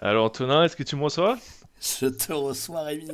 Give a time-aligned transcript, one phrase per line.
[0.00, 1.38] Alors Antonin, est-ce que tu me reçois?
[1.80, 3.08] Je te reçois, Rémi.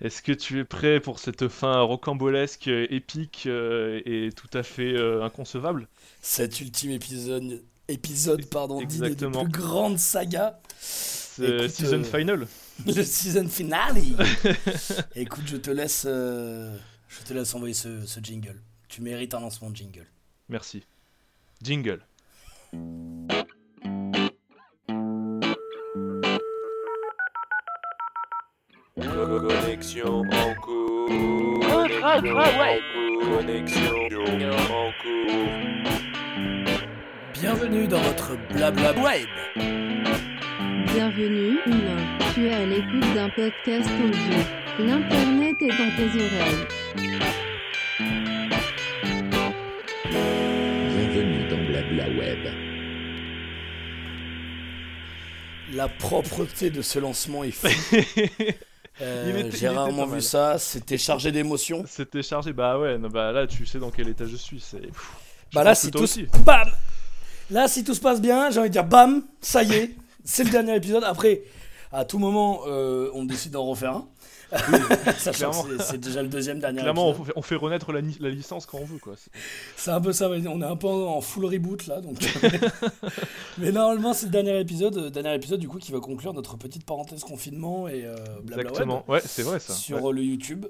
[0.00, 4.92] Est-ce que tu es prêt pour cette fin rocambolesque, épique euh, et tout à fait
[4.92, 5.88] euh, inconcevable?
[6.20, 10.58] Cet ultime épisode, épisode pardon, d'une des plus grandes sagas.
[11.42, 12.46] Écoute, season euh, final.
[12.86, 13.96] Le season finale.
[15.14, 18.60] Écoute, je te laisse, je te laisse envoyer ce, ce jingle.
[18.88, 20.06] Tu mérites un lancement de jingle.
[20.50, 20.82] Merci.
[21.62, 22.02] Jingle.
[29.76, 31.60] Connexion en cours.
[31.60, 33.36] Connexion en cours.
[33.36, 33.94] Connexion
[34.70, 35.50] en cours.
[37.34, 39.28] Bienvenue dans votre blabla web.
[40.94, 42.18] Bienvenue, humain.
[42.32, 44.38] Tu es à l'écoute d'un podcast audio.
[44.78, 46.66] L'internet est dans tes oreilles.
[50.88, 52.48] Bienvenue dans Blabla Web.
[55.74, 57.68] La propreté de ce lancement est fou.
[59.02, 60.58] Euh, J'ai rarement vu ça.
[60.58, 61.84] C'était chargé d'émotions.
[61.86, 62.52] C'était chargé.
[62.52, 64.60] Bah ouais, non, bah là tu sais dans quel état je suis.
[64.60, 64.90] C'est.
[65.52, 66.26] Bah là, si tout, aussi.
[66.44, 66.68] bam
[67.50, 70.44] Là, si tout se passe bien, j'ai envie de dire bam, ça y est, c'est
[70.44, 71.04] le dernier épisode.
[71.04, 71.42] Après,
[71.92, 74.08] à tout moment, euh, on décide d'en refaire un.
[75.18, 75.62] Sachant clairement.
[75.64, 77.26] que c'est- déjà le deuxième dernier Clairement, on épisode.
[77.26, 79.14] fait, on fait renaître la, licence quand on veut quoi.
[79.76, 82.00] C'est- un peu ça, on est un peu en full reboot là.
[82.00, 82.18] Donc...
[83.58, 86.56] mais normalement, c'est le dernier épisode, euh, dernier épisode du coup qui va conclure notre
[86.56, 88.14] petite parenthèse confinement et euh,
[88.48, 89.04] web Exactement.
[89.08, 89.72] Ouais, c'est vrai ça.
[89.72, 90.12] sur Ouais.
[90.12, 90.66] le YouTube.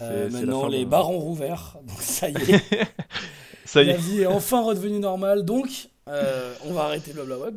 [0.00, 2.62] Euh, maintenant, les de- bars ont rouvert, donc ça y est.
[3.66, 7.56] Ça y La vie est enfin redevenue normale, donc euh, on va arrêter blabla web.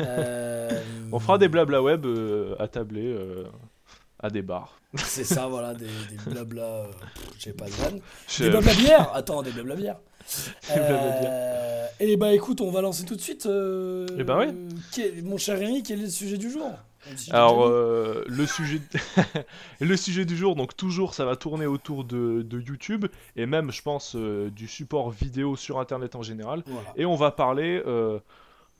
[0.00, 0.70] Euh,
[1.12, 3.44] On fera des blabla web euh, attablés euh,
[4.20, 4.78] à des bars.
[4.96, 6.62] C'est ça, voilà, des, des blabla.
[6.62, 6.86] euh,
[7.38, 8.00] J'ai pas de vanne.
[8.28, 9.10] Je- Des blabla bière?
[9.14, 9.96] Attends, des blabla bière.
[10.68, 11.30] Des blabla bière.
[11.32, 13.46] Euh, et bah écoute, on va lancer tout de suite.
[13.46, 14.54] euh, Eh ben ouais.
[14.92, 16.70] quel- mon cher Rémi, quel est le sujet du jour?
[17.30, 18.80] Alors, euh, le, sujet
[19.80, 23.06] le sujet du jour, donc toujours, ça va tourner autour de, de YouTube
[23.36, 26.64] et même, je pense, euh, du support vidéo sur Internet en général.
[26.66, 26.88] Voilà.
[26.96, 28.18] Et on va parler euh,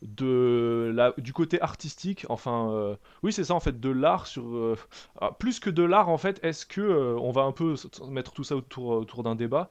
[0.02, 4.46] de la, du côté artistique, enfin, euh, oui, c'est ça en fait, de l'art sur.
[4.46, 4.76] euh,
[5.20, 6.80] ah, plus que de l'art, en fait, est-ce que.
[6.80, 7.74] euh, on va un peu
[8.08, 9.70] mettre tout ça autour, autour d'un débat.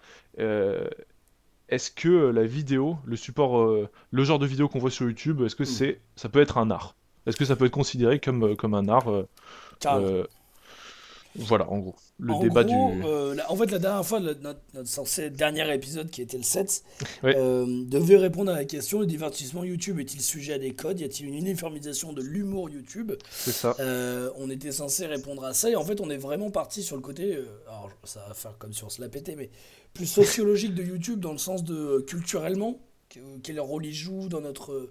[1.70, 5.56] est-ce que la vidéo, le support, le genre de vidéo qu'on voit sur YouTube, est-ce
[5.56, 5.66] que Mm.
[5.66, 6.96] c'est, ça peut être un art?
[7.26, 9.08] Est-ce que ça peut être considéré comme, comme un art?
[11.38, 13.04] Voilà, en gros, le en débat gros, du.
[13.06, 16.38] euh, la- en fait, la dernière fois, le- notre, notre censé dernier épisode, qui était
[16.38, 16.84] le 7,
[17.24, 17.36] Ouais.
[17.38, 21.00] euh, devait répondre à la question le divertissement YouTube est-il sujet à des codes?
[21.00, 23.12] Y a-t-il une uniformisation de l'humour YouTube?
[23.32, 23.76] C'est ça.
[23.80, 26.96] Euh, On était censé répondre à ça, et en fait, on est vraiment parti sur
[26.96, 27.40] le côté.
[27.68, 29.50] alors, ça va faire comme si on se la pétait, mais
[29.94, 32.80] plus sociologique de YouTube, dans le sens de culturellement,
[33.10, 34.90] que- quel rôle il joue dans notre.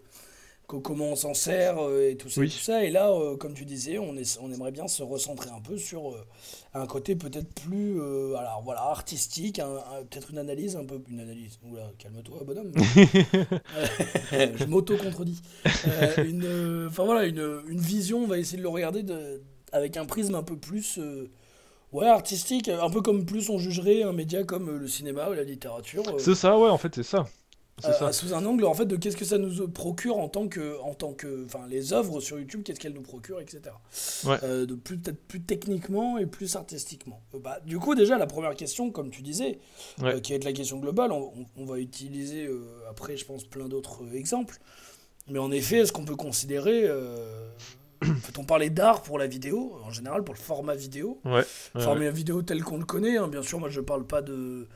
[0.67, 2.51] Co- comment on s'en sert euh, et tout ça, et Oui.
[2.51, 2.85] tout ça.
[2.85, 5.77] Et là, euh, comme tu disais, on, est, on aimerait bien se recentrer un peu
[5.79, 6.25] sur euh,
[6.75, 11.01] un côté peut-être plus euh, alors, voilà, artistique, un- un- peut-être une analyse un peu.
[11.11, 11.59] Une analyse.
[11.71, 12.73] Oula, calme-toi, bonhomme.
[14.33, 15.41] Je m'auto-contredis.
[15.67, 19.43] Enfin voilà, une, une vision, on va essayer de le regarder de-
[19.73, 20.99] avec un prisme un peu plus.
[21.93, 25.45] Ouais, artistique, un peu comme plus on jugerait un média comme le cinéma ou la
[25.45, 26.03] littérature.
[26.19, 27.25] C'est ça, ouais, en fait, c'est ça.
[27.85, 28.12] Euh, ça.
[28.12, 30.95] sous un angle en fait de qu'est-ce que ça nous procure en tant que en
[30.95, 33.62] tant que enfin les œuvres sur YouTube qu'est-ce qu'elles nous procurent etc
[34.25, 34.37] Ouais.
[34.45, 38.27] Euh, de plus peut-être plus techniquement et plus artistiquement Euh, bah, du coup déjà la
[38.29, 39.59] première question comme tu disais
[40.01, 40.21] Ouais.
[40.21, 42.49] qui être la question globale on, on- on va utiliser
[42.89, 44.59] après je pense plein d'autres exemples
[45.29, 46.89] mais en effet est-ce qu'on peut considérer
[48.27, 51.21] peut-on parler d'art pour la vidéo en général pour le format vidéo?
[51.25, 51.45] Ouais.
[51.75, 53.17] ouais, format vidéo tel qu'on le connaît.
[53.17, 53.29] hein.
[53.29, 54.69] Bien sûr, moi je parle pas de,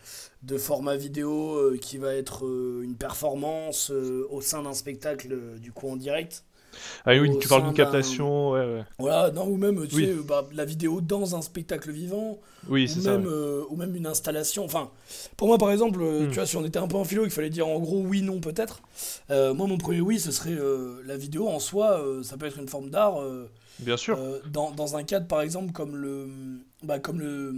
[0.43, 5.59] de format vidéo euh, qui va être euh, une performance euh, au sein d'un spectacle
[5.59, 6.45] du coup en direct.
[7.05, 8.85] Ah oui, tu parles d'une d'un- captation, ouais, ouais.
[8.99, 10.07] Voilà, non, ou même tu Oui.
[10.07, 13.13] sais, bah, la vidéo dans un spectacle vivant, Oui, ou c'est ça.
[13.13, 13.33] même, ouais.
[13.33, 14.65] euh, ou même une installation.
[14.65, 14.91] Enfin,
[15.37, 16.29] pour moi par exemple, euh, Hmm.
[16.29, 18.23] tu vois, si on était un peu en philo, il fallait dire en gros oui,
[18.23, 18.81] non, peut-être.
[19.31, 22.59] Euh, moi, mon premier oui, ce serait euh, la vidéo en soi, ça peut être
[22.59, 23.17] une forme d'art.
[23.81, 24.19] Bien sûr.
[24.53, 26.29] dans, dans un cadre, par exemple, comme le.
[26.83, 27.55] Bah, comme le.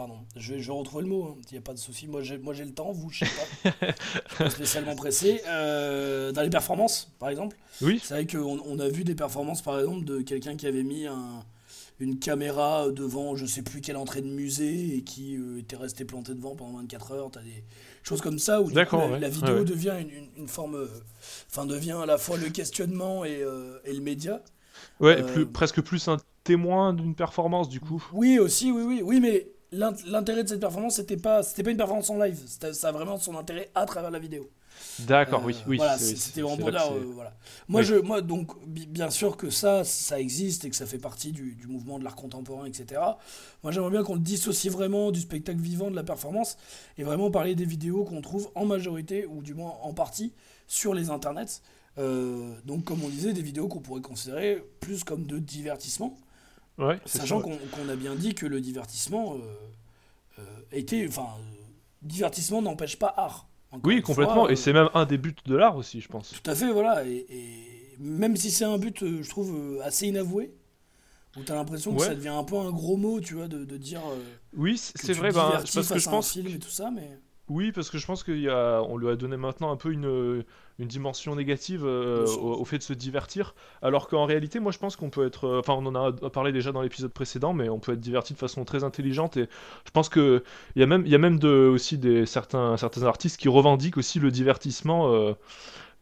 [0.00, 2.06] Pardon, je vais, je vais retrouver le mot, il n'y a pas de souci.
[2.08, 3.50] Moi, j'ai le temps, vous, je sais pas.
[4.26, 5.42] je suis pas spécialement pressé.
[5.46, 9.62] Euh, dans les performances, par exemple, Oui, c'est vrai qu'on on a vu des performances,
[9.62, 11.44] par exemple, de quelqu'un qui avait mis un,
[12.00, 16.04] une caméra devant je sais plus quelle entrée de musée et qui euh, était resté
[16.04, 17.30] planté devant pendant 24 heures.
[17.30, 17.64] T'as des
[18.02, 20.76] choses comme ça où du coup, D'accord, la, vidéo Ouais, devient une, une- une forme.
[20.76, 20.88] euh,
[21.50, 24.42] Enfin, devient à la fois le questionnement et, euh, et le média.
[25.00, 28.04] ouais, plus, presque plus un témoin d'une performance du coup.
[28.12, 29.02] Oui, aussi, oui, oui.
[29.04, 32.38] Oui, mais l'intérêt de cette performance, c'était pas, c'était pas une performance en live.
[32.46, 34.48] C'était- Ça a vraiment son intérêt à travers la vidéo.
[35.00, 35.76] D'accord, Euh, oui, oui.
[35.76, 37.34] voilà, c'était vraiment là euh, voilà.
[37.68, 37.86] Moi, Oui.
[37.86, 41.32] je, moi, donc, bi- bien sûr que ça, ça existe et que ça fait partie
[41.32, 43.00] du, du mouvement de l'art contemporain, etc.
[43.62, 46.56] Moi, j'aimerais bien qu'on le dissocie vraiment du spectacle vivant, de la performance,
[46.96, 50.32] et vraiment parler des vidéos qu'on trouve en majorité, ou du moins en partie,
[50.66, 51.60] sur les internets.
[51.98, 56.16] Euh, donc, comme on disait, des vidéos qu'on pourrait considérer plus comme de divertissement,
[56.80, 60.42] Ouais, sachant qu'on a bien dit que le divertissement euh, euh,
[60.72, 61.06] était.
[61.08, 61.26] Enfin,
[62.02, 63.46] divertissement n'empêche pas art.
[63.84, 64.34] Oui, complètement.
[64.34, 66.30] fois, Et euh, c'est même un des buts de l'art aussi, je pense.
[66.30, 67.04] tout à fait, voilà.
[67.06, 70.52] Et, et même si c'est un but, je trouve, assez inavoué,
[71.36, 72.06] où t'as l'impression que Ouais.
[72.06, 74.00] ça devient un peu un gros mot, tu vois, de, de dire
[74.56, 76.32] Oui, c'est vrai, ben, parce que je à un pense.
[76.32, 77.18] film et tout ça, mais...
[77.50, 79.90] Oui, parce que je pense qu'il y a, on lui a donné maintenant un peu
[79.90, 80.44] une,
[80.78, 84.78] une dimension négative euh, au, au fait de se divertir, alors qu'en réalité, moi je
[84.78, 87.80] pense qu'on peut être, enfin on en a parlé déjà dans l'épisode précédent, mais on
[87.80, 89.48] peut être diverti de façon très intelligente et
[89.84, 90.44] je pense que
[90.76, 93.96] il y a même, y a même de, aussi des certains, certains artistes qui revendiquent
[93.96, 95.12] aussi le divertissement.
[95.12, 95.34] euh,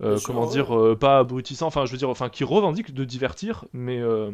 [0.02, 3.64] euh, comment dire, euh, pas abrutissant, enfin je veux dire, enfin qui revendiquent de divertir,
[3.72, 4.30] mais euh,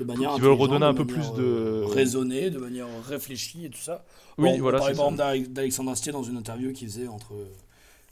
[0.00, 3.70] De manière Qui veulent redonner un peu plus de- euh, raisonnée, de manière réfléchie et
[3.70, 4.04] tout ça.
[4.38, 5.12] oui, Bon, voilà, On parlait c'est par ça.
[5.12, 7.32] exemple d'Alex- d'Alexandre Astier dans une interview qui faisait entre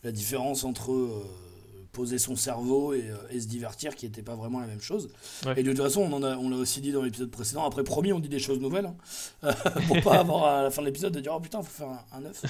[0.03, 1.09] la différence entre euh,
[1.93, 5.11] poser son cerveau et, euh, et se divertir, qui n'était pas vraiment la même chose.
[5.47, 5.53] Ouais.
[5.61, 7.65] Et de toute façon, on en a- on l'a aussi dit dans l'épisode précédent.
[7.65, 8.87] Après, promis, on dit des choses nouvelles.
[9.43, 9.51] hein.
[9.87, 12.19] pour pas avoir à la fin de l'épisode de dire Oh putain, faut faire un,
[12.19, 12.43] un œuf.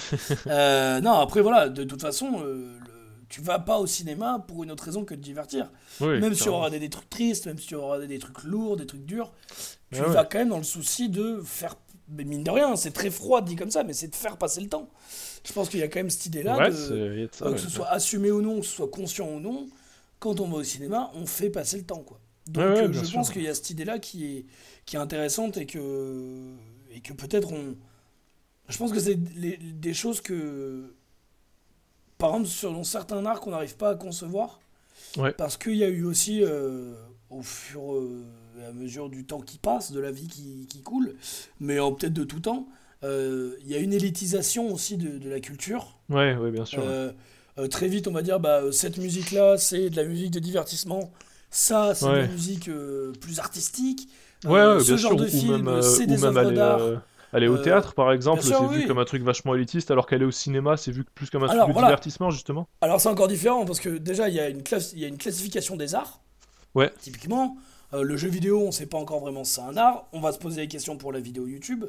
[0.46, 2.83] Euh, non, après, voilà, de toute façon, euh, le-
[3.34, 5.72] tu vas pas au cinéma pour une autre raison que de divertir.
[6.00, 6.58] Oui, même si tu clairement.
[6.58, 9.04] auras des, des trucs tristes, même si tu auras des, des trucs lourds, des trucs
[9.04, 9.32] durs,
[9.92, 10.08] tu ouais.
[10.08, 11.74] vas quand même dans le souci de faire.
[12.08, 14.60] Mais mine de rien, c'est très froid dit comme ça, mais c'est de faire passer
[14.60, 14.88] le temps.
[15.44, 17.68] Je pense qu'il y a quand même cette idée-là, Ouais, de- ça, euh, que ce
[17.70, 19.66] soit assumé ou non, que ce soit conscient ou non,
[20.20, 22.02] quand on va au cinéma, on fait passer le temps.
[22.02, 22.20] Quoi.
[22.46, 23.18] Donc euh, je sûr.
[23.18, 24.46] pense qu'il y a cette idée-là qui est,
[24.86, 26.52] qui est intéressante et que,
[26.94, 27.74] et que peut-être on.
[28.68, 30.94] Je pense que c'est des choses que.
[32.24, 34.58] Par exemple, sur certains arts qu'on n'arrive pas à concevoir.
[35.18, 35.32] Ouais.
[35.32, 36.94] Parce qu'il y a eu aussi, euh,
[37.28, 38.24] au fur euh,
[38.58, 41.16] et à mesure du temps qui passe, de la vie qui, qui coule,
[41.60, 42.66] mais peut-être de tout temps,
[43.02, 45.98] euh, il y a une élitisation aussi de, de la culture.
[46.08, 46.82] Ouais, ouais, bien sûr.
[47.58, 47.68] ouais.
[47.68, 51.12] Très vite, on va dire, bah, cette musique-là, c'est de la musique de divertissement.
[51.50, 52.70] Ça, c'est de la musique
[53.20, 54.08] plus artistique.
[54.42, 57.02] Ce bien genre sûr, de film, c'est des œuvres d'art.
[57.34, 58.78] Aller au Euh, théâtre, par exemple, c'est oui.
[58.82, 61.48] vu comme un truc vachement élitiste, alors qu'aller au cinéma, c'est vu plus comme un
[61.48, 62.66] Alors, truc de divertissement, justement.
[62.80, 65.08] Alors, c'est encore différent parce que déjà, il y, a une classe- il y a
[65.08, 66.20] une classification des arts.
[66.74, 66.90] Ouais.
[67.00, 67.56] Typiquement,
[67.92, 70.06] euh, le jeu vidéo, on sait pas encore vraiment si c'est un art.
[70.12, 71.84] On va se poser des questions pour la vidéo YouTube.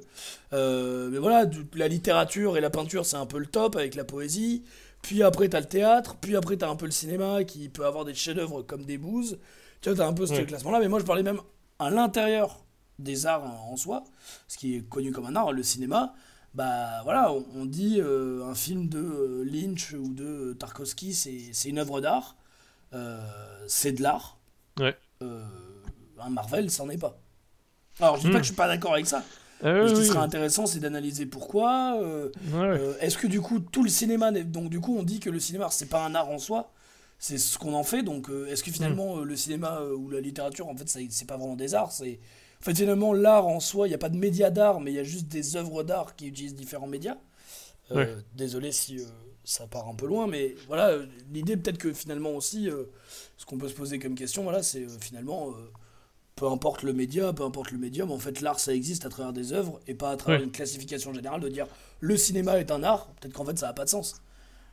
[0.53, 3.95] Euh, mais voilà, du- la littérature et la peinture, c'est un peu le top avec
[3.95, 4.63] la poésie.
[5.01, 6.15] Puis après, t'as le théâtre.
[6.19, 9.37] Puis après, t'as un peu le cinéma qui peut avoir des chefs-d'œuvre comme des bouses.
[9.81, 10.45] Tu vois, t'as un peu ce Ouais.
[10.45, 10.79] classement-là.
[10.79, 11.39] Mais moi, je parlais même
[11.77, 12.64] à l'intérieur
[12.99, 14.03] des arts en en soi,
[14.47, 16.13] ce qui est connu comme un art, le cinéma.
[16.53, 21.69] Bah voilà, on, on dit euh, un film de euh, Lynch ou de Tarkovsky, c'est
[21.69, 22.37] une œuvre d'art.
[22.93, 23.19] Euh,
[23.67, 24.37] c'est de l'art.
[24.79, 24.95] Ouais.
[25.21, 25.45] Euh,
[26.19, 27.19] un Marvel, c'en est pas.
[27.99, 28.31] Alors, je dis Hmm.
[28.31, 29.23] pas que je suis pas d'accord avec ça.
[29.63, 30.25] Ah, ce qui oui, serait oui.
[30.25, 31.97] intéressant, c'est d'analyser pourquoi.
[32.01, 32.79] euh, Ouais, ouais.
[32.79, 34.31] euh, Est-ce que du coup, tout le cinéma.
[34.31, 36.73] Donc, du coup, on dit que le cinéma, c'est pas un art en soi,
[37.19, 38.03] c'est ce qu'on en fait.
[38.03, 40.99] Donc, euh, est-ce que finalement, euh, le cinéma euh, ou la littérature, en fait, ça-
[41.09, 42.19] c'est pas vraiment des arts c'est...
[42.65, 44.95] En fait, finalement, l'art en soi, il n'y a pas de média d'art, mais il
[44.95, 47.17] y a juste des œuvres d'art qui utilisent différents médias.
[47.91, 48.15] Euh, Ouais.
[48.35, 49.03] Désolé si euh,
[49.43, 52.67] ça part un peu loin, mais voilà, euh, l'idée peut-être que finalement aussi,
[53.37, 55.53] ce qu'on peut se poser comme question, voilà, c'est finalement,
[56.35, 59.31] peu importe le média, peu importe le médium, en fait, l'art, ça existe à travers
[59.31, 60.45] des œuvres et pas à travers Ouais.
[60.47, 61.67] une classification générale de dire
[61.99, 63.11] le cinéma est un art.
[63.21, 64.15] Peut-être qu'en fait, ça n'a pas de sens.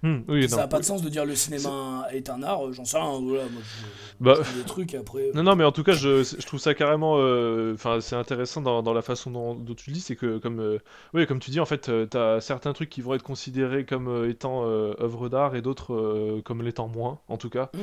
[0.03, 2.73] Hmm, oui, ça n'a pas de sens de dire le cinéma est un art, euh,
[2.73, 3.87] j'en sais rien, voilà, moi je,
[4.21, 5.31] Bah, des trucs après.
[5.35, 7.17] Non, non, mais en tout cas, je, je trouve ça carrément.
[7.19, 10.39] euh, Enfin, c'est intéressant dans, dans la façon dont, dont tu le dis, c'est que,
[10.39, 10.79] comme, euh,
[11.15, 14.09] oui, comme tu dis, en fait, tu t'as certains trucs qui vont être considérés comme
[14.09, 17.71] euh, étant euh, œuvres d'art et d'autres euh, comme l'étant moins, en tout cas.
[17.75, 17.79] Mm.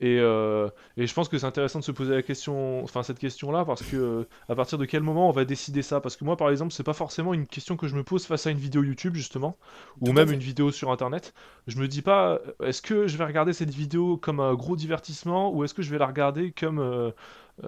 [0.00, 3.18] Et, euh, et je pense que c'est intéressant de se poser la question, enfin, cette
[3.18, 6.00] question-là, parce que euh, à partir de quel moment on va décider ça?
[6.00, 8.46] Parce que moi, par exemple, c'est pas forcément une question que je me pose face
[8.46, 9.56] à une vidéo YouTube, justement,
[10.00, 11.34] ou Tout même une vidéo sur Internet.
[11.66, 15.52] Je me dis pas, est-ce que je vais regarder cette vidéo comme un gros divertissement
[15.52, 17.12] ou est-ce que je vais la regarder comme euh, euh,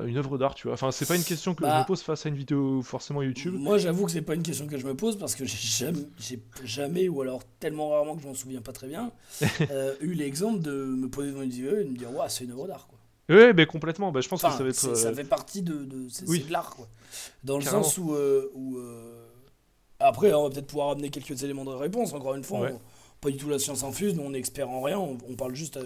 [0.06, 0.74] une œuvre d'art, tu vois?
[0.74, 3.22] Enfin, c'est pas une question que je Bah, me pose face à une vidéo forcément
[3.22, 3.54] YouTube.
[3.58, 5.92] Moi, j'avoue que c'est pas une question que je me pose parce que j'ai
[6.64, 9.10] jamais, ou alors tellement rarement que je m'en souviens pas très bien,
[9.70, 12.44] euh, eu l'exemple de me poser devant une vidéo et de me dire, ouais, c'est
[12.44, 12.98] une œuvre d'art, quoi.
[13.28, 14.10] Oui, mais complètement.
[14.10, 14.74] Bah, je pense que ça va être.
[14.74, 16.44] c'est- euh, ça fait partie de, de oui.
[16.50, 16.88] l'art, quoi.
[17.44, 19.24] Dans le sens où, euh, où, euh,
[20.00, 22.12] après, on va peut-être pouvoir amener quelques éléments de réponse.
[22.12, 22.72] Encore une fois, Ouais.
[22.72, 22.80] on-
[23.20, 25.54] pas du tout la science infuse, nous on est expert en rien, on, on parle
[25.54, 25.84] juste euh,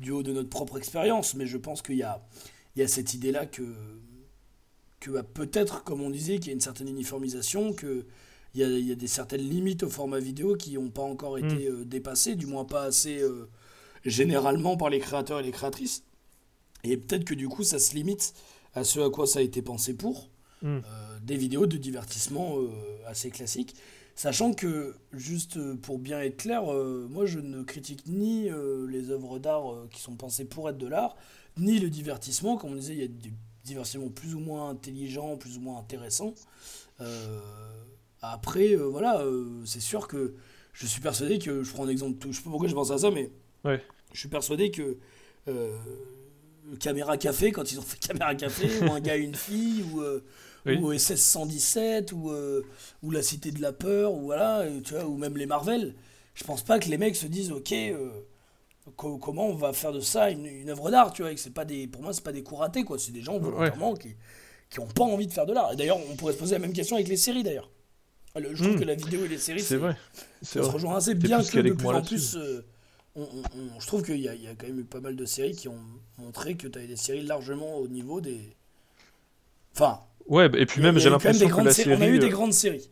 [0.00, 2.20] du haut de notre propre expérience, mais je pense qu'il y a,
[2.76, 3.62] il y a cette idée-là que,
[5.00, 8.04] que bah, peut-être, comme on disait, qu'il y a une certaine uniformisation, que
[8.54, 11.36] il y a, y a des certaines limites au format vidéo qui n'ont pas encore
[11.38, 11.72] été Mm.
[11.72, 13.20] euh, dépassées, du moins pas assez.
[13.20, 13.48] euh,
[14.04, 16.04] généralement par les créateurs et les créatrices.
[16.84, 18.32] Et peut-être que du coup, ça se limite
[18.74, 20.30] à ce à quoi ça a été pensé pour.
[20.62, 20.66] Mm.
[20.78, 22.68] Euh, des vidéos de divertissement euh,
[23.06, 23.74] assez classiques.
[24.14, 28.48] Sachant que, juste pour bien être clair, euh, moi je ne critique ni
[28.88, 31.16] les œuvres d'art qui sont pensées pour être de l'art,
[31.58, 32.56] ni le divertissement.
[32.56, 33.32] Comme on disait, il y a des
[33.64, 36.34] divertissements plus ou moins intelligents, plus ou moins intéressants.
[37.00, 37.38] Euh,
[38.22, 40.34] après, euh, voilà, euh, c'est sûr que
[40.72, 42.90] je suis persuadé que, je prends un exemple, tout, je sais pas pourquoi je pense
[42.90, 43.30] à ça, mais
[43.64, 43.82] Ouais.
[44.12, 44.98] je suis persuadé que
[46.80, 50.02] Caméra Café, quand ils ont fait Caméra Café, ou un gars et une fille, ou,
[50.66, 50.76] Oui.
[50.80, 52.30] ou SS 117, ou,
[53.02, 55.94] ou La Cité de la Peur, ou voilà, tu vois, ou même les Marvel,
[56.34, 57.74] je pense pas que les mecs se disent, ok,
[58.96, 61.40] co- comment on va faire de ça une, une œuvre d'art, tu vois, et que
[61.40, 63.94] c'est pas des, pour moi, c'est pas des coups ratés, quoi, c'est des gens volontairement
[63.94, 64.14] qui
[64.70, 65.72] qui ont pas envie de faire de l'art.
[65.72, 67.70] Et d'ailleurs, on pourrait se poser la même question avec les séries, d'ailleurs.
[68.36, 68.80] Le- Je trouve Mm.
[68.80, 69.96] que la vidéo et les séries, C'est vrai.
[70.42, 70.70] C'est ça se vrai.
[70.72, 72.36] rejoint assez bien que de plus en plus.
[72.36, 72.64] euh,
[73.16, 75.24] on- on- on- je trouve qu'il y, y a quand même eu pas mal de
[75.24, 75.80] séries qui ont
[76.18, 78.54] montré que tu avais des séries largement au niveau des.
[79.74, 82.18] Enfin, Ouais, bah, et puis même j'ai l'impression que la sé- On a eu série,
[82.18, 82.90] des euh, grandes séries.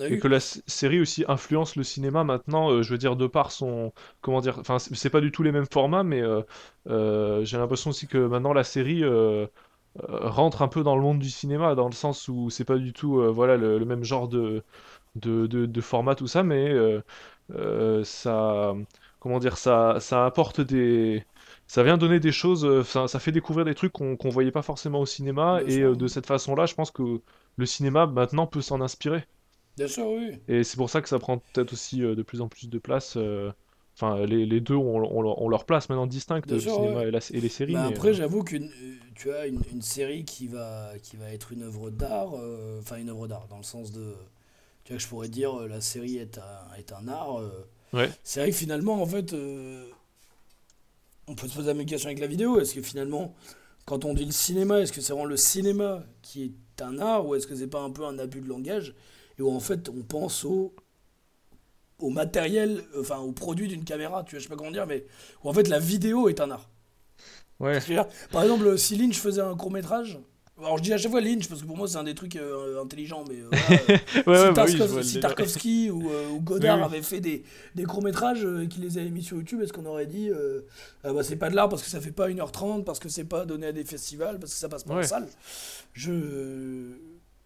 [0.00, 3.26] A et que la série aussi influence le cinéma maintenant, euh, je veux dire, de
[3.26, 3.92] par son...
[4.20, 4.58] Comment dire...
[4.58, 6.42] Enfin, c'est pas du tout les mêmes formats, mais euh,
[6.88, 9.02] euh, j'ai l'impression aussi que maintenant la série
[10.08, 12.92] rentre un peu dans le monde du cinéma, dans le sens où c'est pas du
[12.92, 14.64] tout voilà, le, le même genre de,
[15.16, 16.72] de, de, de format, tout ça, mais
[18.04, 18.74] ça...
[19.20, 21.24] Comment dire, ça, ça apporte des...
[21.66, 25.00] Ça vient donner des choses, ça, ça fait découvrir des trucs qu'on voyait pas forcément
[25.00, 27.22] au cinéma, et euh, de cette façon-là, je pense que
[27.56, 29.24] le cinéma maintenant peut s'en inspirer.
[29.76, 30.38] Bien sûr, oui.
[30.48, 32.78] Et c'est pour ça que ça prend peut-être aussi euh, de plus en plus de
[32.78, 33.16] place.
[33.16, 33.52] euh,
[33.96, 37.04] Enfin, les, les deux ont, ont leur- ont leur place maintenant distincte, le sûr, cinéma
[37.04, 37.04] ouais.
[37.04, 37.78] et, la- et les séries.
[37.78, 38.70] Bah mais, après, euh, j'avoue qu'une,
[39.14, 42.96] tu as une, une série qui va, qui va être une œuvre d'art, euh, enfin
[42.98, 44.14] une œuvre d'art, dans le sens de,
[44.84, 47.40] tu vois, que je pourrais dire la série est un, est un art.
[47.40, 47.50] euh,
[47.92, 48.14] Ouais.
[48.24, 49.88] C'est vrai que finalement, en fait, euh,
[51.26, 52.60] on peut se poser la même question avec la vidéo.
[52.60, 53.34] Est-ce que finalement,
[53.86, 57.26] quand on dit le cinéma, est-ce que c'est vraiment le cinéma qui est un art
[57.26, 58.94] ou est-ce que c'est pas un peu un abus de langage?
[59.38, 60.74] Et où en fait on pense au
[61.98, 65.06] au matériel, enfin au produit d'une caméra, tu vois, je sais pas comment dire, mais
[65.42, 66.68] où en fait la vidéo est un art.
[67.60, 67.78] Ouais,
[68.32, 70.18] Par exemple, si Lynch faisait un court métrage,
[70.58, 72.36] alors je dis à chaque fois Lynch parce que pour moi c'est un des trucs
[72.36, 73.86] euh, intelligents, mais euh, voilà,
[74.26, 75.20] ouais, si, bah oui, Tarkov- si.
[75.20, 76.84] Tarkovsky ou, euh, ou Godard Oui, oui.
[76.84, 77.44] avaient fait des,
[77.76, 80.62] des courts métrages et qu'ils les avaient mis sur YouTube, est-ce qu'on aurait dit euh,
[81.04, 83.24] Ah bah, c'est pas de l'art parce que ça fait pas 1h30, parce que c'est
[83.24, 85.02] pas donné à des festivals, parce que ça passe pas en Ouais.
[85.02, 85.28] salle?
[85.92, 86.12] Je,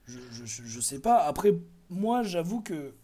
[0.07, 1.19] je, je, je- je sais pas.
[1.25, 1.55] Après,
[1.91, 2.95] moi j'avoue que,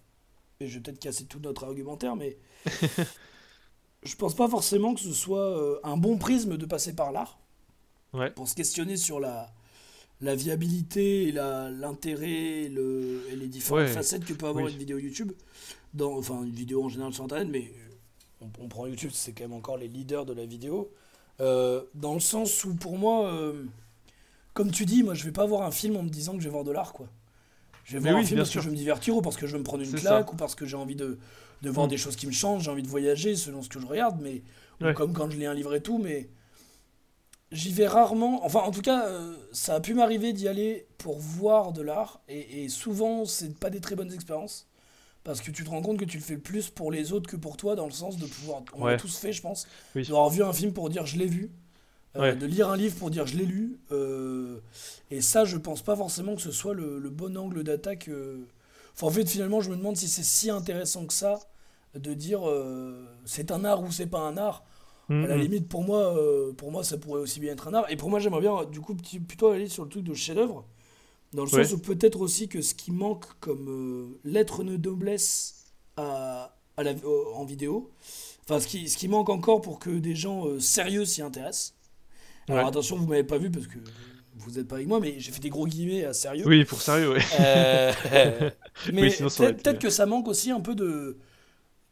[0.60, 2.38] et je vais peut-être casser tout notre argumentaire, mais
[4.02, 7.38] je pense pas forcément que ce soit euh, un bon prisme de passer par l'art
[8.12, 8.30] Ouais.
[8.30, 9.52] pour se questionner sur la,
[10.20, 12.30] la viabilité et l'intérêt
[12.62, 14.72] et, le, et les différentes Ouais, facettes que peut avoir oui.
[14.72, 15.32] une vidéo YouTube.
[15.94, 17.94] Dans, enfin, une vidéo en général sur Internet, mais euh,
[18.60, 20.92] on, on prend YouTube, c'est quand même encore les leaders de la vidéo.
[21.40, 23.64] Euh, dans le sens où, pour moi, euh,
[24.52, 26.44] comme tu dis, moi je vais pas voir un film en me disant que je
[26.44, 27.08] vais voir de l'art, quoi.
[27.84, 28.60] Je vais voir oui, un film parce sûr.
[28.60, 30.32] que je veux me divertir ou parce que je veux me prendre une claque ça.
[30.32, 31.18] ou parce que j'ai envie de,
[31.62, 31.90] de voir Mm.
[31.90, 34.42] des choses qui me changent, j'ai envie de voyager selon ce que je regarde, mais
[34.80, 36.28] ou comme quand je lis un livre et tout, mais
[37.52, 38.44] j'y vais rarement.
[38.44, 42.20] Enfin, en tout cas, euh, ça a pu m'arriver d'y aller pour voir de l'art
[42.28, 44.66] et, et souvent, c'est pas des très bonnes expériences.
[45.24, 47.36] Parce que tu te rends compte que tu le fais plus pour les autres que
[47.36, 48.62] pour toi, dans le sens de pouvoir.
[48.74, 48.96] On l'a Ouais.
[48.96, 49.66] tous fait, je pense.
[49.94, 50.04] Oui.
[50.04, 51.50] D'avoir vu un film pour dire je l'ai vu.
[52.16, 52.36] Euh, Ouais.
[52.36, 53.78] De lire un livre pour dire je l'ai lu.
[53.92, 54.60] euh,
[55.10, 58.08] et ça, je pense pas forcément que ce soit le, le bon angle d'attaque.
[58.08, 58.44] euh.
[58.94, 61.40] Enfin, en fait, finalement, je me demande si c'est si intéressant que ça
[61.94, 62.42] de dire
[63.24, 64.64] c'est un art ou c'est pas un art.
[65.08, 65.40] Mm, À la mm.
[65.40, 67.86] limite, pour moi, euh, pour moi, ça pourrait aussi bien être un art.
[67.90, 70.64] Et pour moi, j'aimerais bien, du coup, petit- plutôt aller sur le truc de chef-d'œuvre.
[71.32, 71.64] Dans le Ouais.
[71.64, 75.64] sens où peut-être aussi que ce qui manque comme euh, lettre de noblesse
[75.96, 77.90] à, à la, euh, en vidéo,
[78.44, 81.74] enfin, ce qui, ce qui manque encore pour que des gens sérieux s'y intéressent.
[82.48, 82.68] Alors Ouais.
[82.68, 83.78] attention, vous m'avez pas vu parce que
[84.36, 86.44] vous n'êtes pas avec moi, mais j'ai fait des gros guillemets à sérieux.
[86.46, 87.20] Oui, pour sérieux, ouais.
[87.40, 87.92] Euh,
[88.92, 91.16] mais Oui, aurait peut-être que ça manque aussi un peu de,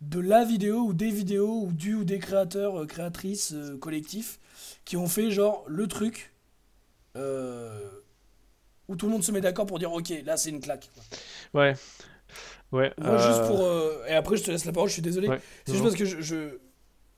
[0.00, 4.40] de la vidéo ou des vidéos ou du ou des créateurs, euh, créatrices euh, collectifs
[4.84, 6.32] qui ont fait genre le truc
[7.16, 7.78] euh,
[8.88, 10.90] où tout le monde se met d'accord pour dire ok, là c'est une claque.
[11.54, 11.74] Ouais.
[12.72, 12.92] Ouais.
[12.98, 13.62] Moi, juste pour.
[14.08, 15.28] et après, je te laisse la parole, je suis désolé.
[15.28, 16.20] Ouais, c'est juste parce que je.
[16.20, 16.58] je-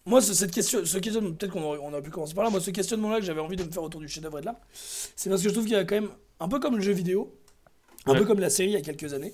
[0.07, 2.51] Moi, ce- cette question, ce questionnement, peut-être qu'on aurait, on a pu commencer par là.
[2.51, 4.61] Moi, ce questionnement-là que j'avais envie de me faire autour du chef-d'œuvre et de là,
[4.73, 6.93] c'est parce que je trouve qu'il y a quand même, un peu comme le jeu
[6.93, 7.35] vidéo,
[8.05, 8.19] un Ouais.
[8.19, 9.33] peu comme la série il y a quelques années,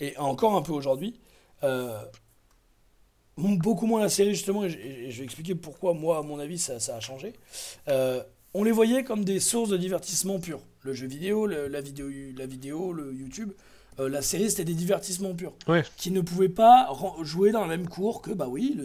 [0.00, 1.18] et encore un peu aujourd'hui,
[1.64, 1.98] euh,
[3.36, 6.38] beaucoup moins la série justement, et je, et je vais expliquer pourquoi, moi, à mon
[6.38, 7.32] avis, ça, ça a changé.
[7.88, 8.22] Euh,
[8.54, 10.60] on les voyait comme des sources de divertissement pur.
[10.82, 13.52] Le jeu vidéo, le- la, vidéo, la vidéo, le YouTube.
[14.00, 15.54] Euh, la série c'était des divertissements purs.
[15.68, 15.82] Ouais.
[15.96, 16.88] Qui ne pouvaient pas
[17.22, 18.84] jouer dans la même cour que, bah oui, le-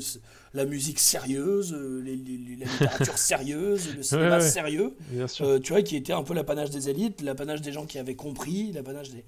[0.54, 2.16] la musique sérieuse, euh, les-
[2.58, 4.42] la littérature sérieuse, le cinéma ouais.
[4.50, 4.96] sérieux.
[5.42, 8.16] Euh, tu vois, qui était un peu l'apanage des élites, l'apanage des gens qui avaient
[8.16, 9.24] compris, l'apanage des...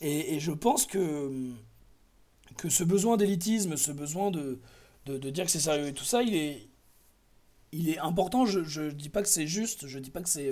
[0.00, 1.30] Et, et je pense que,
[2.56, 4.58] que ce besoin d'élitisme, ce besoin de,
[5.06, 6.68] de, de dire que c'est sérieux et tout ça, il est,
[7.72, 8.44] il est important.
[8.46, 10.50] Je, je dis pas que c'est juste, je dis pas que c'est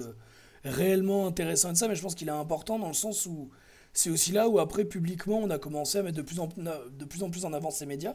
[0.64, 3.50] réellement intéressant et de ça, mais je pense qu'il est important dans le sens où
[3.94, 7.04] c'est aussi là où après, publiquement, on a commencé à mettre de plus en, de
[7.04, 8.14] plus, en plus en avant ces médias.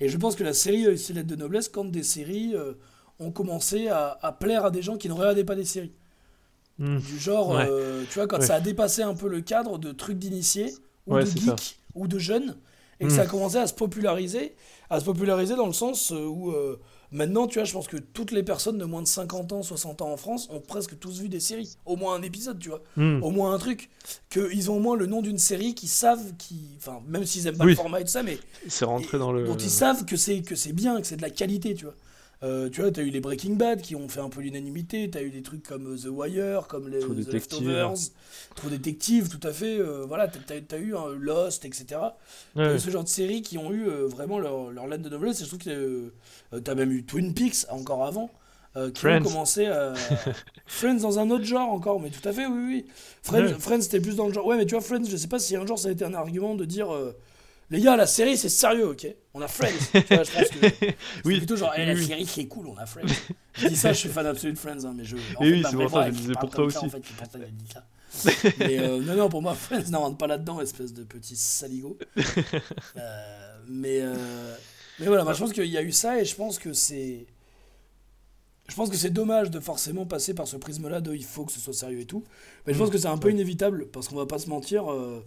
[0.00, 2.74] Et je pense que la série euh, Ses lettres de noblesse, quand des séries euh,
[3.20, 5.92] ont commencé à, à plaire à des gens qui ne regardaient pas des séries.
[6.78, 6.98] Hmm.
[6.98, 7.66] Du genre, Ouais.
[7.70, 8.46] euh, tu vois, quand Ouais.
[8.46, 10.74] ça a dépassé un peu le cadre de trucs d'initiés,
[11.06, 11.34] ou Ouais, de ça.
[11.38, 12.56] geeks, ou de jeunes,
[12.98, 13.16] et que Mm.
[13.16, 14.54] ça a commencé à se populariser,
[14.90, 16.80] à se populariser dans le sens euh, où euh,
[17.14, 20.02] maintenant, tu vois, je pense que toutes les personnes de moins de 50 ans, 60
[20.02, 21.78] ans en France ont presque tous vu des séries.
[21.86, 22.82] Au moins un épisode, tu vois.
[22.96, 23.22] Hmm.
[23.22, 23.88] Au moins un truc.
[24.28, 27.56] Qu'ils ont au moins le nom d'une série, qu'ils savent, qui, enfin, même s'ils aiment
[27.56, 27.70] pas Oui.
[27.70, 29.44] le format et tout ça, mais C'est rentré dans le.
[29.46, 31.94] dont ils savent que c'est que c'est bien, que c'est de la qualité, tu vois.
[32.42, 35.22] Euh, tu vois, t'as eu les Breaking Bad qui ont fait un peu l'unanimité, t'as
[35.22, 37.32] eu des trucs comme euh, The Wire, comme les True The.
[37.32, 37.94] Leftovers,
[38.54, 39.78] True Detective, tout à fait.
[39.78, 41.86] euh, voilà, t'as- t'as eu hein, Lost, etc.
[42.54, 42.76] T'as Ouais.
[42.76, 45.40] eu ce genre de séries qui ont eu euh, vraiment leur, leur lettre de noblesse.
[45.40, 46.12] Et je trouve que
[46.62, 48.30] t'as même eu Twin Peaks encore avant,
[48.74, 49.20] qui Friends.
[49.20, 49.94] ont commencé à.
[50.66, 52.86] Friends dans un autre genre encore, mais tout à fait, oui, oui.
[53.22, 53.54] Friends, Ouais.
[53.58, 54.44] Friends c'était plus dans le genre.
[54.46, 56.14] Ouais, mais tu vois, Friends, je sais pas si un jour ça a été un
[56.14, 56.90] argument de dire.
[57.74, 59.68] Les gars, la série c'est sérieux, ok On a Friends.
[59.92, 61.38] tu vois, je pense que c'est Oui.
[61.38, 62.06] plutôt genre, eh, la Oui, oui.
[62.06, 63.06] série c'est cool, on a Friends.
[63.54, 65.16] je dis ça, je suis fan absolu de Friends, hein, mais je.
[65.36, 66.86] en Et oui, ma c'est pour ça, je disais pour toi ça, aussi.
[66.86, 67.02] En fait,
[67.32, 67.84] ça dit ça.
[68.60, 71.98] mais euh, non, non, pour moi, Friends n'en rentre pas là-dedans, espèce de petit saligo.
[72.96, 74.54] Euh, mais, euh,
[75.00, 77.26] mais voilà, moi, je pense qu'il y a eu ça et je pense que c'est.
[78.68, 81.52] Je pense que c'est dommage de forcément passer par ce prisme-là de il faut que
[81.52, 82.24] ce soit sérieux et tout.
[82.66, 84.90] Mais je pense que c'est un peu inévitable parce qu'on va pas se mentir.
[84.90, 85.20] euh,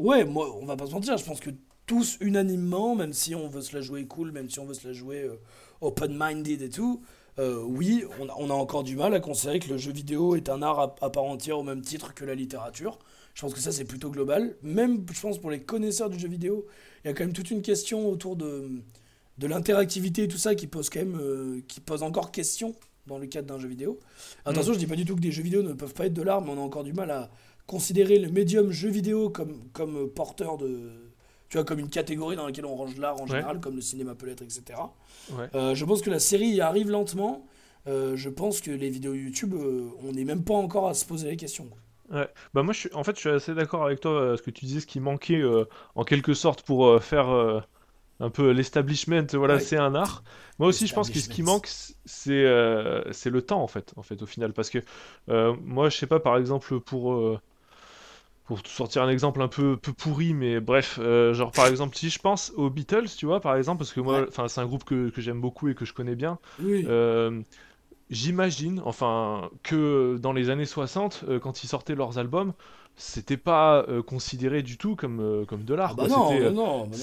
[0.00, 1.16] Ouais, moi, on va pas se mentir.
[1.16, 1.50] Je pense que
[1.86, 4.86] tous unanimement, même si on veut se la jouer cool, même si on veut se
[4.86, 5.36] la jouer euh,
[5.80, 7.02] open-minded et tout,
[7.38, 10.36] euh, oui, on a, on a encore du mal à considérer que le jeu vidéo
[10.36, 12.98] est un art à, à part entière au même titre que la littérature.
[13.34, 14.56] Je pense que ça, c'est plutôt global.
[14.62, 16.66] Même, je pense, pour les connaisseurs du jeu vidéo,
[17.04, 18.70] il y a quand même toute une question autour de,
[19.38, 22.74] de l'interactivité et tout ça qui pose quand même, euh, qui pose encore question
[23.06, 23.98] dans le cadre d'un jeu vidéo.
[24.44, 26.22] Attention, je dis pas du tout que des jeux vidéo ne peuvent pas être de
[26.22, 27.30] l'art, mais on a encore du mal à
[27.66, 30.90] considérer le médium jeu vidéo comme, comme porteur de.
[31.48, 33.30] Tu vois, comme une catégorie dans laquelle on range l'art en Ouais.
[33.30, 34.62] général, comme le cinéma peut l'être, etc.
[35.32, 35.48] Ouais.
[35.54, 37.46] Euh, je pense que la série y arrive lentement.
[37.86, 41.04] Euh, je pense que les vidéos YouTube, euh, on n'est même pas encore à se
[41.04, 41.68] poser la question.
[42.10, 42.28] Ouais.
[42.54, 44.64] Bah moi, je suis, en fait, je suis assez d'accord avec toi, ce que tu
[44.64, 45.42] disais, ce qui manquait
[45.94, 47.62] en quelque sorte pour faire
[48.20, 49.60] un peu l'establishment, voilà, Ouais.
[49.60, 50.22] c'est un art.
[50.58, 51.66] Moi aussi, je pense que ce qui manque,
[52.04, 54.78] c'est euh, le temps, en fait, en fait, au final, parce que
[55.28, 57.38] euh, moi, je sais pas, par exemple, pour euh,
[58.44, 62.10] pour sortir un exemple un peu, peu pourri, mais bref, euh, genre par exemple, si
[62.10, 64.48] je pense aux Beatles, tu vois, par exemple, parce que moi, Ouais.
[64.48, 66.38] c'est un groupe que, que j'aime beaucoup et que je connais bien.
[66.62, 66.84] Oui.
[66.88, 67.40] Euh,
[68.10, 72.52] J'imagine, enfin, que dans les années 60, euh, quand ils sortaient leurs albums,
[72.96, 75.96] c'était pas considéré du tout comme, comme de l'art.
[75.98, 76.96] Ah bah C'était, bah euh, bah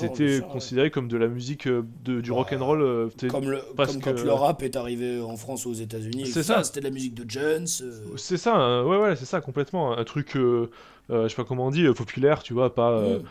[0.45, 0.51] ouais.
[0.53, 2.81] considéré comme de la musique de, du rock'n'roll.
[2.81, 5.71] euh, t'es- Comme, le, parce comme quand que- le rap est arrivé en France ou
[5.71, 6.27] aux États-Unis.
[6.27, 6.63] C'est ça.
[6.63, 7.67] C'était de la musique de Jones.
[8.15, 9.97] C'est ça, hein, ouais, ouais, c'est ça, complètement.
[9.97, 10.37] Un truc,
[11.23, 12.91] je sais pas comment on dit, euh, populaire, tu vois, pas.
[12.91, 13.23] euh, mm.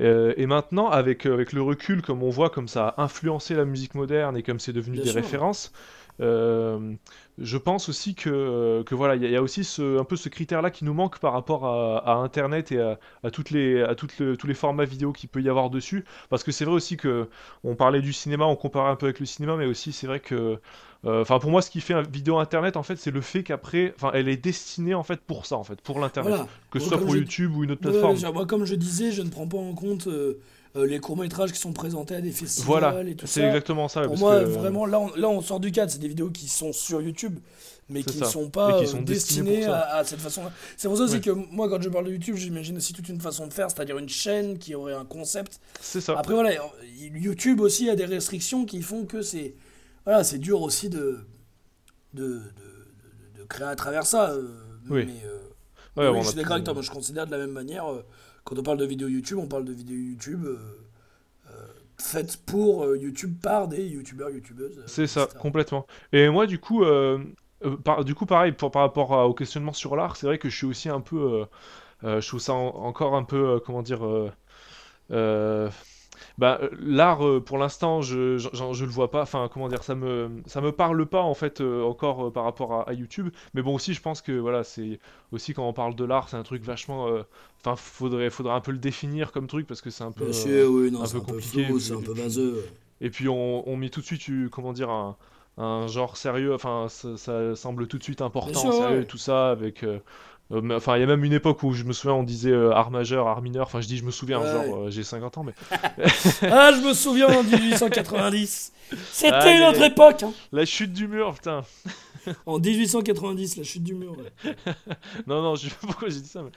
[0.00, 3.54] Euh, et maintenant, avec, euh, avec le recul, comme on voit, comme ça a influencé
[3.54, 5.20] la musique moderne et comme c'est devenu Bien des sûr.
[5.20, 5.72] références,
[6.20, 6.94] euh,
[7.38, 10.04] je pense aussi que, que voilà, il y, a- il y a aussi ce, un
[10.04, 13.50] peu ce critère-là qui nous manque par rapport à, à Internet et à, à toutes
[13.50, 16.04] les, à toutes le- tous les formats vidéo qu'il peut y avoir dessus.
[16.28, 17.28] Parce que c'est vrai aussi que
[17.64, 20.20] on parlait du cinéma, on comparait un peu avec le cinéma, mais aussi c'est vrai
[20.20, 20.58] que,
[21.04, 23.42] euh, enfin pour moi, ce qui fait une vidéo Internet, en fait, c'est le fait
[23.42, 26.48] qu'après, enfin, elle est destinée en fait pour ça, en fait, pour l'Internet, Voilà.
[26.70, 28.16] que ce soit pour je- YouTube ou une autre plateforme.
[28.34, 30.38] moi, comme je disais, je ne prends pas en compte euh,
[30.76, 33.46] euh, les courts-métrages qui sont présentés à des festivals Voilà, et tout c'est ça.
[33.48, 34.00] exactement ça.
[34.02, 35.90] Pour parce moi, que- vraiment, là on, là, on sort du cadre.
[35.92, 37.38] C'est des vidéos qui sont sur YouTube,
[37.90, 40.50] mais C'est qui ne sont pas qui euh, sont destinées à, à cette façon-là.
[40.76, 43.20] C'est pour ça aussi que moi, quand je parle de YouTube, j'imagine aussi toute une
[43.20, 45.60] façon de faire, c'est-à-dire une chaîne qui aurait un concept.
[45.80, 46.18] C'est ça.
[46.18, 46.52] Après, voilà,
[46.96, 49.54] YouTube aussi a des restrictions qui font que c'est
[50.04, 51.18] voilà, c'est dur aussi de,
[52.14, 52.38] de, de,
[53.38, 54.30] de- créer à travers ça.
[54.30, 54.48] euh,
[54.88, 55.04] Oui.
[55.06, 55.38] Mais, euh,
[55.94, 56.72] Ouais, je suis d'accord avec toi.
[56.72, 58.02] Moi, je considère de la même manière, euh,
[58.44, 60.58] quand on parle de vidéos YouTube, on parle de vidéos YouTube euh,
[61.50, 61.66] euh,
[61.98, 64.82] faites pour euh, YouTube par des YouTubeurs, YouTubeuses.
[64.86, 65.86] C'est ça, complètement.
[66.12, 66.84] Et moi, du coup,
[67.84, 70.48] par, du coup, pareil, pour- par rapport à- au questionnement sur l'art, c'est vrai que
[70.48, 71.44] je suis aussi un peu,
[72.02, 74.02] je trouve ça en- encore un peu, comment dire,
[76.38, 79.22] Bah, euh, l'art, euh, pour l'instant, je, je, le vois pas.
[79.22, 82.72] Enfin, comment dire, ça me, ça me parle pas en fait euh, encore par rapport
[82.74, 83.28] à, à YouTube.
[83.54, 84.98] Mais bon, aussi, je pense que voilà, c'est
[85.32, 87.08] aussi quand on parle de l'art, c'est un truc vachement.
[87.64, 90.24] Enfin, faudrait, faudrait un peu le définir comme truc parce que c'est un peu.
[90.26, 92.64] Oui, non, un c'est peu un peu compliqué, c'est un peu vaseux.
[93.00, 95.16] Et puis on, on met tout de suite, comment dire, un,
[95.58, 96.54] un genre sérieux.
[96.54, 99.04] Enfin, ça, ça semble tout de suite important, sûr, sérieux, ouais.
[99.06, 99.82] tout ça avec.
[99.84, 99.98] euh,
[100.50, 102.90] Enfin, il y a même une époque où je me souviens, on disait euh, art
[102.90, 103.66] majeur, art mineur.
[103.66, 104.46] Enfin, je dis je me souviens, Ouais.
[104.50, 105.54] genre euh, j'ai 50 ans, mais
[106.42, 108.72] Ah, je me souviens en 1890.
[109.12, 110.22] C'était Aïe, une autre époque.
[110.24, 110.32] hein.
[110.52, 111.62] la chute du mur, putain.
[112.46, 114.12] En 1890, la chute du mur.
[114.16, 114.54] ouais.
[115.26, 116.50] Non, non, je sais pas pourquoi j'ai dit ça, mais.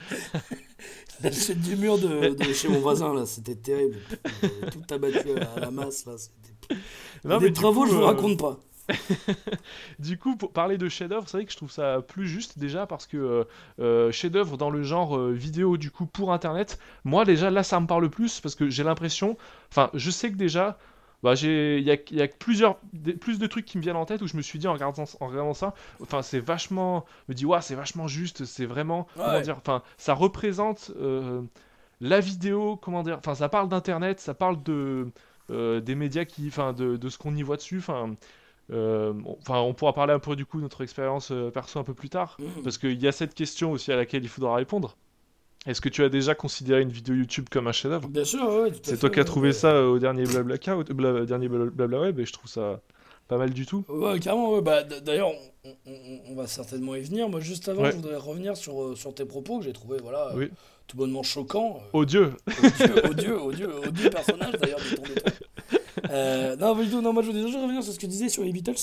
[1.22, 3.96] La chute du mur de, de chez mon voisin, là, c'était terrible.
[4.44, 6.12] Euh, Tout abattu à la masse, là.
[6.18, 6.80] C'était...
[7.24, 8.58] Non, Des mais du travaux, coup, je vous euh, raconte pas.
[9.98, 12.86] Du coup, pour parler de chef-d'œuvre, c'est vrai que je trouve ça plus juste déjà
[12.86, 13.44] parce que euh,
[13.80, 17.80] euh, chef-d'œuvre dans le genre euh, vidéo du coup pour internet, moi déjà là ça
[17.80, 19.36] me parle plus parce que j'ai l'impression,
[19.70, 20.78] enfin je sais que déjà,
[21.22, 23.82] bah j'ai, il y a, il y a plusieurs, des- plus de trucs qui me
[23.82, 26.40] viennent en tête où je me suis dit en regardant, en regardant ça, enfin c'est
[26.40, 30.92] vachement, je me dis ouais c'est vachement juste, c'est vraiment, comment dire, enfin ça représente
[31.00, 31.42] euh,
[32.00, 35.08] la vidéo, comment dire, enfin ça parle d'internet, ça parle de
[35.48, 38.14] des médias qui, enfin de, de ce qu'on y voit dessus, enfin.
[38.72, 41.84] Euh, Enfin, on pourra parler un peu du coup de notre expérience euh, perso un
[41.84, 42.62] peu plus tard, Mhm.
[42.64, 44.96] parce qu'il y a cette question aussi à laquelle il faudra répondre.
[45.66, 48.08] Est-ce que tu as déjà considéré une vidéo YouTube comme un chef-d'œuvre?
[48.08, 48.72] Bien sûr, ouais.
[48.82, 49.52] C'est toi qui as trouvé ouais.
[49.52, 52.80] ça euh, au dernier Blablacar, au bla- dernier Bla- Blabla Web, et je trouve ça
[53.28, 53.84] pas mal du tout.
[53.88, 54.60] Ouais, carrément, ouais.
[54.62, 55.30] Bah, D'ailleurs,
[55.64, 57.28] on, on- on va certainement y venir.
[57.28, 57.90] Moi, juste avant, Ouais.
[57.90, 60.50] je voudrais revenir sur, sur tes propos que j'ai trouvé voilà, Oui.
[60.86, 61.80] tout bonnement choquants.
[61.94, 65.02] euh, Odieux odieux, odieux, odieux, odieux personnage d'ailleurs de ton.
[66.10, 67.00] Euh, non, pas du tout.
[67.00, 68.74] Non, moi je voulais déjà revenir sur ce que tu disais sur les Beatles.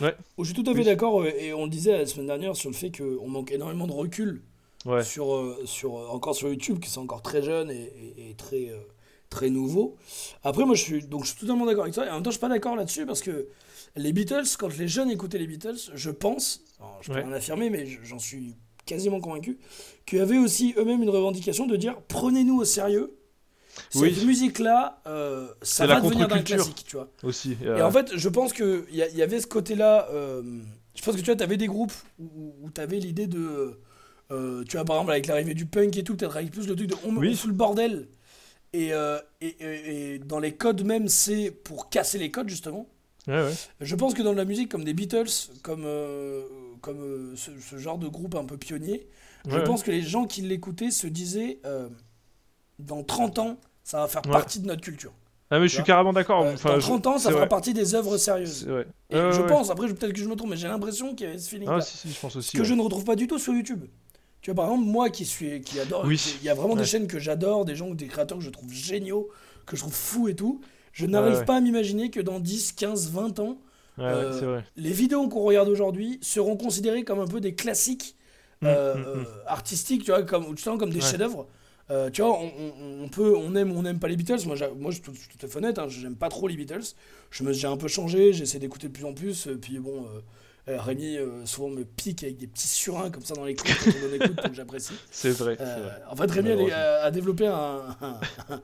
[0.00, 0.14] Ouais.
[0.36, 0.84] Où je suis tout à fait Oui.
[0.84, 3.86] d'accord, euh, et on le disait la semaine dernière sur le fait qu'on manque énormément
[3.86, 4.42] de recul
[4.86, 8.34] Ouais, sur, euh, sur, encore sur YouTube, qui c'est encore très jeune et, et- et
[8.34, 8.76] très, euh,
[9.28, 9.96] très nouveau.
[10.44, 12.30] Après, moi je suis, donc, je suis totalement d'accord avec toi, et en même temps
[12.30, 13.48] je suis pas d'accord là-dessus parce que
[13.96, 17.24] les Beatles, quand les jeunes écoutaient les Beatles, je pense, alors, je peux Ouais.
[17.24, 18.54] rien affirmer, mais je- j'en suis
[18.86, 19.58] quasiment convaincu,
[20.06, 23.17] qu'ils avaient aussi eux-mêmes une revendication de dire prenez-nous au sérieux.
[23.90, 26.56] Cette musique-là, euh, ça va devenir contre-culture.
[26.56, 27.08] classique, tu vois.
[27.22, 27.56] aussi.
[27.62, 30.08] Et euh, en fait, je pense qu'il y, y avait ce côté-là.
[30.12, 30.42] euh,
[30.94, 33.78] je pense que tu vois, tu avais des groupes où, où tu avais l'idée de.
[34.30, 36.88] tu vois, par exemple, avec l'arrivée du punk et tout, peut-être avec plus le truc
[36.88, 37.30] de on, Oui.
[37.32, 38.08] on fout le bordel.
[38.74, 38.88] Et,
[39.40, 42.86] et, et- et dans les codes même, c'est pour casser les codes, justement.
[43.26, 43.54] ouais, ouais.
[43.80, 45.30] Je pense que dans la musique, comme des Beatles,
[45.62, 45.86] comme,
[46.82, 49.06] comme ce, ce genre de groupe un peu pionnier,
[49.48, 51.60] je pense que les gens qui l'écoutaient se disaient
[52.78, 53.56] dans 30 ans,
[53.88, 54.32] ça va faire Ouais.
[54.32, 55.12] partie de notre culture.
[55.50, 55.86] Ah, mais je suis vois.
[55.86, 56.42] carrément d'accord.
[56.42, 57.48] Euh, Enfin, dans je- 30 ans, ça fera vrai.
[57.48, 58.68] partie des œuvres sérieuses.
[59.08, 61.30] Et je ouais, pense, après peut-être que je me trompe, mais j'ai l'impression qu'il y
[61.30, 62.52] avait ce feeling Ah, si, si, je pense aussi.
[62.54, 62.64] que ouais.
[62.66, 63.84] je ne retrouve pas du tout sur YouTube.
[64.42, 66.20] Tu vois, par exemple, moi qui suis, qui adore, Oui.
[66.42, 68.70] il y a vraiment des chaînes que j'adore, des gens, des créateurs que je trouve
[68.70, 69.30] géniaux,
[69.64, 70.60] que je trouve fous et tout.
[70.92, 73.56] Je n'arrive pas à m'imaginer que dans 10, 15, 20 ans,
[74.00, 74.64] euh, vrai.
[74.76, 78.16] les vidéos qu'on regarde aujourd'hui seront considérées comme un peu des classiques
[78.60, 79.04] Mm, euh, mm, mm.
[79.04, 81.46] euh, artistiques, tu vois, comme, ou justement comme des chefs-d'œuvre.
[81.90, 84.46] Euh, tu vois, on, on- on peut, on aime, on n'aime pas les Beatles.
[84.46, 86.82] Moi, moi, je suis tout, à fait honnête, hein, j'aime pas trop les Beatles.
[87.30, 89.46] J'ai un peu changé, j'essaie d'écouter de plus en plus.
[89.48, 90.20] euh, puis bon, euh,
[90.76, 93.90] Rémi euh, souvent me pique avec des petits surins comme ça dans les coups quand
[94.02, 94.92] on en écoute, donc j'apprécie.
[95.10, 95.56] C'est vrai.
[95.60, 96.02] Euh, vrai.
[96.10, 96.76] en fait, Rémi a, Malheureusement.
[96.76, 98.60] a- a développé un, un- Un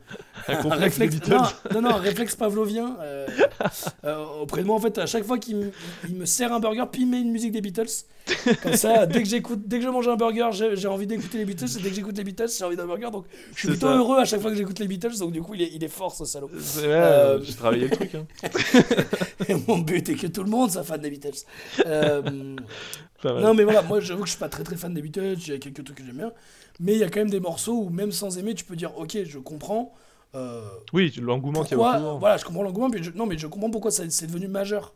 [0.48, 1.42] un complexe des réflexe, non,
[1.74, 3.26] non, non, un réflexe pavlovien euh,
[4.04, 4.76] euh, auprès de moi.
[4.76, 5.70] En fait, à chaque fois qu'il me,
[6.08, 7.86] il me sert un burger, puis il met une musique des Beatles.
[8.62, 11.44] Comme ça, dès que j'écoute, dès que je mange un burger, j'ai envie d'écouter les
[11.44, 11.66] Beatles.
[11.78, 13.10] Et dès que j'écoute les Beatles, j'ai envie d'un burger.
[13.12, 13.96] Donc, je suis plutôt ça.
[13.96, 15.18] heureux à chaque fois que j'écoute les Beatles.
[15.18, 16.50] Donc, du coup, il est, il est fort, ce salaud.
[16.78, 18.14] Euh, J'ai travaillé le truc.
[18.14, 18.26] Hein.
[19.48, 21.32] Et mon but est que tout le monde soit fan des Beatles.
[21.86, 21.93] Euh.
[23.38, 25.48] non, mais voilà, moi j'avoue que je suis pas très très fan des Beatles, il
[25.48, 26.32] y a quelques trucs que j'aime bien,
[26.80, 28.96] mais il y a quand même des morceaux où même sans aimer, tu peux dire
[28.98, 29.92] ok, je comprends.
[30.34, 32.18] euh, Oui, l'engouement qu'il y a autour.
[32.18, 34.94] voilà, je comprends l'engouement, mais je, non, mais je comprends pourquoi c'est devenu majeur.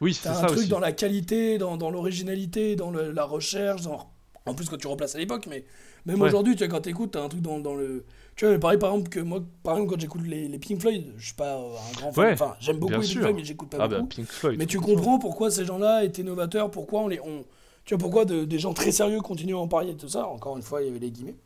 [0.00, 0.68] Oui, c'est un truc aussi.
[0.68, 4.10] dans la qualité, dans, dans l'originalité, dans le- la recherche, dans...
[4.46, 5.64] en plus quand tu replaces à l'époque, mais
[6.06, 6.28] même Ouais.
[6.28, 8.04] aujourd'hui, tu vois, quand t'écoutes, t'as un truc dans, dans le.
[8.36, 11.12] Tu vois, pareil par exemple que moi, par exemple, quand j'écoute les, les Pink Floyd,
[11.16, 13.20] je suis pas un grand fan, Ouais, enfin, j'aime beaucoup les Pink sûr.
[13.22, 14.02] Floyd, mais j'écoute pas Ah beaucoup.
[14.02, 14.58] bah Pink Floyd.
[14.58, 17.44] Mais tu comprends pourquoi ces gens-là étaient novateurs, pourquoi on les, on,
[17.86, 20.26] tu vois, pourquoi de- des gens très sérieux continuent à en parler et tout ça.
[20.26, 21.36] Encore une fois, il y avait les guillemets.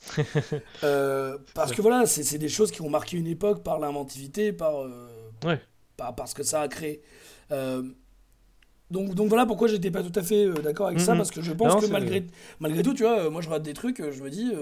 [0.84, 4.80] Euh, parce que voilà, c'est des choses qui ont marqué une époque par l'inventivité, par,
[4.82, 5.08] euh,
[5.44, 5.60] Ouais.
[5.96, 7.02] par, par ce que ça a créé.
[7.52, 7.82] Euh,
[8.90, 11.18] donc, donc voilà pourquoi j'étais pas tout à fait euh, d'accord avec ça, Mhm.
[11.18, 12.26] parce que je pense Non, que malgré,
[12.60, 14.52] malgré tout, tu vois, moi je regarde des trucs, je me dis,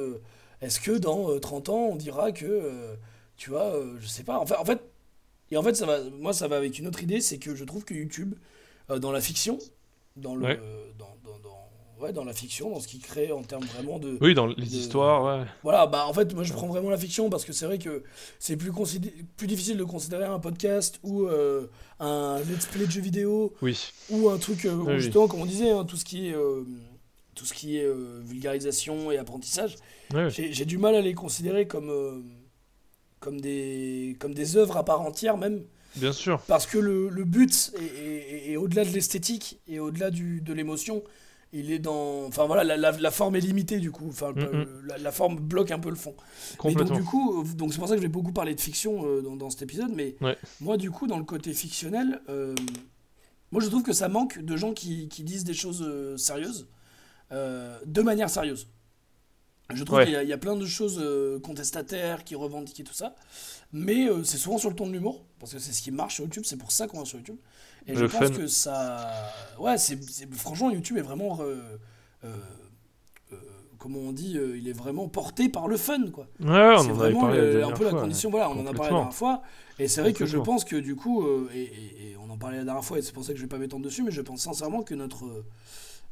[0.60, 2.94] est-ce que dans euh, 30 ans, on dira que, euh,
[3.36, 4.38] tu vois, euh, je sais pas.
[4.38, 4.80] Enfin, en fait,
[5.50, 7.64] et en fait, ça va, moi ça va avec une autre idée, c'est que je
[7.64, 8.34] trouve que YouTube,
[8.90, 9.58] euh, dans la fiction,
[10.16, 10.60] dans le, Ouais.
[10.98, 14.16] dans, dans- dans- ouais, dans la fiction, dans ce qu'il crée en termes vraiment de.
[14.20, 15.46] Oui, dans les de- histoires, ouais.
[15.62, 18.02] Voilà, bah en fait, moi je prends vraiment la fiction parce que c'est vrai que
[18.38, 18.70] c'est plus,
[19.36, 21.66] plus difficile de considérer un podcast ou euh,
[22.00, 23.92] un let's play de jeux vidéo Oui.
[24.10, 25.00] ou un truc euh, oui.
[25.00, 26.64] justement, comme on disait, hein, tout ce qui est, euh,
[27.40, 29.76] tout ce qui est euh, vulgarisation et apprentissage,
[30.12, 32.20] Ouais, j'ai j'ai du mal à les considérer comme, euh,
[33.18, 35.62] comme, des, comme des œuvres à part entière même.
[35.96, 36.42] Bien sûr.
[36.48, 41.02] Parce que le, le but est, au-delà de l'esthétique et au-delà de l'émotion.
[41.54, 42.26] Il est dans.
[42.26, 44.06] Enfin voilà, la, la- la forme est limitée du coup.
[44.08, 44.66] Enfin, le- Mhm.
[44.86, 46.14] la, la forme bloque un peu le fond.
[46.62, 49.04] Donc du coup, euh, donc c'est pour ça que je vais beaucoup parler de fiction
[49.06, 49.90] euh, dans, dans cet épisode.
[49.94, 50.36] Mais Ouais.
[50.60, 52.54] moi du coup, dans le côté fictionnel, euh,
[53.50, 56.68] moi je trouve que ça manque de gens qui, qui disent des choses euh, sérieuses
[57.32, 58.68] euh, de manière sérieuse.
[59.72, 60.04] Je trouve Ouais.
[60.04, 62.92] qu'il y, a- il y a plein de choses euh, contestataires qui revendiquent et tout
[62.94, 63.14] ça.
[63.72, 66.16] Mais euh, c'est souvent sur le ton de l'humour, parce que c'est ce qui marche
[66.16, 67.36] sur YouTube, c'est pour ça qu'on va sur YouTube.
[67.86, 68.30] Et je pense fun.
[68.30, 69.32] que ça.
[69.60, 69.98] Ouais, c'est,
[70.34, 71.38] franchement, YouTube est vraiment.
[71.40, 71.78] euh,
[73.78, 76.26] comment on dit euh, Il est vraiment porté par le fun, quoi.
[76.40, 78.30] Ouais, c'est vraiment le- un peu la condition.
[78.30, 79.42] Voilà, on en a parlé la dernière fois.
[79.78, 82.36] Et c'est vrai que je pense que du coup, euh, et, et- et on en
[82.36, 84.10] parlait la dernière fois, et c'est pour ça que je vais pas m'étendre dessus, mais
[84.10, 85.24] je pense sincèrement que notre.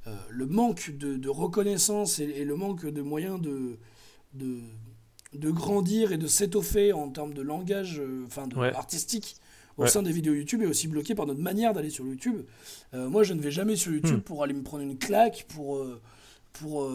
[0.08, 3.76] Euh, le manque de, de reconnaissance et, et le manque de moyens de,
[4.34, 4.58] de,
[5.34, 8.74] de grandir et de s'étoffer en termes de langage euh, enfin de, Ouais.
[8.74, 9.36] artistique
[9.76, 9.88] au Ouais.
[9.88, 12.42] sein des vidéos YouTube est aussi bloqué par notre manière d'aller sur YouTube.
[12.94, 14.22] Euh, moi, je ne vais jamais sur YouTube Hmm.
[14.22, 15.84] pour aller me prendre une claque, pour,
[16.54, 16.90] pour,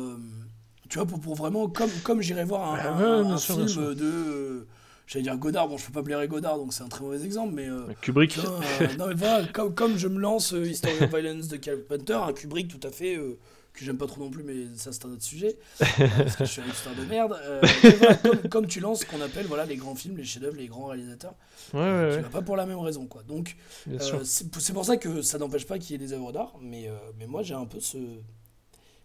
[0.89, 4.67] tu vois, pour, pour vraiment, comme, comme j'irais voir un, Ah un- film de,
[5.07, 7.53] j'allais dire Godard, bon, je peux pas blairer Godard, donc c'est un très mauvais exemple,
[7.53, 8.37] mais euh, Kubrick.
[8.37, 11.57] vois, euh, non, mais voilà, comme, comme je me lance euh, History of Violence de
[11.57, 13.15] Carpenter, un Kubrick tout à fait,
[13.73, 15.85] que j'aime pas trop non plus, mais ça c'est un autre sujet, euh,
[16.17, 17.35] parce que je suis un histoire de merde.
[17.41, 17.59] euh,
[17.97, 20.67] voilà, comme, comme tu lances ce qu'on appelle voilà, les grands films, les chefs-d'œuvre, les
[20.67, 21.33] grands réalisateurs,
[21.73, 22.21] Ouais, euh, ouais, tu ouais.
[22.23, 23.23] vas pas pour la même raison, quoi.
[23.23, 23.55] Donc,
[23.99, 26.87] c'est c'est pour ça que ça n'empêche pas qu'il y ait des œuvres d'art, mais,
[27.17, 27.97] mais moi j'ai un peu ce.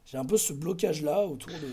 [0.05, 1.69] J'ai un peu ce blocage-là autour de.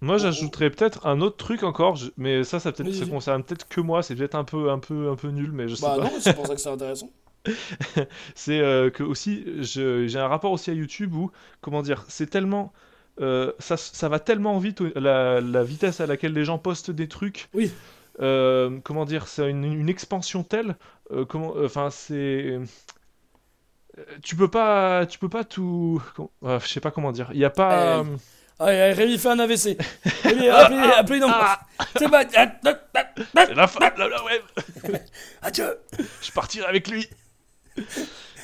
[0.00, 3.80] Moi, j'ajouterais peut-être un autre truc encore, mais ça, ça peut-être, ça concerne peut-être que
[3.80, 4.02] moi.
[4.02, 6.04] C'est peut-être un peu, un peu, un peu nul, mais je sais Bah pas.
[6.04, 7.10] non, c'est pour ça que c'est intéressant.
[8.34, 11.30] C'est euh, que aussi, j'ai un rapport aussi à YouTube où,
[11.62, 12.72] comment dire, c'est tellement,
[13.20, 17.08] euh, ça, ça va tellement vite, la, la vitesse à laquelle les gens postent des
[17.08, 17.48] trucs.
[17.54, 17.70] Oui.
[18.20, 20.76] Euh, comment dire, c'est une, une expansion telle,
[21.28, 22.58] comment, enfin c'est,
[24.22, 26.02] tu peux pas, tu peux pas tout,
[26.44, 27.28] euh, je sais pas comment dire.
[27.32, 27.98] Il y a pas.
[28.00, 28.04] Euh,
[28.60, 29.78] Allez, Rémi, fais un AVC.
[30.22, 31.58] Rémi, appelez, appelez ambulance.
[31.96, 32.24] C'est pas.
[32.36, 34.42] ah, ah, ah, ah, C'est la fin de la, web.
[35.42, 35.78] Adieu.
[36.22, 37.08] je partirai avec lui.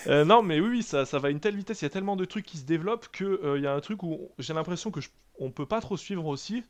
[0.06, 1.90] Euh, non, mais oui, oui, ça, ça va à une telle vitesse, il y a
[1.90, 4.90] tellement de trucs qui se développent que euh, y a un truc où j'ai l'impression
[4.90, 6.62] que je, on peut pas trop suivre aussi.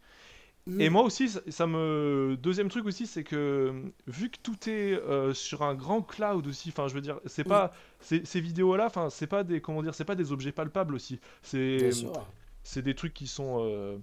[0.66, 0.80] Mm.
[0.80, 2.36] Et moi aussi, ça, ça me.
[2.40, 3.72] Deuxième truc aussi, c'est que
[4.06, 7.42] vu que tout est euh, sur un grand cloud aussi, enfin, je veux dire, c'est
[7.44, 7.50] Oui.
[7.50, 10.94] pas ces, ces vidéos-là, enfin, c'est pas des comment dire, c'est pas des objets palpables
[10.94, 11.20] aussi.
[11.42, 12.12] C'est Bien sûr.
[12.66, 13.96] C'est des trucs qui sont euh,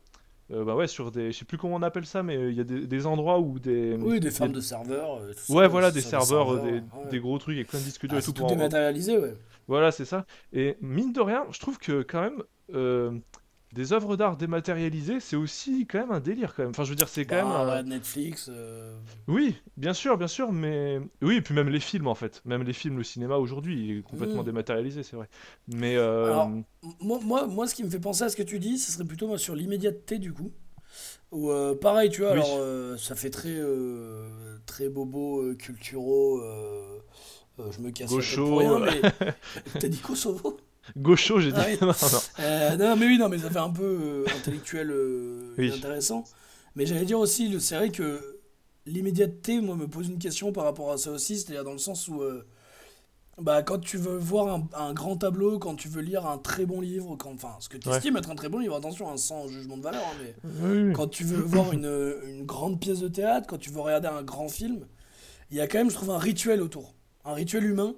[0.52, 2.60] euh, bah ouais sur des, je sais plus comment on appelle ça, mais il y
[2.60, 5.18] a des, des endroits où des Oui, des fermes de serveurs.
[5.22, 6.82] euh, tout ça, Ouais, voilà, des serveurs, des, ouais.
[7.12, 9.36] des gros trucs avec plein de disques durs Ah, et tout tout dématérialisé, ouais.
[9.68, 10.26] Voilà, c'est ça.
[10.52, 13.12] Et mine de rien, je trouve que quand même, euh,
[13.74, 16.72] des œuvres d'art dématérialisées, c'est aussi quand même un délire quand même.
[16.72, 17.52] Enfin, je veux dire, c'est quand Bah, même.
[17.52, 18.48] un- Netflix.
[18.50, 22.42] euh, Oui, bien sûr, bien sûr, mais oui, et puis même les films en fait,
[22.46, 24.48] même les films, le cinéma aujourd'hui, est complètement Mm.
[24.48, 25.30] dématérialisé, c'est vrai.
[25.68, 26.50] Mais euh, Alors,
[27.02, 29.06] Moi, moi, moi, ce qui me fait penser à ce que tu dis, ce serait
[29.06, 30.52] plutôt moi, sur l'immédiateté du coup.
[31.32, 32.42] Ou euh, pareil, tu vois, Oui.
[32.42, 33.60] alors ça fait très,
[34.66, 36.42] très bobo, culturaux.
[37.60, 39.08] je me casse Gaucho, pour rien, mais
[39.80, 40.58] t'as dit Kosovo?
[40.98, 41.60] Gaucho, j'ai dit.
[41.60, 41.78] Ah oui.
[41.82, 42.20] non, non.
[42.40, 45.72] Euh, non, mais oui, non, mais ça fait un peu euh, intellectuel euh, Oui.
[45.72, 46.24] intéressant.
[46.76, 48.40] Mais j'allais dire aussi, c'est vrai que
[48.86, 52.08] l'immédiateté, moi, me pose une question par rapport à ça aussi, c'est-à-dire dans le sens
[52.08, 52.22] où,
[53.42, 56.66] bah, quand tu veux voir un, un grand tableau, quand tu veux lire un très
[56.66, 57.96] bon livre, quand, enfin, ce que tu Ouais.
[57.98, 60.84] estimes être un très bon livre, attention, hein, sans jugement de valeur, hein, mais Oui,
[60.88, 60.94] oui.
[60.94, 61.90] quand tu veux voir une,
[62.28, 64.86] une grande pièce de théâtre, quand tu veux regarder un grand film,
[65.50, 66.94] il y a quand même, je trouve, un rituel autour.
[67.26, 67.96] Un rituel humain,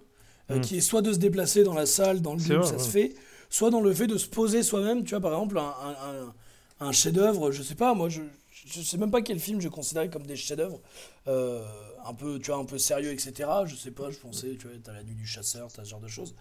[0.51, 0.61] euh, Mm.
[0.61, 2.89] qui est soit de se déplacer dans la salle, dans le lieu où ça se
[2.89, 3.15] fait,
[3.49, 5.03] soit dans le fait de se poser soi-même.
[5.03, 8.21] Tu vois, par exemple, un, un, chef-d'œuvre, je sais pas, moi, je,
[8.67, 10.79] je sais même pas quel film je considérais comme des chefs-d'œuvre,
[11.27, 11.63] euh,
[12.05, 13.49] un peu, tu vois, un peu sérieux, etc.
[13.65, 15.99] Je sais pas, je pensais, tu vois, t'as la nuit du chasseur, t'as ce genre
[16.01, 16.35] de choses.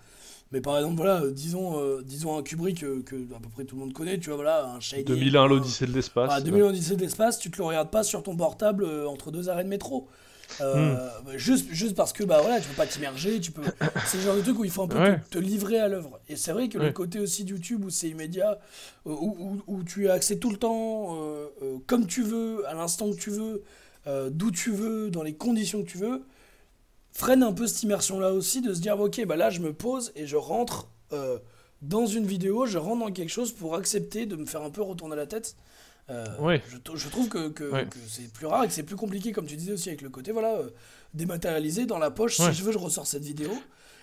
[0.53, 3.75] Mais par exemple, voilà, euh, disons, euh, disons un Kubrick que à peu près tout
[3.77, 6.31] le monde connaît, tu vois, voilà, un Shining, 2001, un- l'Odyssée de l'espace.
[6.33, 9.31] ah, 2001 Odyssée de l'espace, tu te le regardes pas sur ton portable euh, entre
[9.31, 10.09] deux arrêts de métro.
[10.61, 13.63] Euh, bah, juste, juste parce que bah voilà, tu peux pas t'immerger, tu peux.
[14.07, 15.19] C'est le genre de truc où il faut un peu Ouais.
[15.31, 16.21] te, te livrer à l'œuvre.
[16.29, 18.59] Et c'est vrai que le côté aussi de YouTube où c'est immédiat,
[19.07, 22.67] euh, où, où- où tu as accès tout le temps, euh, euh, comme tu veux,
[22.69, 23.63] à l'instant que tu veux,
[24.31, 26.23] d'où tu veux, dans les conditions que tu veux,
[27.13, 29.73] freine un peu cette immersion là aussi de se dire ok bah là je me
[29.73, 30.89] pose et je rentre
[31.83, 34.83] dans une vidéo, je rentre dans quelque chose pour accepter de me faire un peu
[34.83, 35.57] retourner la tête.
[36.11, 36.62] Euh, Ouais.
[36.69, 37.87] je, trouve que, que- Ouais.
[37.87, 40.11] que c'est plus rare et que c'est plus compliqué, comme tu disais aussi, avec le
[40.11, 40.69] côté voilà, euh,
[41.14, 42.38] dématérialisé dans la poche.
[42.40, 42.51] Ouais.
[42.53, 43.51] Si je veux, je ressors cette vidéo.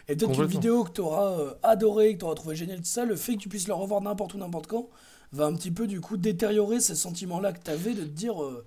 [0.08, 3.06] Et peut-être qu'une vidéo que tu auras adorée, que tu auras trouvé géniale, tout ça,
[3.06, 4.90] le fait que tu puisses le revoir n'importe où, n'importe quand,
[5.32, 8.42] va un petit peu du coup détériorer ces sentiments-là que tu avais de te dire
[8.44, 8.66] euh,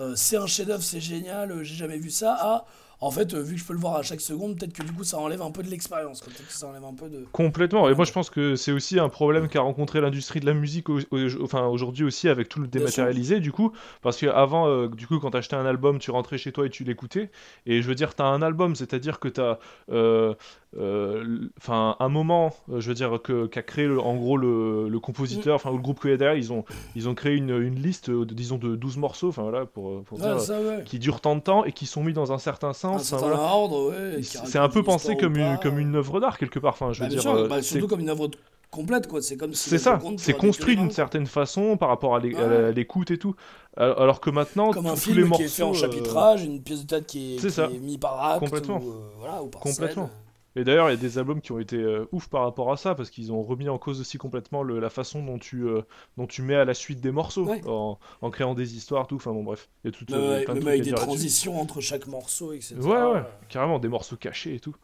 [0.00, 2.64] euh, c'est un chef-d'œuvre, c'est génial, euh, j'ai jamais vu ça, à
[3.00, 4.92] en fait, euh, vu que je peux le voir à chaque seconde, peut-être que du
[4.92, 6.32] coup ça enlève un peu de l'expérience, quoi.
[6.32, 7.24] peut-être que ça enlève un peu de.
[7.32, 7.88] Complètement.
[7.88, 10.88] Et moi, je pense que c'est aussi un problème qu'a rencontré l'industrie de la musique,
[10.88, 14.88] au- au- enfin aujourd'hui aussi avec tout le dématérialisé, du coup, parce que avant, euh,
[14.88, 17.30] du coup, quand t'achetais un album, tu rentrais chez toi et tu l'écoutais.
[17.66, 19.58] Et je veux dire, t'as un album, c'est-à-dire que t'as,
[19.90, 20.34] euh,
[20.76, 24.88] euh, enfin, un moment, euh, je veux dire que qu'a créé le- en gros le,
[24.88, 27.34] le compositeur, enfin ou le groupe qu'il y a derrière, ils ont, ils ont créé
[27.36, 30.82] une, une liste, de, disons, de 12 morceaux, enfin voilà, pour, dire, ça, ouais.
[30.84, 33.12] qui durent tant de temps et qui sont mis dans un certain Un sens.
[33.14, 33.52] enfin, certain voilà.
[33.54, 34.20] ordre, ouais.
[34.20, 35.62] qui C'est un peu pensé comme une, pas.
[35.62, 36.72] comme une œuvre d'art quelque part.
[36.74, 38.30] Enfin, je veux Bah, dire, sûr, bah, c'est- surtout comme une œuvre
[38.70, 39.22] complète, quoi.
[39.22, 42.72] C'est comme si c'est le ça, c'est construit d'une certaine façon par rapport à Ouais.
[42.72, 43.34] l'écoute et tout.
[43.76, 46.42] Alors que maintenant, Comme un tous les film morceaux, qui est fait en euh, chapitrage,
[46.44, 48.78] une pièce de théâtre qui est, par acte Complètement.
[48.78, 50.06] ou, euh, voilà, ou par Complètement.
[50.06, 50.14] scène.
[50.56, 52.76] Et d'ailleurs, il y a des albums qui ont été euh, ouf par rapport à
[52.76, 55.82] ça parce qu'ils ont remis en cause aussi complètement le- la façon dont tu, euh,
[56.16, 57.60] dont tu mets à la suite des morceaux Ouais.
[57.66, 59.16] en, en créant des histoires, tout.
[59.16, 60.92] Enfin bon, bref, il y a tout, euh, avec- plein de même trucs avec des
[60.92, 62.74] transitions entre chaque morceau, etc.
[62.80, 64.74] Ouais, ouais, carrément, des morceaux cachés et tout.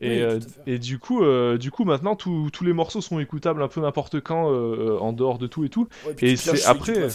[0.00, 3.18] Et, Oui, tout et du coup, euh, du coup, maintenant, tous tous les morceaux sont
[3.18, 5.88] écoutables un peu n'importe quand, en dehors de tout et tout.
[6.06, 7.08] Ouais, puis Et pioches c'est après-.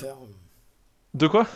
[1.13, 1.48] De quoi?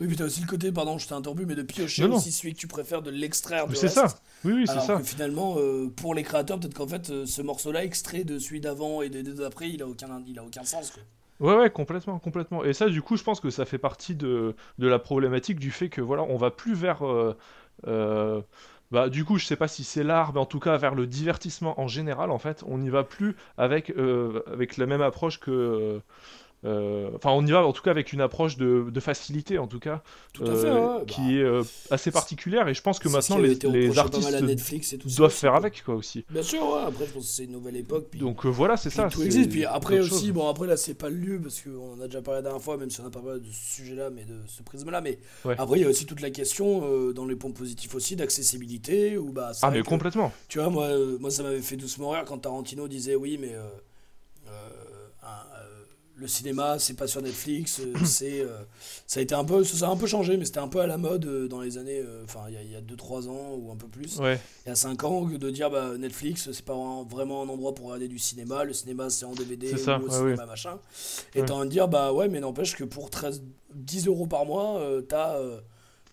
[0.00, 2.16] Oui, puis t'as aussi le côté, pardon, je t'ai interrompu, mais de piocher Non, non.
[2.16, 4.06] aussi celui que tu préfères, de l'extraire de C'est ça.
[4.44, 4.96] Oui, oui, c'est ça.
[4.96, 8.60] que finalement, euh, pour les créateurs, peut-être qu'en fait, euh, ce morceau-là, extrait de celui
[8.62, 10.90] d'avant et de, de- d'après, il a aucun, il a aucun sens.
[10.90, 11.02] Quoi.
[11.40, 12.64] Ouais, ouais, complètement, complètement.
[12.64, 15.70] Et ça, du coup, je pense que ça fait partie de, de la problématique du
[15.70, 17.02] fait que, voilà, on va plus vers...
[17.86, 18.42] euh,
[18.90, 21.06] bah, du coup, je sais pas si c'est l'art, mais en tout cas vers le
[21.06, 22.64] divertissement en général, en fait.
[22.66, 23.92] On n'y va plus avec,
[24.46, 26.00] avec la même approche que...
[26.64, 29.66] euh, Enfin, on y va en tout cas avec une approche de, de facilité, en
[29.66, 32.68] tout cas, Tout à euh, fait, ouais, bah, qui est euh, assez particulière.
[32.68, 35.54] Et je pense que maintenant, les, artistes mal à Netflix et tout ça doivent faire
[35.54, 36.24] avec, quoi, aussi.
[36.30, 38.08] Bien sûr, ouais, après, je pense que c'est une nouvelle époque.
[38.10, 38.20] Puis...
[38.20, 39.08] Donc euh, voilà, c'est ça.
[39.08, 39.50] tout existe.
[39.50, 40.32] Puis après aussi, chose.
[40.32, 42.76] bon, après là, c'est pas le lieu parce qu'on a déjà parlé la dernière fois,
[42.76, 45.00] même si on n'a pas parlé de ce sujet-là, mais de ce prisme-là.
[45.00, 45.54] Mais Ouais.
[45.58, 49.16] après, il y a aussi toute la question euh, dans les points positifs aussi d'accessibilité.
[49.16, 50.32] Ou bah, Ah, mais que, complètement.
[50.48, 53.54] Tu vois, moi, euh, moi ça m'avait fait doucement rire quand Tarantino disait oui, mais
[53.54, 53.62] euh,
[54.48, 54.50] euh,
[55.22, 55.49] un- euh,
[56.20, 58.58] le cinéma, c'est pas sur Netflix, euh, c'est, euh,
[59.06, 60.86] ça a été un peu, ça a un peu changé, mais c'était un peu à
[60.86, 63.54] la mode euh, dans les années, enfin, il y a- il y a 2-3 ans
[63.58, 64.18] ou un peu plus.
[64.18, 64.38] Ouais.
[64.66, 67.74] Il y a 5 ans, de dire bah, Netflix, c'est pas un- vraiment un endroit
[67.74, 70.78] pour regarder du cinéma, le cinéma c'est en DVD ou ça, ouais, cinéma machin.
[71.34, 71.46] Et Ouais.
[71.46, 73.42] t'as envie de dire bah ouais, mais n'empêche que pour 13,
[73.74, 75.38] 10 euros par mois, t'as.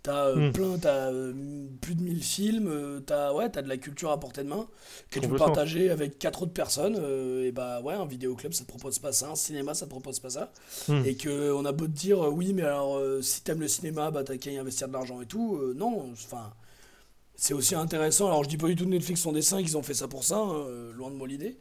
[0.08, 0.52] T'as euh, Hmm.
[0.54, 1.34] plein, t'as euh,
[1.82, 4.68] plus de 1000 films, euh, t'as ouais, t'as de la culture à portée de main
[5.12, 6.96] que tu peux partager avec quatre autres personnes.
[7.44, 10.20] et bah ouais, un vidéoclub ça te propose pas ça, un cinéma ça te propose
[10.20, 10.52] pas ça.
[10.88, 11.02] Hmm.
[11.06, 14.24] Et que on a beau te dire oui, mais alors si t'aimes le cinéma, bah
[14.24, 15.60] t'as qu'à y investir de l'argent et tout.
[15.76, 16.54] non, enfin
[17.36, 18.28] c'est aussi intéressant.
[18.28, 20.08] Alors je dis pas du tout que Netflix sont des saints, qu'ils ont fait ça
[20.08, 21.58] pour ça, hein, euh, loin de moi l'idée.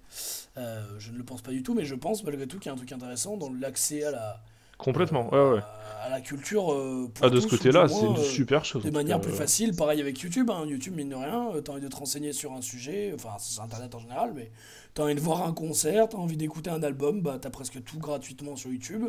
[0.56, 2.70] Euh, je ne le pense pas du tout, mais je pense malgré tout qu'il y
[2.70, 4.42] a un truc intéressant dans l'accès à la
[4.78, 5.28] Complètement.
[5.32, 5.62] euh, Ouais, ouais.
[6.02, 6.72] À, la culture.
[6.72, 8.84] euh, pour Ah, de tous, ce côté-là, c'est une super chose.
[8.84, 9.36] de manière plus euh.
[9.36, 10.50] facile, pareil avec YouTube.
[10.50, 10.64] hein.
[10.66, 13.60] YouTube, mine de rien, euh, t'as envie de te renseigner sur un sujet, enfin, c'est
[13.60, 14.50] Internet en général, mais
[14.94, 17.98] t'as envie de voir un concert, t'as envie d'écouter un album, bah, t'as presque tout
[17.98, 19.08] gratuitement sur YouTube.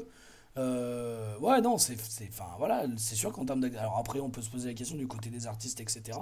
[0.58, 1.96] Euh, ouais, non, c'est.
[2.30, 5.08] Enfin, voilà, c'est sûr qu'en termes Alors après, on peut se poser la question du
[5.08, 6.18] côté des artistes, etc.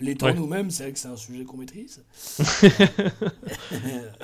[0.00, 0.34] L'étant Ouais.
[0.34, 2.04] nous-mêmes, c'est vrai que c'est un sujet qu'on maîtrise.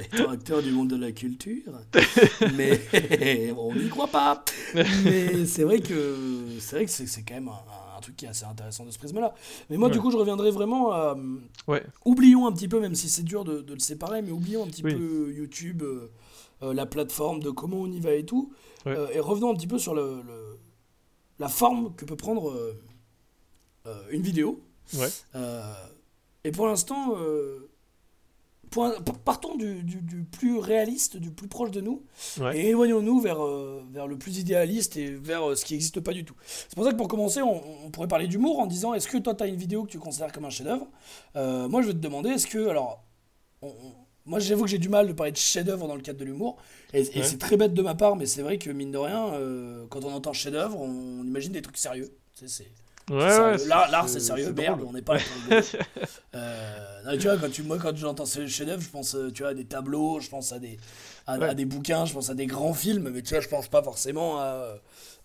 [0.01, 1.73] Étant acteur du monde de la culture.
[2.57, 4.45] Mais on n'y croit pas.
[5.05, 6.17] Mais c'est vrai que
[6.59, 8.91] c'est vrai que c'est c'est quand même un, un truc qui est assez intéressant de
[8.91, 9.35] ce prisme-là.
[9.69, 11.17] Mais moi, du coup, je reviendrai vraiment à.
[11.69, 11.83] Ouais.
[12.05, 14.67] Oublions un petit peu, même si c'est dur de, de le séparer, mais oublions un
[14.67, 14.95] petit Oui.
[14.95, 16.11] peu YouTube, euh,
[16.63, 18.53] euh, la plateforme, de comment on y va et tout.
[18.87, 20.59] Euh, et revenons un petit peu sur le, le-
[21.39, 24.61] la forme que peut prendre euh, une vidéo.
[24.95, 25.09] Ouais.
[25.37, 25.73] Euh,
[26.45, 27.71] et pour l'instant, euh,
[29.25, 32.05] partons du, du- du plus réaliste, du plus proche de nous,
[32.39, 32.57] Ouais.
[32.59, 36.13] et éloignons-nous vers, euh, vers le plus idéaliste et vers euh, ce qui n'existe pas
[36.13, 36.37] du tout.
[36.47, 39.19] C'est pour ça que pour commencer, on, on pourrait parler d'humour en disant est-ce que
[39.19, 40.87] toi, tu as une vidéo que tu considères comme un chef-d'œuvre?
[41.37, 42.69] Euh, Moi, je vais te demander est-ce que.
[42.69, 43.03] Alors,
[43.63, 43.95] on- on-
[44.27, 46.57] moi, j'avoue que j'ai du mal de parler de chef-d'œuvre dans le cadre de l'humour,
[46.93, 47.23] et, et Ouais.
[47.25, 49.33] c'est très bête de ma part, mais c'est vrai que mine de rien,
[49.89, 52.15] quand on entend chef-d'œuvre, on, imagine des trucs sérieux.
[52.35, 52.67] C'est
[53.11, 53.59] Ouais, C'est sérieux.
[53.63, 53.67] ouais.
[53.91, 55.17] L'art, c'est sérieux, merde, on n'est pas
[56.35, 59.43] euh, non, tu vois, quand tu, moi, quand j'entends ces chefs-d'œuvre, je pense euh, tu
[59.43, 60.79] vois, à des tableaux, je pense à des,
[61.27, 61.49] à, Ouais.
[61.49, 63.83] à des bouquins, je pense à des grands films, mais tu vois, je pense pas
[63.83, 64.75] forcément à,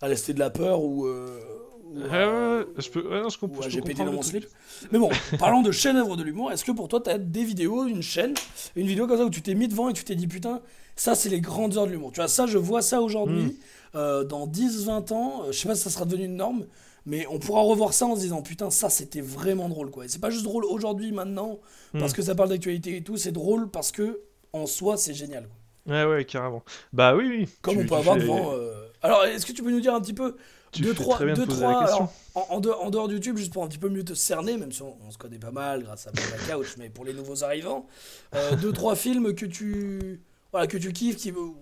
[0.02, 1.06] à de la Peur ou.
[1.06, 1.38] euh,
[1.84, 3.62] ou Ouais, à- ouais, ouais, je peux, ouais, non, je ou comprends.
[3.64, 4.46] à je peux dans mon slip.
[4.90, 5.08] Mais bon,
[5.38, 6.50] parlons de chefs-d'œuvre de l'humour.
[6.50, 8.34] Est-ce que pour toi, tu as des vidéos, une chaîne,
[8.74, 10.60] une vidéo comme ça où tu t'es mis devant et tu t'es dit putain,
[10.96, 12.10] ça, c'est les grandes heures de l'humour.
[12.10, 13.42] Tu vois, ça, je vois ça aujourd'hui.
[13.44, 13.52] Mm.
[13.94, 16.64] euh, dans 10-20 ans, euh, je sais pas si ça sera devenu une norme,
[17.06, 19.90] mais on pourra revoir ça en se disant putain, ça, c'était vraiment drôle.
[19.90, 20.04] quoi.
[20.04, 21.60] Et c'est pas juste drôle aujourd'hui, maintenant,
[21.92, 22.16] parce Mm.
[22.16, 24.20] que ça parle d'actualité et tout, c'est drôle parce que
[24.52, 25.48] en soi, c'est génial.
[25.48, 25.94] quoi.
[25.94, 26.62] Ouais, ouais, carrément.
[26.92, 27.48] Bah oui, oui.
[27.62, 28.52] Comme Tu- on peut avoir devant.
[28.52, 30.36] euh, Alors, est-ce que tu peux nous dire un petit peu
[30.72, 33.62] Tu deux, trois, deux, trois, alors, en, en dehors, en dehors de YouTube, juste pour
[33.62, 36.08] un petit peu mieux te cerner, même si on, on se connaît pas mal grâce
[36.08, 36.10] à
[36.48, 37.86] la couch, mais pour les nouveaux arrivants,
[38.34, 41.54] euh, deux, trois films que tu, voilà, que tu kiffes, qui, ou,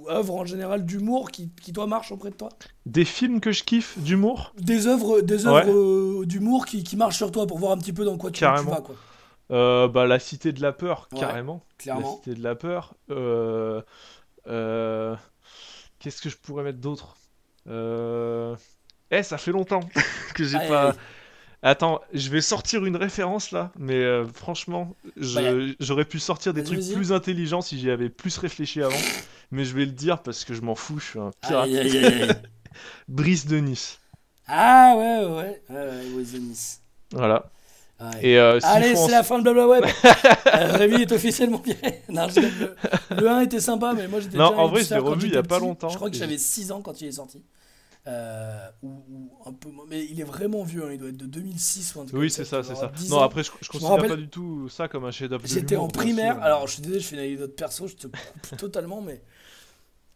[0.00, 2.48] ou œuvres en général d'humour qui, qui, toi, marchent auprès de toi
[2.86, 4.52] Des films que je kiffe d'humour?
[4.58, 7.92] Des œuvres, des œuvres euh, d'humour qui, qui marchent sur toi pour voir un petit
[7.92, 8.94] peu dans quoi tu, tu vas, quoi.
[9.50, 11.62] euh, Bah La Cité de la Peur, Ouais, carrément.
[11.86, 11.96] La.
[12.16, 12.94] Cité de la Peur.
[13.10, 13.82] Euh,
[14.46, 15.14] euh,
[15.98, 17.16] Qu'est-ce que je pourrais mettre d'autre?
[17.66, 19.80] Eh, ça fait longtemps
[20.34, 20.94] que j'ai pas.
[21.62, 25.40] Attends, je vais sortir une référence là, mais euh, franchement, Bah,
[25.78, 28.96] j'aurais pu sortir des trucs plus intelligents si j'y avais plus réfléchi avant,
[29.50, 31.64] mais je vais le dire parce que je m'en fous, je suis un pirate.
[31.66, 32.30] Aïe, aïe, aïe, aïe.
[33.08, 33.98] Brice de Nice.
[34.46, 36.80] Ah ouais, ouais, ouais, ouais, ouais, ouais, The Nice.
[37.12, 37.50] Voilà.
[38.00, 38.06] Ouais.
[38.22, 39.84] Et euh, s'il Allez, en- c'est la fin de Blabla Web.
[40.52, 42.02] Euh, Rémi est officiellement viré.
[42.08, 42.74] Non, je rigole.
[43.10, 45.26] le, le 1 était sympa, mais moi j'étais Non, déjà en vrai, je l'ai revu
[45.28, 47.42] il y a pas longtemps, Je crois que j'avais 6 ans quand il est sorti.
[48.06, 48.68] Euh,
[49.44, 49.68] un peu.
[49.88, 52.30] Mais il est vraiment vieux, hein, il doit être de 2006 ou un truc Oui,
[52.30, 52.86] c'est ça, c'est ça.
[52.86, 53.22] avoir 10 Non, ans.
[53.22, 55.42] après, je, je considère rappelle- pas du tout ça comme un chef-d'œuvre.
[55.46, 58.56] J'étais en primaire, alors je suis désolé, je fais une anecdote perso, je te coupe
[58.58, 59.22] totalement, mais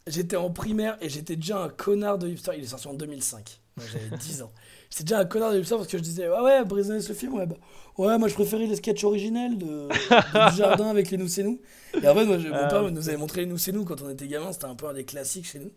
[0.06, 2.52] j'étais en primaire et j'étais déjà un connard de hipster.
[2.56, 4.52] Il est sorti en 2005, Moi, j'avais 10 ans.
[4.90, 7.34] J'étais déjà un connard de hipster parce que je disais, ouais, ouais, Brisonner ce film,
[7.34, 7.56] ouais, bah,
[7.98, 9.88] ouais, moi je préférais les sketchs originels de,
[10.50, 11.60] du jardin avec les nous c'est nous.
[12.02, 12.92] Et en fait, moi, je- mon Ah, père oui.
[12.92, 14.94] nous avait montré les nous c'est nous quand on était gamin, c'était un peu un
[14.94, 15.70] des classiques chez nous.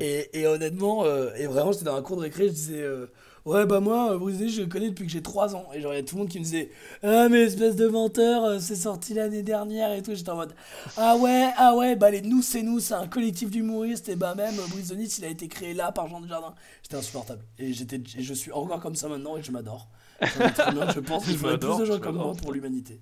[0.00, 3.06] Et, et honnêtement, euh, et vraiment, j'étais dans un cours de récré, je disais, euh,
[3.44, 5.66] ouais, bah moi, euh, Bruce Lee, je le connais depuis que j'ai 3 ans.
[5.74, 6.70] Et genre, il y a tout le monde qui me disait,
[7.02, 10.14] ah, mais espèce de menteur, euh, c'est sorti l'année dernière et tout.
[10.14, 10.54] J'étais en mode,
[10.96, 14.08] ah ouais, ah ouais, bah les Nous, c'est nous, c'est un collectif d'humoristes.
[14.08, 16.54] Et bah même, euh, Bruce il a été créé là par Jean Dujardin.
[16.82, 17.42] J'étais insupportable.
[17.58, 19.88] Et je suis encore comme ça maintenant et je m'adore.
[20.20, 23.00] Je pense qu'il Je faudrait plus de m'adore, gens comme moi pour l'humanité.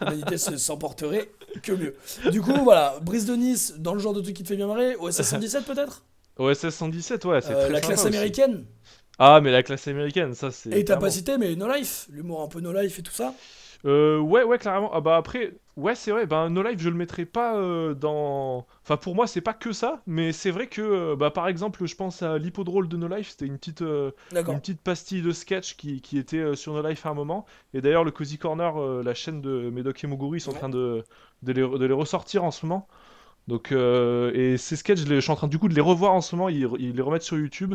[0.00, 1.30] L'humanité se s'emporterait
[1.62, 1.94] que mieux.
[2.30, 4.66] Du coup, voilà, Brise de Nice, dans le genre de truc qui te fait bien
[4.66, 6.04] marrer, OSS 117 peut-être?
[6.38, 8.08] OSS 117, ouais, c'est euh, très la classe aussi.
[8.08, 8.64] américaine.
[9.18, 10.70] Ah, mais la classe américaine, ça c'est.
[10.70, 13.34] Et t'as pas cité, mais No Life, l'humour un peu No Life et tout ça?
[13.84, 14.90] Euh, ouais, ouais, clairement.
[14.92, 16.26] Ah bah après, ouais, c'est vrai.
[16.26, 18.66] Ben No Life, je le mettrais pas euh, dans.
[18.82, 21.84] Enfin, pour moi, c'est pas que ça, mais c'est vrai que, euh, bah, par exemple,
[21.86, 23.30] je pense à l'hippodrôle de No Life.
[23.30, 27.06] C'était une petite, euh, une petite pastille de sketch qui, qui était sur No Life
[27.06, 27.46] à un moment.
[27.74, 30.68] Et d'ailleurs, le Cozy Corner, la chaîne de Médoc et Moguri, ils sont en train
[30.68, 31.04] de,
[31.42, 32.86] de, les, de les ressortir en ce moment.
[33.48, 36.36] Donc, et ces sketchs, je, suis en train du coup de les revoir en ce
[36.36, 36.48] moment.
[36.48, 37.74] Ils, ils les remettent sur YouTube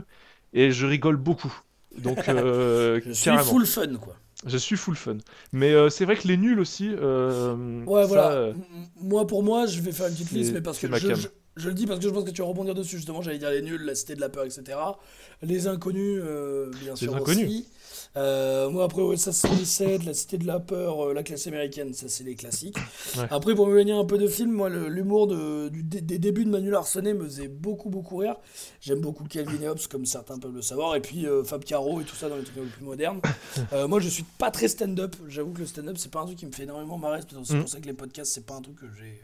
[0.53, 1.53] et je rigole beaucoup.
[1.97, 4.15] Donc, Je suis full fun, quoi.
[4.45, 5.17] Je suis full fun.
[5.51, 6.89] Mais euh, c'est vrai que les nuls aussi.
[6.93, 8.31] euh, Ouais, ça, voilà.
[8.31, 8.53] euh,
[9.01, 11.15] Moi, pour moi, je vais faire une petite liste, mais parce que je, cam.
[11.15, 11.27] je,
[11.57, 12.97] je le dis parce que je pense que tu vas rebondir dessus.
[12.97, 14.77] Justement, j'allais dire les nuls, la cité de la peur, etc.
[15.41, 16.21] Les inconnus,
[16.79, 17.15] bien sûr.
[17.15, 17.45] inconnus.
[17.47, 17.65] Aussi.
[18.17, 22.07] Euh, moi, après, OSS 117, la cité de la peur, euh, la classe américaine, ça,
[22.07, 22.77] c'est les classiques.
[23.17, 23.25] Ouais.
[23.29, 26.49] Après, pour me venir un peu de film, moi, l'humour de, des, des débuts de
[26.49, 28.35] Manuel Arsenet me faisait beaucoup, beaucoup rire.
[28.81, 31.99] J'aime beaucoup Calvin et Hobbes, comme certains peuvent le savoir, et puis euh, Fab Caro
[32.01, 33.19] et tout ça dans les trucs peu plus modernes.
[33.87, 35.15] Moi, je suis pas très stand-up.
[35.27, 37.19] J'avoue que le stand-up, c'est pas un truc qui me fait énormément marrer.
[37.21, 37.59] C'est pour c'est Mm.
[37.61, 39.21] pour ça que les podcasts, c'est pas un truc que j'ai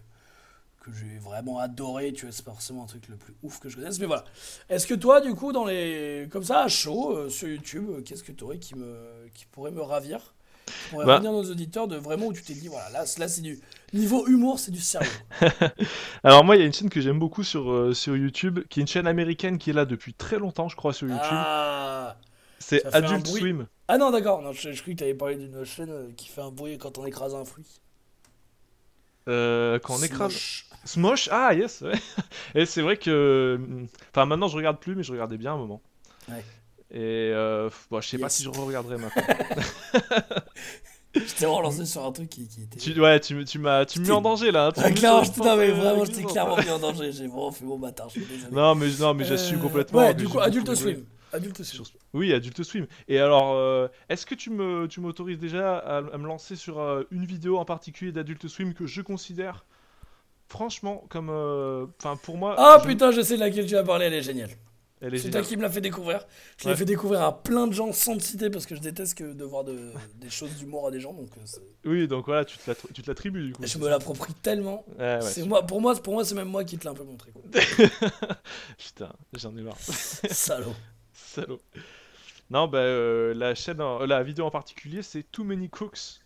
[0.81, 2.11] que j'ai vraiment adoré.
[2.11, 3.99] Tu vois, c'est pas forcément un truc le plus ouf que je connaisse.
[3.99, 4.25] Mais voilà.
[4.69, 8.01] Est-ce que toi, du coup, dans les comme ça à chaud euh, sur YouTube, euh,
[8.01, 8.95] qu'est-ce que tu aurais qui me
[9.33, 10.33] qui pourrait me ravir?
[10.89, 11.13] Pourrait Bah.
[11.15, 13.59] revenir nos auditeurs de vraiment où tu t'es dit voilà là, là c'est du
[13.93, 15.09] niveau humour, c'est du sérieux.
[16.23, 18.79] Alors moi, il y a une chaîne que j'aime beaucoup sur, euh, sur YouTube, qui
[18.79, 21.23] est une chaîne américaine qui est là depuis très longtemps, je crois, sur YouTube.
[21.31, 22.15] Ah.
[22.59, 23.27] c'est Adult.
[23.27, 23.67] Swim.
[23.87, 24.41] Ah non, d'accord.
[24.41, 26.97] Non, je, je croyais que tu avais parlé d'une chaîne qui fait un bruit quand
[26.97, 27.65] on écrase un fruit.
[29.27, 30.63] Euh, quand on écrase...
[30.85, 31.29] Smosh.
[31.31, 31.83] Ah, yes.
[32.55, 33.59] Et c'est vrai que...
[34.13, 35.81] Enfin, maintenant, je regarde plus, mais je regardais bien un moment.
[36.29, 36.43] Ouais.
[36.93, 39.23] Et euh, bon, je sais pas si je regarderai maintenant.
[41.13, 42.79] Je t'ai relancé sur un truc qui, qui était.
[42.79, 44.67] tu, ouais, tu, me- tu m'as tu J'étais- en danger, là.
[44.67, 44.71] hein.
[44.71, 46.31] Tu Ah, clairement, je non, mais vraiment, je t'ai glissante.
[46.31, 47.11] clairement mis en danger.
[47.11, 48.49] J'ai vraiment fait mon bâtard, je suis désolé.
[48.55, 49.99] Non, mais, non, mais j'assume Euh, complètement.
[49.99, 50.73] Ouais, du coup, rigolé.
[50.73, 51.05] Swim.
[51.33, 51.83] Adulte Swim.
[52.13, 52.87] Oui, Adulte Swim.
[53.09, 56.79] Et alors, euh, est-ce que tu me, tu m'autorises déjà à, à me lancer sur
[56.79, 59.65] euh, une vidéo en particulier d'Adulte Swim que je considère,
[60.51, 62.55] franchement, comme, euh, enfin, pour moi.
[62.57, 64.49] Ah je- putain, je sais de laquelle tu vas parler, elle est géniale.
[65.17, 66.27] C'est toi qui me l'a fait découvrir.
[66.57, 69.17] Je l'ai fait découvrir à plein de gens sans te citer parce que je déteste
[69.17, 71.11] que de voir de- des choses d'humour à des gens.
[71.13, 73.63] Donc euh, Oui, donc voilà, tu te l'attr- tu te l'attribues du coup.
[73.65, 74.85] je me l'approprie tellement.
[74.99, 77.03] Ouais, ouais, moi, pour moi, pour moi, c'est même moi qui te l'ai un peu
[77.03, 77.31] montré.
[77.31, 77.41] Quoi.
[78.77, 79.77] Putain, j'en ai marre.
[79.79, 80.75] Salaud.
[81.13, 81.61] Salaud.
[82.51, 86.20] Non, bah, euh, la chaîne, en- euh, la vidéo en particulier, c'est Too Many Cooks.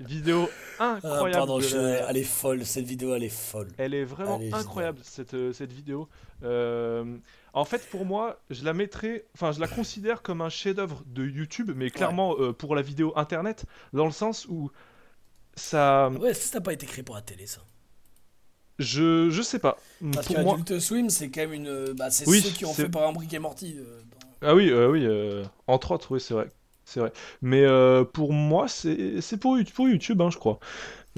[0.00, 0.48] Vidéo
[0.78, 1.32] Ah, incroyable.
[1.32, 1.76] pardon, de je-
[2.08, 2.64] elle est folle.
[2.64, 3.68] Cette vidéo, elle est folle.
[3.78, 6.08] Elle est vraiment Elle est incroyable cette, euh, cette vidéo.
[6.44, 7.16] Euh,
[7.52, 11.26] en fait, pour moi, je la mettrais, enfin, je la considère comme un chef-d'œuvre de
[11.26, 14.70] YouTube, mais clairement euh, pour la vidéo internet, dans le sens où
[15.56, 17.60] ça, Ouais, ça n'a pas été créé pour la télé, ça.
[18.78, 19.76] je, je sais pas.
[20.12, 21.92] Parce pour que moi, Adult Swim, c'est quand même une.
[21.94, 23.74] Bah, c'est Oui, ceux qui ont fait par exemple Rick et Morty.
[23.78, 25.04] euh, dans- ah oui, euh, oui,
[25.66, 26.48] entre autres, oui, c'est vrai,
[26.88, 27.12] c'est vrai.
[27.42, 30.58] Mais euh, pour moi, c'est, pour, You- pour YouTube, hein, je crois.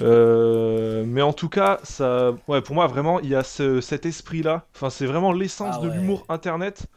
[0.01, 4.05] Euh, mais en tout cas, ça, ouais, pour moi, vraiment, il y a ce- cet
[4.05, 4.67] esprit-là.
[4.75, 6.87] Enfin, c'est vraiment l'essence Ah de l'humour internet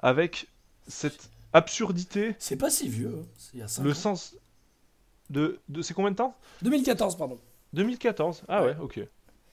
[0.00, 0.48] avec
[0.88, 2.36] cette absurdité.
[2.38, 3.18] C'est pas si vieux.
[3.22, 3.26] hein.
[3.38, 3.94] C'est il y a cinq Le ans.
[3.94, 4.36] sens
[5.30, 6.36] de, de c'est combien de temps?
[6.62, 7.38] 2014, pardon.
[7.72, 8.42] 2014.
[8.48, 8.76] Ah ouais, Ouais.
[8.80, 9.00] ok.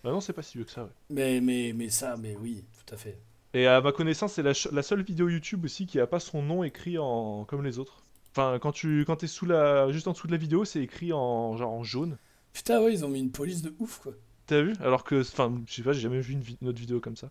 [0.03, 0.83] Bah non, c'est pas si vieux que ça.
[0.85, 0.89] ouais.
[1.09, 3.19] Mais, mais, mais ça, mais oui, tout à fait.
[3.53, 6.41] Et à ma connaissance, c'est la, la seule vidéo YouTube aussi qui a pas son
[6.41, 8.03] nom écrit en comme les autres.
[8.31, 11.13] Enfin, quand tu quand t'es sous la juste en dessous de la vidéo, c'est écrit
[11.13, 12.17] en genre en jaune.
[12.53, 14.13] Putain, ouais, ils ont mis une police de ouf, quoi.
[14.47, 14.73] T'as vu?
[14.81, 17.29] Alors que, enfin, je sais pas, j'ai jamais vu une, une autre vidéo comme ça.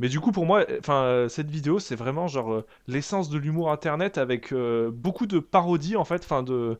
[0.00, 3.38] Mais du coup, pour moi, enfin, euh, cette vidéo, c'est vraiment genre euh, l'essence de
[3.38, 6.22] l'humour internet avec euh, beaucoup de parodies en fait.
[6.24, 6.78] Enfin, de,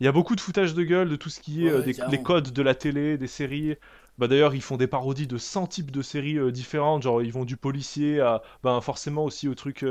[0.00, 1.94] il y a beaucoup de foutage de gueule de tout ce qui est Ouais, des,
[1.94, 2.12] carrément.
[2.12, 3.76] les codes de la télé, des séries.
[4.18, 7.02] Bah d'ailleurs, ils font des parodies de 100 types de séries euh, différentes.
[7.04, 9.84] Genre, ils vont du policier à, ben forcément aussi au truc.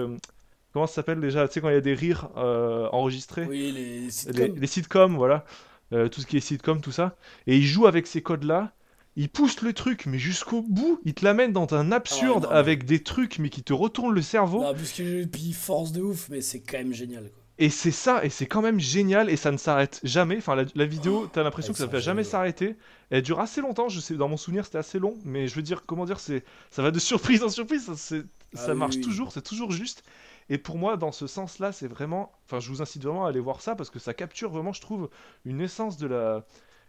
[0.75, 1.47] Comment ça s'appelle déjà?
[1.47, 3.45] Tu sais quand il y a des rires euh, enregistrés.
[3.45, 4.55] Oui, les sitcoms.
[4.59, 5.45] les sitcoms, voilà.
[5.93, 7.15] Euh, tout ce qui est sitcom, tout ça.
[7.47, 8.73] Et il joue avec ces codes-là.
[9.15, 10.99] Il pousse le truc, mais jusqu'au bout.
[11.05, 13.71] Il te l'amène dans un absurde Ah non, mais- avec des trucs, mais qui te
[13.71, 14.61] retournent le cerveau.
[14.63, 14.97] Non, puisque
[15.31, 17.41] puis il force de ouf, mais c'est quand même génial, quoi.
[17.57, 20.35] Et c'est ça, et c'est quand même génial, et ça ne s'arrête jamais.
[20.39, 22.75] Enfin, la, la vidéo, t'as l'impression que ça sont va jamais s'arrêter.
[23.11, 25.15] Elle dure assez longtemps, je sais, dans mon souvenir, c'était assez long.
[25.23, 27.89] Mais je veux dire, comment dire, c'est, ça va de surprise en surprise.
[27.95, 28.25] C'est-
[28.55, 29.01] ça oui, marche oui.
[29.01, 30.03] toujours, c'est toujours juste.
[30.49, 32.31] Et pour moi, dans ce sens-là, c'est vraiment.
[32.45, 34.81] Enfin, je vous incite vraiment à aller voir ça parce que ça capture vraiment, je
[34.81, 35.09] trouve,
[35.45, 36.45] une essence de la.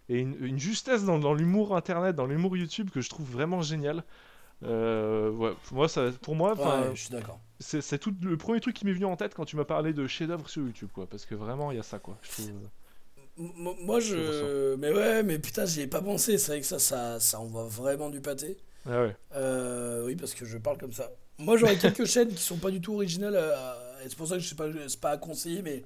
[0.08, 3.62] Et une, une justesse dans, dans l'humour internet, dans l'humour YouTube que je trouve vraiment
[3.62, 4.04] génial.
[4.62, 7.40] Euh, ouais, pour moi, ça, pour moi, Ouais, je suis d'accord.
[7.60, 10.06] c'est tout le premier truc qui m'est venu en tête quand tu m'as parlé de
[10.06, 11.06] chef-d'œuvre sur YouTube, quoi.
[11.08, 12.18] Parce que vraiment, il y a ça, quoi.
[12.22, 12.52] Je trouve...
[13.38, 14.74] Moi, je.
[14.76, 16.38] Mais ouais, mais putain, j'y ai pas pensé.
[16.38, 18.56] C'est vrai que ça, ça, ça envoie vraiment du pâté.
[18.86, 19.16] Ah ouais.
[19.34, 21.10] Euh, oui, parce que je parle comme ça.
[21.38, 23.36] Moi, j'aurais quelques chaînes qui sont pas du tout originales.
[23.36, 25.84] euh, et c'est pour ça que je sais pas, c'est pas à conseiller, mais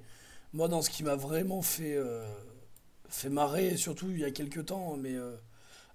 [0.53, 2.25] moi, dans ce qui m'a vraiment fait, euh,
[3.09, 5.35] fait marrer, surtout il y a quelques temps, mais euh,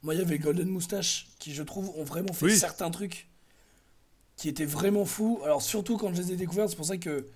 [0.02, 2.56] moi, il y avait Golden Moustache qui, je trouve, ont vraiment fait Oui.
[2.56, 3.28] certains trucs
[4.36, 5.40] qui étaient vraiment fous.
[5.44, 7.26] Alors, surtout quand je les ai découverts, c'est pour ça que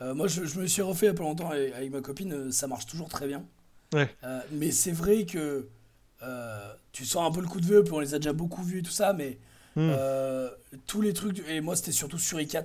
[0.00, 2.00] euh, moi, je, je me suis refait il y a pas longtemps avec, avec ma
[2.00, 3.44] copine, ça marche toujours très bien.
[3.92, 4.08] Ouais.
[4.52, 5.68] Mais c'est vrai que
[6.92, 8.80] tu sens un peu le coup de vieux, puis on les a déjà beaucoup vus
[8.80, 9.38] et tout ça, mais
[9.76, 9.90] Hmm.
[9.96, 10.48] euh,
[10.86, 12.64] tous les trucs, et moi c'était surtout sur ICAT.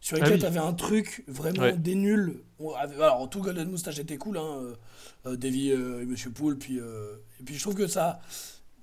[0.00, 0.44] Sur Ah ICAT, oui.
[0.44, 1.76] avait un truc vraiment Ouais.
[1.76, 2.40] des nuls.
[2.76, 4.74] Avait- alors, tout Golden Moustache était cool, hein, euh,
[5.26, 8.20] euh, Davy et Monsieur Poul, puis, et puis je trouve que ça.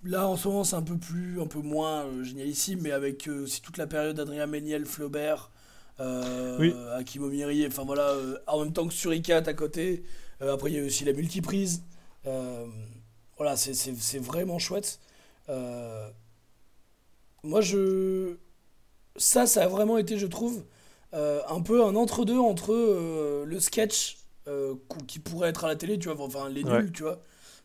[0.06, 3.28] Là en ce moment c'est un peu plus, un peu moins euh, génialissime, mais avec
[3.28, 5.52] euh, aussi toute la période d'Adrien Méniel, Flaubert,
[6.00, 6.74] euh, Oui.
[6.96, 8.16] Hakim Omiri, enfin voilà,
[8.48, 10.04] en même temps que sur ICAT à côté.
[10.40, 11.84] Après il y a aussi la multiprise.
[12.24, 15.00] Voilà, c'est vraiment chouette.
[17.44, 18.36] Moi, je.
[19.16, 20.64] Ça, ça a vraiment été, je trouve,
[21.14, 24.18] euh, un peu un entre-deux entre euh, le sketch
[24.48, 24.76] euh,
[25.08, 26.92] qui pourrait être à la télé, tu vois, enfin les nuls, Ouais.
[26.94, 27.20] tu vois,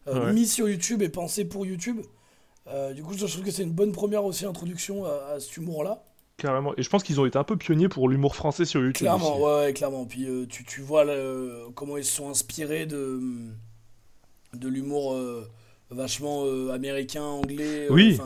[0.07, 0.33] Ouais.
[0.33, 2.01] mis sur YouTube et pensé pour YouTube.
[2.95, 6.03] Du coup, je trouve que c'est une bonne première aussi introduction à, à cet humour-là.
[6.39, 6.75] Carrément.
[6.77, 9.07] Et je pense qu'ils ont été un peu pionniers pour l'humour français sur YouTube.
[9.07, 9.43] Clairement, aussi.
[9.45, 10.05] ouais, ouais, clairement.
[10.07, 11.05] Puis euh, tu, tu vois
[11.75, 13.21] comment ils se sont inspirés de,
[14.55, 15.49] de l'humour euh,
[15.91, 17.87] vachement américain, anglais.
[17.91, 18.19] Oui,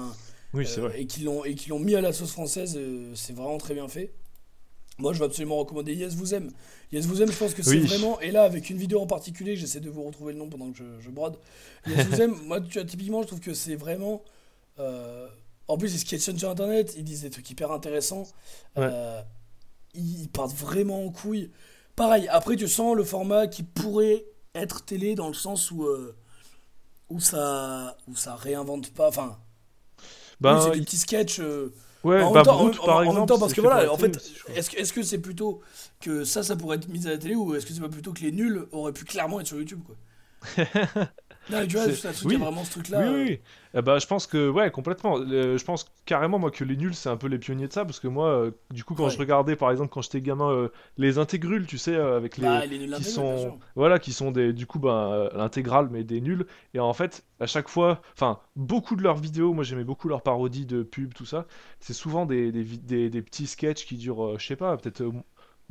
[0.55, 1.01] Oui, c'est euh, vrai.
[1.03, 3.75] et qui l'ont et qui l'ont mis à la sauce française, euh, c'est vraiment très
[3.75, 4.13] bien fait.
[4.99, 6.51] Moi, je veux absolument recommander Yes vous aime.
[6.91, 7.87] Yes vous aime, je pense que c'est Oui.
[7.87, 10.73] vraiment et là avec une vidéo en particulier, j'essaie de vous retrouver le nom pendant
[10.73, 11.39] que je, je brode.
[11.87, 14.23] Yes vous aime, moi tu vois, typiquement, je trouve que c'est vraiment
[14.81, 15.29] euh,
[15.69, 18.27] en plus ils questionnent sur internet, ils disent des trucs hyper intéressants.
[18.79, 19.23] Euh,
[19.95, 21.51] ils ils partent vraiment en couille.
[21.95, 24.25] Pareil, après tu sens le format qui pourrait
[24.55, 26.17] être télé dans le sens où euh,
[27.09, 29.39] où ça où ça réinvente pas enfin
[30.41, 31.41] Ben, oui, c'est des petits sketchs.
[31.41, 31.73] euh,
[32.05, 33.19] ouais, en, bah, même temps, en- Brut, en- par en exemple.
[33.21, 34.19] même temps, parce que voilà, en fait,
[34.55, 35.61] est-ce que est-ce que c'est plutôt
[36.01, 38.13] que ça, ça pourrait être mis à la télé ou est-ce que c'est pas plutôt
[38.13, 39.97] que les nuls auraient pu clairement être sur YouTube quoi?
[41.51, 41.87] Non, tu vois,
[42.25, 42.37] oui.
[42.37, 42.99] vraiment ce truc-là.
[43.01, 43.41] Oui, euh, oui.
[43.75, 45.19] Eh bah, je pense que, ouais, complètement.
[45.19, 47.85] Euh, je pense carrément, moi, que les nuls, c'est un peu les pionniers de ça,
[47.85, 49.11] parce que moi, euh, du coup, quand Ouais.
[49.11, 52.45] je regardais, par exemple, quand j'étais gamin, euh, les intégrules, tu sais, avec les.
[52.45, 56.05] Bah, il est nul qui sont voilà qui sont des du coup ben l'intégrale mais
[56.05, 59.85] des nuls et en fait à chaque fois enfin beaucoup de leurs vidéos moi j'aimais
[59.85, 61.47] beaucoup leurs parodies de pub tout ça
[61.81, 65.03] c'est souvent des, des, des, des petits sketchs qui durent je sais pas peut-être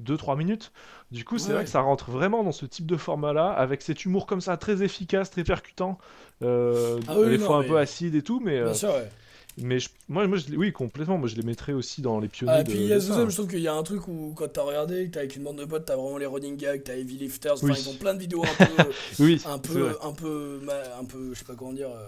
[0.04, 0.72] 2-3 minutes
[1.12, 1.54] du coup c'est Ouais.
[1.56, 4.42] vrai que ça rentre vraiment dans ce type de format là avec cet humour comme
[4.42, 5.98] ça très efficace très percutant
[6.44, 8.74] euh, Ah oui, des non, fois un mais- peu acide et tout mais, euh, Bien
[8.76, 9.10] sûr, ouais.
[9.58, 12.54] mais je- moi, moi je, oui complètement moi je les mettrais aussi dans les pionniers
[12.58, 13.14] Ah, et de, puis de Yes ça.
[13.14, 15.22] Vous Aime, je trouve qu'il y a un truc où quand t'as regardé, que t'as
[15.22, 17.76] avec une bande de potes, t'as vraiment les running gags, t'as Heavy Lifters, enfin Oui.
[17.80, 18.84] ils ont plein de vidéos un peu,
[19.20, 20.62] oui un peu, un peu,
[21.00, 22.08] un peu, je sais pas comment dire, euh,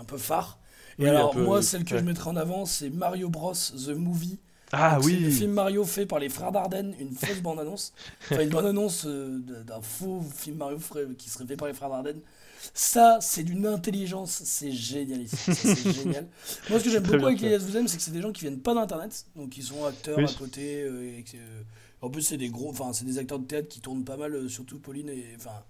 [0.00, 0.58] un peu phare.
[1.00, 2.00] Et Oui, alors peu, moi, celle que Ouais.
[2.00, 4.38] je mettrais en avant, c'est Mario Bros The Movie.
[4.72, 7.92] Ah Donc, C'est le oui film Mario fait par les frères Dardenne, une fausse bande-annonce.
[8.30, 10.78] Enfin, une bande-annonce euh, d'un faux film Mario
[11.16, 12.20] qui serait fait par les frères Dardenne.
[12.74, 15.54] Ça, c'est d'une intelligence, c'est génialissime.
[15.54, 16.28] ça, C'est génial.
[16.68, 18.32] Moi, ce que j'aime beaucoup avec les Yes Vous Aime, c'est que c'est des gens
[18.32, 20.24] qui viennent pas d'internet, donc ils sont acteurs Oui.
[20.24, 20.82] à côté.
[20.82, 21.62] euh, et euh,
[22.02, 24.34] en plus, c'est des gros, enfin, c'est des acteurs de théâtre qui tournent pas mal,
[24.34, 25.64] euh, surtout Pauline et, enfin,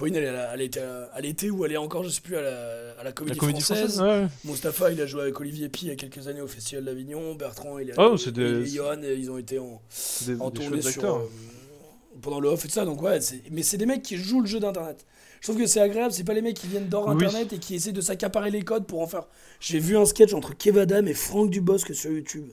[0.00, 2.50] Pauline, elle, elle était à l'été ou elle est encore, je sais plus, à la,
[2.50, 3.96] à la la comédie, française.
[3.96, 4.26] française ouais.
[4.46, 7.34] Mustapha, il a joué avec Olivier Pi il y a quelques années au Festival d'Avignon.
[7.34, 9.82] Bertrand, il a, Oh, et- c'est des- et Johan, et ils ont été en,
[10.26, 11.18] des, tournée sur, euh,
[12.22, 12.86] pendant le off et tout ça.
[12.86, 15.04] Donc ouais, c'est- mais c'est des mecs qui jouent le jeu d'internet.
[15.42, 17.10] Je trouve que c'est agréable, c'est pas les mecs qui viennent Oui.
[17.24, 19.26] internet et qui essaient de s'accaparer les codes pour en faire.
[19.60, 22.48] J'ai vu un sketch entre Kev Adam et Franck Dubosc sur YouTube.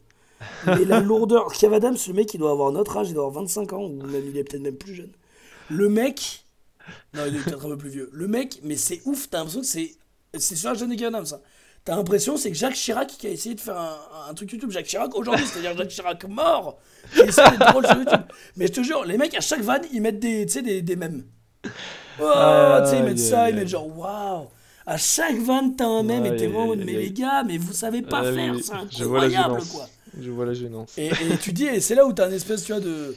[0.66, 1.52] Mais la lourdeur.
[1.54, 4.04] Kev Adam, ce mec, il doit avoir notre âge, il doit avoir 25 ans, ou
[4.06, 5.12] même il est peut-être même plus jeune.
[5.70, 6.44] Le mec.
[7.14, 8.10] Non, il est peut-être un peu plus vieux.
[8.14, 9.96] Le mec, mais c'est ouf, t'as l'impression que c'est.
[10.38, 11.42] C'est sur la jeune Adam, ça.
[11.86, 13.98] T'as l'impression c'est que Jacques Chirac qui a essayé de faire un,
[14.30, 14.72] un truc YouTube.
[14.72, 16.80] Jacques Chirac aujourd'hui, c'est-à-dire Jacques Chirac mort,
[17.14, 18.22] qui essaie d'être drôle sur YouTube.
[18.58, 20.82] Mais je te jure, les mecs à chaque vanne, ils mettent des, tu sais, des,
[20.82, 21.24] des mèmes.
[22.20, 24.48] Oh, tu sais, ils mettent ça, ils mettent genre waouh.
[24.86, 27.74] À chaque vanne, t'as un mème et t'es vraiment aïe, mais les gars, mais vous
[27.74, 29.90] savez pas Ah oui, faire, oui, c'est je vois la incroyable quoi.
[30.20, 32.64] je vois la gênance Et, et tu dis, et c'est là où t'as une espèce,
[32.64, 33.16] tu vois, de.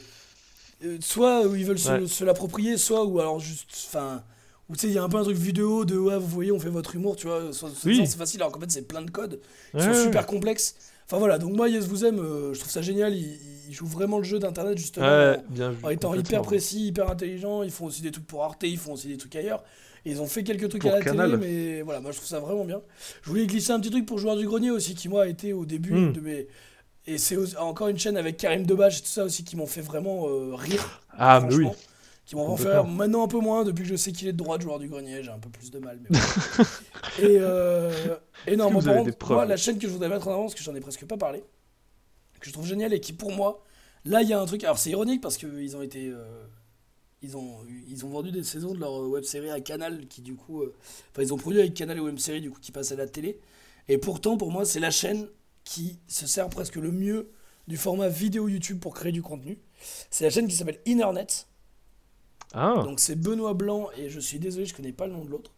[0.85, 2.07] Euh, soit où ils veulent se, Ouais.
[2.07, 3.69] se l'approprier, soit où alors juste.
[3.89, 4.23] Enfin.
[4.69, 6.53] Où tu sais, il y a un peu un truc vidéo de ouais, vous voyez,
[6.53, 7.43] on fait votre humour, tu vois.
[7.85, 8.07] Oui.
[8.07, 9.41] C'est facile, alors qu'en fait, c'est plein de codes
[9.73, 10.77] qui Ouais, sont super complexes.
[11.07, 13.13] Enfin voilà, donc moi, Yes Vous Aime, euh, je trouve ça génial.
[13.13, 13.37] Ils,
[13.69, 15.07] ils jouent vraiment le jeu d'internet, justement.
[15.07, 18.45] Ouais, en- bien en étant hyper précis, hyper intelligent, ils font aussi des trucs pour
[18.45, 19.65] Arte, ils font aussi des trucs ailleurs.
[20.07, 21.33] Et ils ont fait quelques trucs Pour à la Canal.
[21.41, 21.43] télé,
[21.77, 22.81] mais voilà, moi je trouve ça vraiment bien.
[23.23, 25.53] Je voulais glisser un petit truc pour Joueur du Grenier aussi, qui moi a été
[25.53, 26.13] au début Hmm.
[26.13, 26.47] de mes.
[27.07, 29.81] Et c'est encore une chaîne avec Karim Debache et tout ça aussi qui m'ont fait
[29.81, 31.03] vraiment euh, rire.
[31.11, 31.69] Ah, mais oui.
[32.27, 32.87] Qui m'ont vraiment fait rire.
[32.87, 35.23] Maintenant un peu moins, depuis que je sais qu'il est de droite, Joueur du Grenier,
[35.23, 35.99] j'ai un peu plus de mal.
[36.03, 36.19] Mais bon.
[37.19, 40.43] et, euh, et non, moi, par contre, la chaîne que je voudrais mettre en avant,
[40.43, 41.43] parce que j'en ai presque pas parlé,
[42.41, 43.65] que je trouve génial et qui pour moi,
[44.05, 44.65] là il y a un truc.
[44.65, 46.09] Alors c'est ironique parce qu'ils ont été.
[46.09, 46.45] euh,
[47.23, 50.37] ils ont, ils ont vendu des saisons de leur web série à Canal qui du
[50.37, 50.63] coup.
[50.63, 50.75] euh,
[51.13, 53.07] Enfin, ils ont produit avec Canal et web série du coup qui passe à la
[53.09, 53.39] télé.
[53.89, 55.29] Et pourtant, pour moi, c'est la chaîne
[55.71, 57.31] qui se sert presque le mieux
[57.69, 59.61] du format vidéo YouTube pour créer du contenu.
[60.11, 61.47] C'est la chaîne qui s'appelle Internet.
[62.53, 65.31] Ah, Donc c'est Benoît Blanc et je suis désolé, je connais pas le nom de
[65.31, 65.53] l'autre.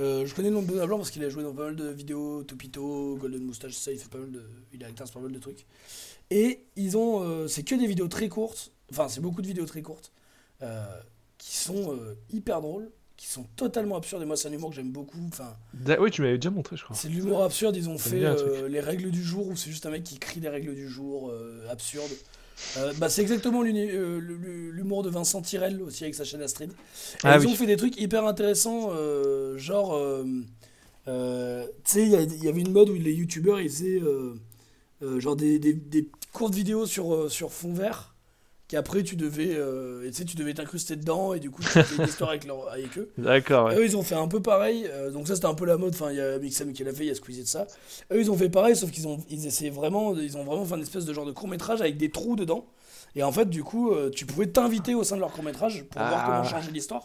[0.00, 1.76] Euh, je connais le nom de Benoît Blanc parce qu'il a joué dans pas mal
[1.76, 4.44] de vidéos, Topito, Golden Moustache, ça, il fait pas mal de,
[4.74, 5.64] il a acteur pas mal de trucs.
[6.28, 9.64] Et ils ont, euh, c'est que des vidéos très courtes, enfin c'est beaucoup de vidéos
[9.64, 10.12] très courtes,
[10.60, 10.84] euh,
[11.38, 11.98] qui sont
[12.30, 14.22] hyper drôles, qui sont totalement absurdes.
[14.22, 15.18] Et moi c'est un humour que j'aime beaucoup.
[15.28, 15.54] Enfin
[16.00, 16.96] oui, tu m'avais déjà montré, je crois.
[16.96, 17.76] c'est de l'humour absurde.
[17.76, 20.40] Ils ont fait euh, les règles du jour où c'est juste un mec qui crie
[20.40, 22.10] les règles du jour euh, absurdes.
[22.76, 26.70] Euh, bah, c'est exactement l'humour de Vincent Tirel aussi avec sa chaîne Astrid.
[26.70, 26.74] Et
[27.24, 27.52] Ah ils oui.
[27.52, 28.90] ont fait des trucs hyper intéressants,
[29.56, 30.00] genre,
[31.04, 31.10] tu
[31.84, 34.00] sais, il y, avait une mode où les youtubeurs ils faisaient
[35.18, 38.13] genre des, des- des courtes vidéos sur, sur fond vert
[38.68, 41.96] qu'après tu devais, euh, tu sais, tu devais t'incruster dedans et du coup tu faisais
[42.02, 43.10] une histoire avec, leur- avec eux.
[43.18, 43.76] D'accord, ouais.
[43.76, 44.86] Eux, ils ont fait un peu pareil.
[44.90, 45.94] euh, donc ça, c'était un peu la mode.
[45.94, 47.66] Enfin, il y a Mixam qui l'a fait, il y a Squeezie de ça.
[48.12, 50.74] Eux, ils ont fait pareil, sauf qu'ils ont, ils essayaient vraiment, ils ont vraiment fait
[50.76, 52.66] une espèce de genre de court métrage avec des trous dedans.
[53.16, 55.84] Et en fait, du coup, euh, tu pouvais t'inviter au sein de leur court métrage
[55.84, 56.26] pour voir Ah.
[56.26, 57.02] comment changer l'histoire.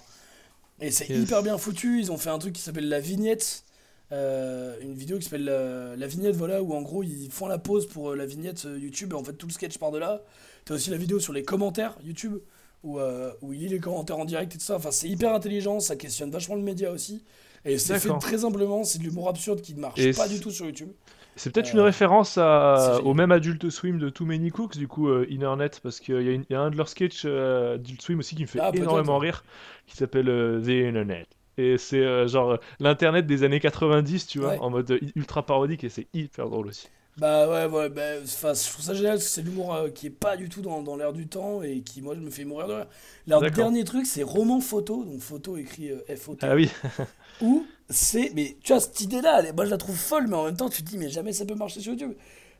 [0.81, 1.19] Et c'est Yes.
[1.23, 1.99] hyper bien foutu.
[1.99, 3.63] Ils ont fait un truc qui s'appelle la vignette.
[4.11, 7.85] une vidéo qui s'appelle la, la vignette, voilà, où en gros ils font la pause
[7.87, 10.23] pour la vignette YouTube et en fait tout le sketch part de là.
[10.69, 12.37] T'as aussi la vidéo sur les commentaires YouTube
[12.83, 14.75] où, euh, où il lit les commentaires en direct et tout ça.
[14.75, 17.23] Enfin, c'est hyper intelligent, ça questionne vachement le média aussi.
[17.65, 20.39] Et c'est fait très humblement, c'est de l'humour absurde qui ne marche Et pas du
[20.39, 20.91] tout sur YouTube.
[21.35, 24.87] C'est peut-être Euh, une référence à, au même Adult Swim de Too Many Cooks, du
[24.87, 28.19] coup, euh, Internet, parce qu'il y, a y un de leurs sketchs euh, Adult Swim
[28.19, 29.43] aussi qui me fait Ah, énormément rire,
[29.87, 31.27] qui s'appelle The Internet.
[31.57, 34.59] Et c'est genre l'internet des années 90, tu vois, Ouais.
[34.59, 36.89] en mode ultra parodique, et c'est hyper drôle aussi.
[37.19, 40.11] Bah ouais, ouais, bah, je trouve ça génial parce que c'est l'humour euh, qui est
[40.11, 42.67] pas du tout dans, dans l'air du temps et qui, moi, je me fait mourir
[42.67, 42.87] de rire.
[43.27, 46.45] Leur dernier truc, c'est roman photo, donc photo écrit euh, F-O-T.
[46.45, 46.69] Ah oui.
[47.41, 48.31] Où c'est.
[48.35, 50.81] Mais tu vois, cette idée-là, moi je la trouve folle, mais en même temps, tu
[50.81, 52.13] te dis, mais jamais ça peut marcher sur YouTube.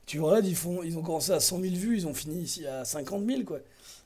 [0.05, 2.65] Tu regardes, ils, font, ils ont commencé à 100 000 vues, ils ont fini ici
[2.65, 3.59] à 50 000, quoi.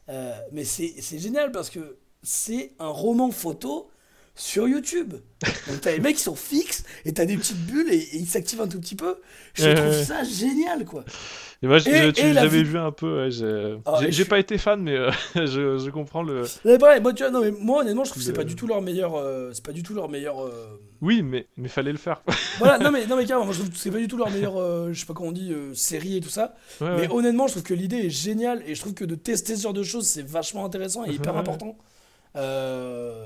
[0.10, 3.90] Euh, mais c'est c'est génial parce que c'est un roman photo
[4.36, 5.14] sur YouTube.
[5.68, 8.28] Donc t'as les mecs qui sont fixes et t'as des petites bulles et, et ils
[8.28, 9.18] s'activent un tout petit peu.
[9.54, 11.04] Je trouve ça génial, quoi.
[11.62, 13.24] Et moi, je- j'avais vu un peu.
[13.26, 16.44] ouais, j'ai Ah, pas été fan, mais euh, je, je comprends le.
[16.66, 18.56] Mais pareil, moi, tu vois, non, mais moi honnêtement, je trouve que c'est pas du
[18.56, 19.16] tout leur meilleur.
[19.16, 20.44] euh, c'est pas du tout leur meilleur.
[20.44, 22.22] euh, Oui, mais mais fallait le faire.
[22.60, 24.30] Voilà, non mais, non mais carrément, moi je trouve que c'est pas du tout leur
[24.30, 26.56] meilleure, je sais pas comment on dit, série et tout ça.
[26.82, 27.12] Ouais, Mais ouais.
[27.12, 29.74] honnêtement, je trouve que l'idée est géniale et je trouve que de tester ce genre
[29.74, 31.78] de choses, c'est vachement intéressant et hyper important
[32.36, 33.26] euh,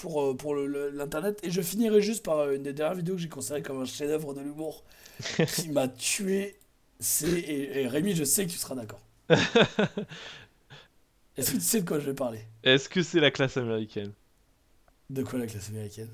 [0.00, 1.40] pour, euh, pour l'internet.
[1.42, 3.84] Et je finirai juste par euh, une des dernières vidéos que j'ai considérée comme un
[3.84, 4.84] chef-d'œuvre de l'humour
[5.54, 6.56] qui m'a tué.
[7.00, 9.00] C'est et, et Rémi, je sais que tu seras d'accord.
[11.36, 12.40] Est-ce que tu sais de quoi je vais parler?
[12.62, 14.12] Est-ce que c'est la classe américaine?
[15.10, 16.10] De quoi la classe américaine?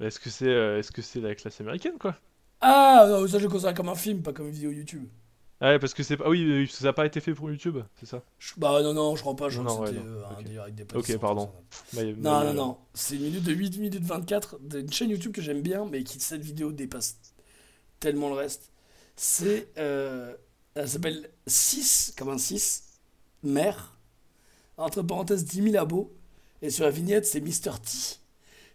[0.00, 2.16] Est-ce que c'est euh, est-ce que c'est la classe américaine quoi?
[2.60, 5.08] Ah non, ça je le considère comme un film, pas comme une vidéo YouTube.
[5.60, 6.28] Ah ouais, parce que c'est pas.
[6.28, 8.22] Oui, oui, ça n'a pas été fait pour YouTube, c'est ça?
[8.38, 10.42] Je- Bah non, non, je crois pas, je Non, ouais, non, euh, un ok.
[10.42, 11.50] délire avec des Ok, potes, pardon.
[11.92, 11.96] ça.
[11.96, 12.78] Ouais, Non, mais, non, euh, non.
[12.94, 16.20] C'est une minute de 8 minutes 24 d'une chaîne YouTube que j'aime bien, mais qui,
[16.20, 17.18] cette vidéo, dépasse
[18.00, 18.72] tellement le reste.
[19.16, 19.68] C'est.
[19.78, 20.36] euh,
[20.74, 22.84] elle s'appelle 6, comme un 6,
[23.42, 23.98] mère,
[24.78, 26.14] entre parenthèses 10 000 abos,
[26.62, 27.80] et sur la vignette, c'est Mr.
[27.80, 28.20] T.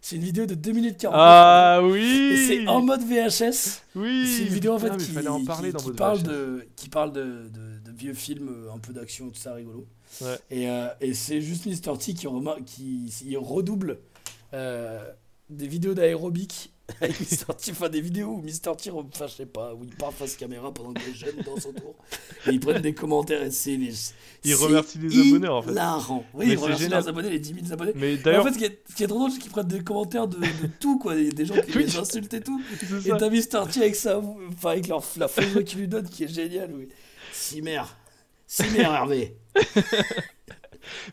[0.06, 1.16] C'est une vidéo de 2 minutes 40.
[1.18, 2.44] Ah oui.
[2.46, 3.80] c'est en mode VHS.
[3.94, 4.26] Oui.
[4.26, 5.96] C'est une vidéo en fait putain, mais qui, fallait en parler qui- dans qui votre
[5.96, 6.22] parle VHS.
[6.28, 9.86] de qui parle de, de- de vieux films euh, un peu d'action tout ça rigolo.
[10.20, 10.36] Ouais.
[10.50, 12.26] Et, euh, et c'est juste Mr T qui,
[12.66, 13.96] qui il redouble
[14.52, 15.02] euh,
[15.48, 19.72] des vidéos d'aérobic Mr T, enfin des vidéos où Mr T, enfin je sais pas,
[19.74, 21.94] où il parle face caméra pendant que les jeunes dansent autour
[22.46, 23.88] et ils prennent des commentaires et c'est les
[24.44, 25.70] Il c'est remercie les abonnés, en fait.
[25.72, 26.24] hilarant.
[26.34, 26.98] Oui, Mais il c'est remercie génial.
[27.00, 27.92] leurs abonnés, les 10 000 abonnés.
[27.94, 29.50] Mais Et en d'ailleurs, fait, ce qui est, ce qui est trop drôle, c'est qu'ils
[29.50, 31.14] prennent des commentaires de, de tout, quoi.
[31.16, 32.60] Des gens qui les insultent et tout.
[33.06, 33.66] Et t'as Mr.
[33.72, 36.70] T avec, sa, enfin, avec leur, la fausse voix qu'il lui donne qui est géniale.
[36.74, 36.88] Oui.
[37.32, 37.82] Cimer.
[38.46, 39.36] Cimer, Hervé.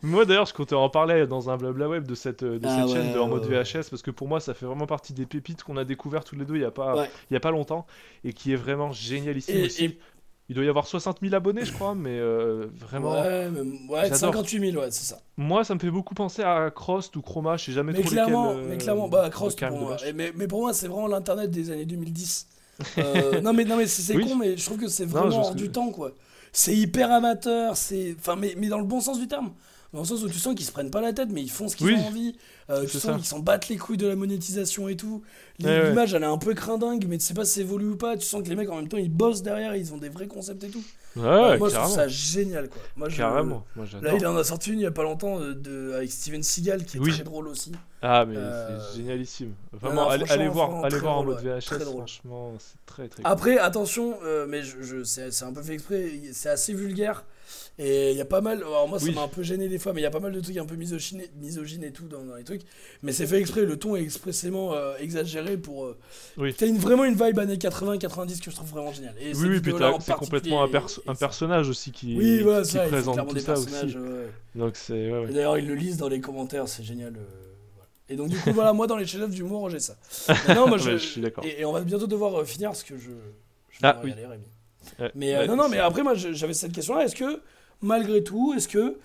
[0.02, 2.86] Moi d'ailleurs, je comptais en parler dans un blabla web de cette, de Ah cette
[2.96, 3.64] ouais, chaîne de en mode ouais.
[3.64, 6.36] VHS parce que pour moi ça fait vraiment partie des pépites qu'on a découvert tous
[6.36, 7.86] les deux il y a pas, il y a pas longtemps
[8.24, 9.86] et qui est vraiment génialissime Et- aussi.
[9.86, 10.00] et-
[10.50, 13.14] Il doit y avoir 60 000 abonnés je crois, mais euh, vraiment.
[13.14, 14.18] Ouais, mais, ouais J'adore.
[14.18, 15.20] 58 000, ouais, c'est ça.
[15.38, 18.10] Moi ça me fait beaucoup penser à Crost ou Chroma, je sais jamais Mais trop
[18.10, 19.30] clairement, lesquels, euh, mais clairement, bah.
[20.06, 22.48] Et mais, mais pour moi, c'est vraiment l'internet des années 2010.
[22.98, 24.28] Euh, non, mais, non, mais c'est Oui.
[24.28, 26.12] con, mais je trouve que c'est vraiment hors que- du temps, quoi.
[26.54, 28.16] C'est hyper amateur, c'est.
[28.20, 29.52] Enfin, mais, mais dans le bon sens du terme.
[29.94, 31.68] Dans le sens où tu sens qu'ils se prennent pas la tête, mais ils font
[31.68, 31.96] ce qu'ils Oui.
[31.96, 32.36] ont envie.
[32.70, 33.14] Euh, tu sens ça.
[33.16, 35.22] qu'ils s'en battent les couilles de la monétisation et tout.
[35.62, 35.90] Ouais.
[35.90, 38.16] L'image, elle est un peu crindingue, mais tu sais pas si c'est voulu ou pas.
[38.16, 40.28] Tu sens que les mecs, en même temps, ils bossent derrière, ils ont des vrais
[40.28, 40.84] concepts et tout.
[41.16, 41.84] Ouais, Euh, moi, je carrément.
[41.94, 42.82] trouve ça génial, quoi.
[42.96, 45.40] Moi, je- Carrément, moi Là, il en a sorti une il y a pas longtemps
[45.42, 47.12] euh, de, avec Steven Seagal, qui est Oui.
[47.12, 47.74] très drôle aussi.
[48.02, 49.50] Ah mais Euh, c'est génialissime.
[49.74, 51.60] non, Vraiment, allez, voir, allez voir en mode ouais.
[51.60, 53.22] VHS, franchement c'est très très.
[53.26, 57.26] Après, attention, euh, mais je, je- c'est un peu fait exprès, c'est assez vulgaire.
[57.80, 59.16] Et il y a pas mal, alors moi ça Oui.
[59.16, 60.66] m'a un peu gêné des fois, mais il y a pas mal de trucs un
[60.66, 62.62] peu misogynes, misogynes et tout dans, dans les trucs.
[63.02, 65.86] Mais c'est fait exprès, le ton est expressément euh, exagéré pour.
[65.86, 65.98] Euh,
[66.38, 66.54] Oui.
[66.54, 69.16] T'as une, vraiment une vibe années 80-90 que je trouve vraiment géniale.
[69.20, 72.82] Et Oui, oui, puis c'est complètement un, perso- personnage aussi qui, Oui, voilà, qui ça,
[72.88, 73.74] présente tout ça aussi.
[73.74, 74.30] ouais.
[74.54, 75.32] Donc c'est ouais, ouais.
[75.32, 77.16] Et d'ailleurs, ils le lisent dans les commentaires, c'est génial.
[77.16, 77.48] euh.
[78.10, 79.96] Et donc, du coup, voilà, moi, dans les chefs-d'œuvre d'humour, j'ai ça.
[80.48, 81.46] Mais non, moi, je, Ouais, je suis d'accord.
[81.46, 83.10] Et, et on va bientôt devoir euh, finir parce que je.
[83.72, 84.12] je Ah, oui.
[84.12, 84.44] aller, Rémi.
[85.00, 87.06] Ouais, Mais euh, non, non, mais après, moi, j'avais cette question-là.
[87.06, 87.42] Est-ce que,
[87.82, 88.98] malgré tout, est-ce que.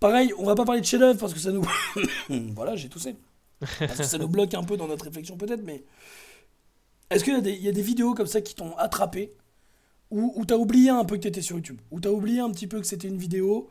[0.00, 1.64] Pareil, on va pas parler de chef-d'œuvre parce que ça nous.
[2.54, 3.14] voilà, j'ai toussé.
[3.78, 5.84] Parce que ça nous bloque un peu dans notre réflexion, peut-être, mais.
[7.10, 9.34] Est-ce qu'il y, a des- vidéos comme ça qui t'ont attrapé
[10.10, 11.78] Ou, ou t'as oublié un peu que t'étais sur YouTube?
[11.90, 13.68] Ou t'as oublié un petit peu que c'était une vidéo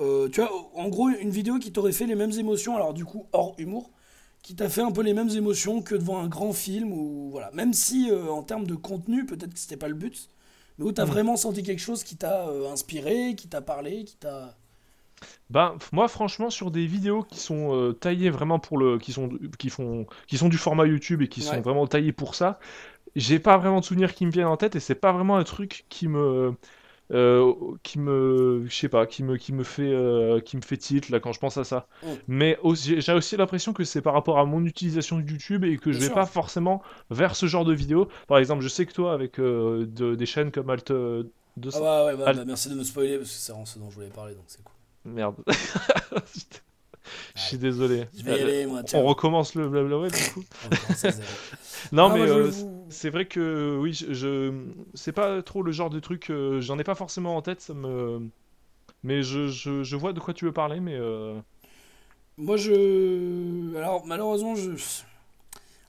[0.00, 3.06] euh, Tu vois, en gros, une vidéo qui t'aurait fait les mêmes émotions, alors du
[3.06, 3.90] coup, hors humour,
[4.42, 7.50] qui t'a fait un peu les mêmes émotions que devant un grand film, ou voilà.
[7.52, 10.28] Même si, euh, en termes de contenu, peut-être que c'était pas le but,
[10.78, 11.06] mais où t'as Mhm.
[11.06, 14.56] vraiment senti quelque chose qui t'a euh, inspiré, qui t'a parlé, qui t'a.
[15.50, 19.30] Ben, moi, franchement, sur des vidéos qui sont euh, taillées vraiment pour le, qui sont,
[19.58, 22.58] qui font, qui sont du format YouTube et qui sont vraiment taillées pour ça,
[23.16, 25.44] j'ai pas vraiment de souvenirs qui me viennent en tête et c'est pas vraiment un
[25.44, 26.54] truc qui me,
[27.10, 30.76] euh, qui me, je sais pas, qui me, qui me fait, euh, qui me fait
[30.76, 31.86] tilt là quand je pense à ça.
[32.02, 32.06] Mm.
[32.28, 35.92] Mais j'ai aussi l'impression que c'est par rapport à mon utilisation de YouTube et que
[35.92, 36.14] je Bien vais sûr.
[36.14, 38.08] pas forcément vers ce genre de vidéos.
[38.28, 41.24] Par exemple, je sais que toi, avec euh, de- des chaînes comme Alt euh,
[41.58, 43.66] 200, Ah ouais, ouais, bah, Al- bah, merci de me spoiler parce que c'est vraiment
[43.66, 44.74] ce dont je voulais parler, donc c'est cool.
[45.12, 45.36] merde.
[47.34, 48.06] Je suis désolé.
[48.16, 50.44] Je vais y aller, moi, On recommence le blabla web du coup.
[50.64, 51.28] On commence à zéro.
[51.92, 52.50] Non Ah, mais moi,
[52.92, 54.64] c'est vrai que oui, je, je-
[54.94, 57.74] c'est pas trop le genre de truc, euh, j'en ai pas forcément en tête, ça
[57.74, 58.28] me,
[59.04, 61.40] mais je, je, je vois de quoi tu veux parler, mais euh,
[62.36, 63.74] Moi, je.
[63.76, 64.70] Alors, malheureusement, je.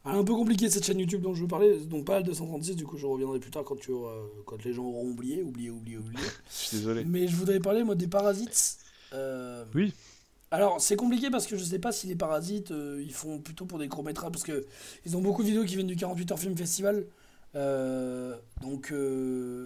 [0.05, 2.83] Un peu compliquée cette chaîne YouTube dont je veux parler, donc pas le 236, du
[2.85, 5.97] coup je reviendrai plus tard quand, tu auras- quand les gens auront oublié, oublié, oublié,
[5.97, 6.23] oublié.
[6.49, 7.05] je suis désolé.
[7.05, 8.79] Mais je voudrais parler moi des parasites.
[9.13, 9.93] Euh, Oui.
[10.53, 13.65] Alors c'est compliqué parce que je sais pas si les parasites euh, ils font plutôt
[13.65, 14.67] pour des courts métrages parce que
[15.03, 17.07] ils ont beaucoup de vidéos qui viennent du 48 heures film festival.
[17.55, 19.65] Euh, donc euh,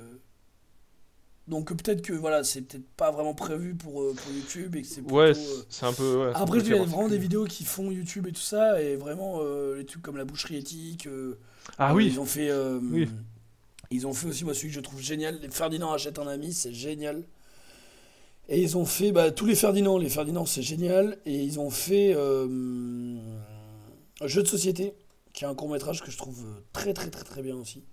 [1.49, 5.01] donc peut-être que voilà c'est peut-être pas vraiment prévu pour, pour YouTube et que c'est
[5.11, 5.33] Ouais,
[5.67, 6.23] c'est un peu.
[6.23, 8.95] ouais, après, il y a vraiment des vidéos qui font YouTube et tout ça, et
[8.95, 9.41] vraiment
[9.75, 11.09] les trucs comme la boucherie éthique.
[11.77, 12.49] Ah oui, Ils ont fait.
[12.81, 13.09] Oui.
[13.89, 15.39] Ils ont fait aussi, moi, celui que je trouve génial.
[15.49, 17.23] Ferdinand achète un ami, c'est génial.
[18.49, 19.97] Et ils ont fait bah, tous les Ferdinand.
[19.97, 21.17] Les Ferdinand, c'est génial.
[21.25, 23.17] Et ils ont fait euh,
[24.21, 24.93] un jeu de société,
[25.33, 27.83] qui est un court métrage que je trouve euh, très, très, très, très bien aussi.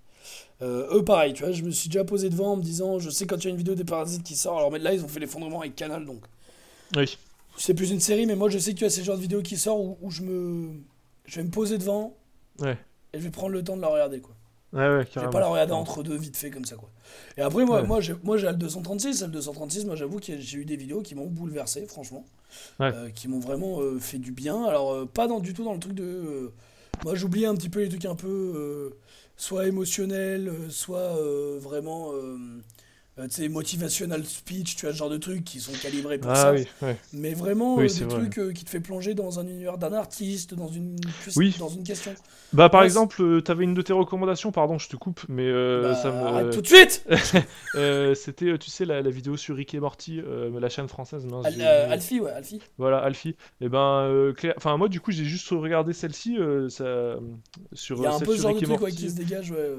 [0.61, 3.09] Euh, eux, pareil, tu vois, je me suis déjà posé devant en me disant, je
[3.09, 4.57] sais quand il y a une vidéo des parasites qui sort.
[4.57, 6.25] Alors, mais là, ils ont fait l'effondrement avec Canal, donc
[6.95, 7.17] oui,
[7.57, 9.41] c'est plus une série, mais moi je sais qu'il y a ce genre de vidéo
[9.41, 10.69] qui sort où, où je me.
[11.25, 12.15] Je vais me poser devant
[12.59, 12.77] ouais,
[13.11, 14.34] et je vais prendre le temps de la regarder quoi.
[14.75, 15.31] Ouais, ouais, carrément.
[15.31, 16.89] pas la regarder entre deux vite fait comme ça quoi.
[17.37, 17.87] Et après moi, Ouais.
[17.87, 20.75] moi j'ai moi j'ai le 236, et le 236, moi j'avoue que j'ai eu des
[20.75, 22.25] vidéos qui m'ont bouleversé franchement.
[22.79, 22.91] Ouais.
[22.93, 24.63] Euh, qui m'ont vraiment euh, fait du bien.
[24.65, 26.51] Alors euh, pas dans, du tout dans le truc de.
[27.03, 28.93] moi j'oubliais un petit peu les trucs un peu.
[29.37, 31.15] soit émotionnels, soit
[31.59, 32.11] vraiment.
[33.17, 36.31] Euh, tu sais, motivational speech, tu vois, ce genre de trucs qui sont calibrés pour
[36.31, 36.51] Ah ça.
[36.53, 36.97] oui, ouais.
[37.13, 38.19] Mais vraiment, Oui, euh, c'est des vrai.
[38.21, 40.97] trucs euh, qui te fait plonger dans un univers d'un artiste, dans une,
[41.35, 41.55] Oui.
[41.59, 42.13] dans une question.
[42.53, 45.47] Bah par Ouais, exemple, euh, t'avais une de tes recommandations, pardon, je te coupe, mais
[45.47, 46.25] euh, Bah, ça me.
[46.25, 47.05] arrête tout de suite
[48.15, 50.21] C'était, tu sais, la, la vidéo sur Rick et Morty,
[50.59, 51.25] la chaîne française.
[51.25, 51.61] mince, Al-.
[51.61, 52.61] Alfie, ouais, Alfie.
[52.77, 53.35] Voilà, Alfie.
[53.61, 56.37] Et ben, euh, Claire- enfin moi du coup j'ai juste regardé celle-ci
[56.69, 57.15] ça...
[57.73, 59.71] sur Il y a un peu ce genre de truc ouais, qui se dégage, ouais.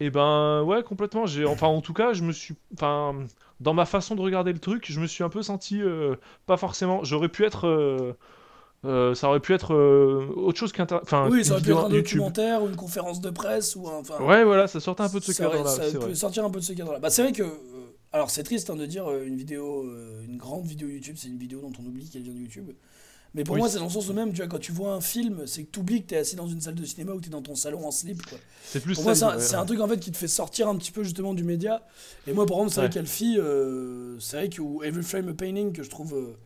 [0.00, 1.26] Et ben ouais complètement.
[1.26, 3.14] J'ai, enfin en tout cas je me suis, enfin
[3.60, 6.14] dans ma façon de regarder le truc, je me suis un peu senti euh,
[6.46, 7.02] pas forcément.
[7.02, 8.12] J'aurais pu être, euh,
[8.84, 11.90] euh, ça aurait pu être autre chose qu'un, enfin Oui, ça aurait pu être un
[11.90, 12.18] YouTube.
[12.18, 13.98] documentaire ou une conférence de presse ou un.
[13.98, 15.68] enfin, Ouais voilà, ça sortait un peu de ce cadre-là.
[15.68, 16.14] Ça peut vrai.
[16.14, 17.00] sortir un peu de ce cadre-là.
[17.00, 17.44] Bah, c'est vrai que.
[18.12, 19.84] alors, c'est triste hein, de dire une vidéo,
[20.24, 22.70] une grande vidéo YouTube, c'est une vidéo dont on oublie qu'elle vient de YouTube.
[23.34, 23.60] Mais pour Oui.
[23.60, 25.70] moi, c'est dans le sens même, tu vois, quand tu vois un film, c'est que
[25.70, 27.42] tu oublies que tu es assis dans une salle de cinéma ou tu es dans
[27.42, 28.22] ton salon en slip.
[28.64, 29.26] C'est plus Pour ça.
[29.26, 31.34] moi, c'est un, ouais, truc en fait qui te fait sortir un petit peu justement
[31.34, 31.86] du média.
[32.26, 35.34] Et moi, par exemple, c'est vrai qu'Alfie, euh, c'est vrai que ou Every Frame a
[35.34, 36.36] Painting, que je trouve euh,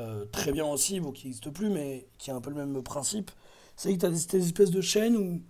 [0.00, 2.82] euh, très bien aussi, bon, qui n'existe plus, mais qui a un peu le même
[2.82, 3.30] principe.
[3.76, 5.40] C'est vrai que tu as des, des espèces de chaînes où,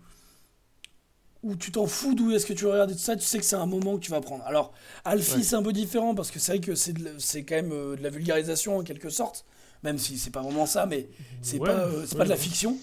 [1.42, 3.44] où tu t'en fous d'où est-ce que tu regardes et tout ça, tu sais que
[3.44, 4.44] c'est un moment que tu vas prendre.
[4.44, 4.72] Alors,
[5.04, 5.42] Alfie, Ouais.
[5.44, 7.70] c'est un peu différent parce que c'est vrai que c'est de la- c'est quand même
[7.70, 9.44] de la vulgarisation en quelque sorte,
[9.82, 11.08] même si c'est pas vraiment ça, mais
[11.42, 12.76] c'est Ouais, pas, euh, ouais, pas de la fiction.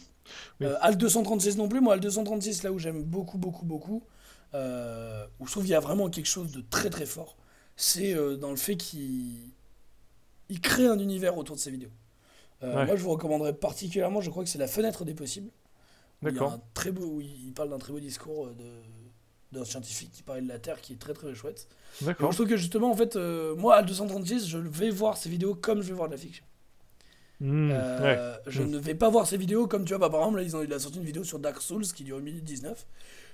[0.60, 0.68] Oui.
[0.68, 1.82] Euh, Al 236 non plus.
[1.82, 4.04] Moi, Al 236, là où j'aime beaucoup, beaucoup, beaucoup,
[4.54, 7.36] euh, où je trouve qu'il y a vraiment quelque chose de très, très fort,
[7.76, 9.36] c'est dans le fait qu'il
[10.50, 11.92] il crée un univers autour de ses vidéos.
[12.62, 12.86] Ouais.
[12.86, 15.52] Moi, je vous recommanderais particulièrement, je crois que c'est La Fenêtre des Possibles.
[16.22, 16.54] Il D'accord.
[16.54, 18.64] un très beau, où il parle d'un très beau discours de
[19.56, 21.68] d'un scientifique qui parle de la Terre qui est très très chouette.
[22.02, 22.32] Et D'accord.
[22.32, 25.56] je trouve que justement, en fait, euh, moi, Al 236, je vais voir ces vidéos
[25.56, 26.44] comme je vais voir de la fiction.
[27.42, 27.76] Hmm, ouais.
[27.78, 28.70] Euh, Je Mm.
[28.72, 30.64] ne vais pas voir ces vidéos comme tu vois, bah, par exemple, là, ils ont,
[30.64, 32.86] il a sorti une vidéo sur Dark Souls qui dure 1 minute 19.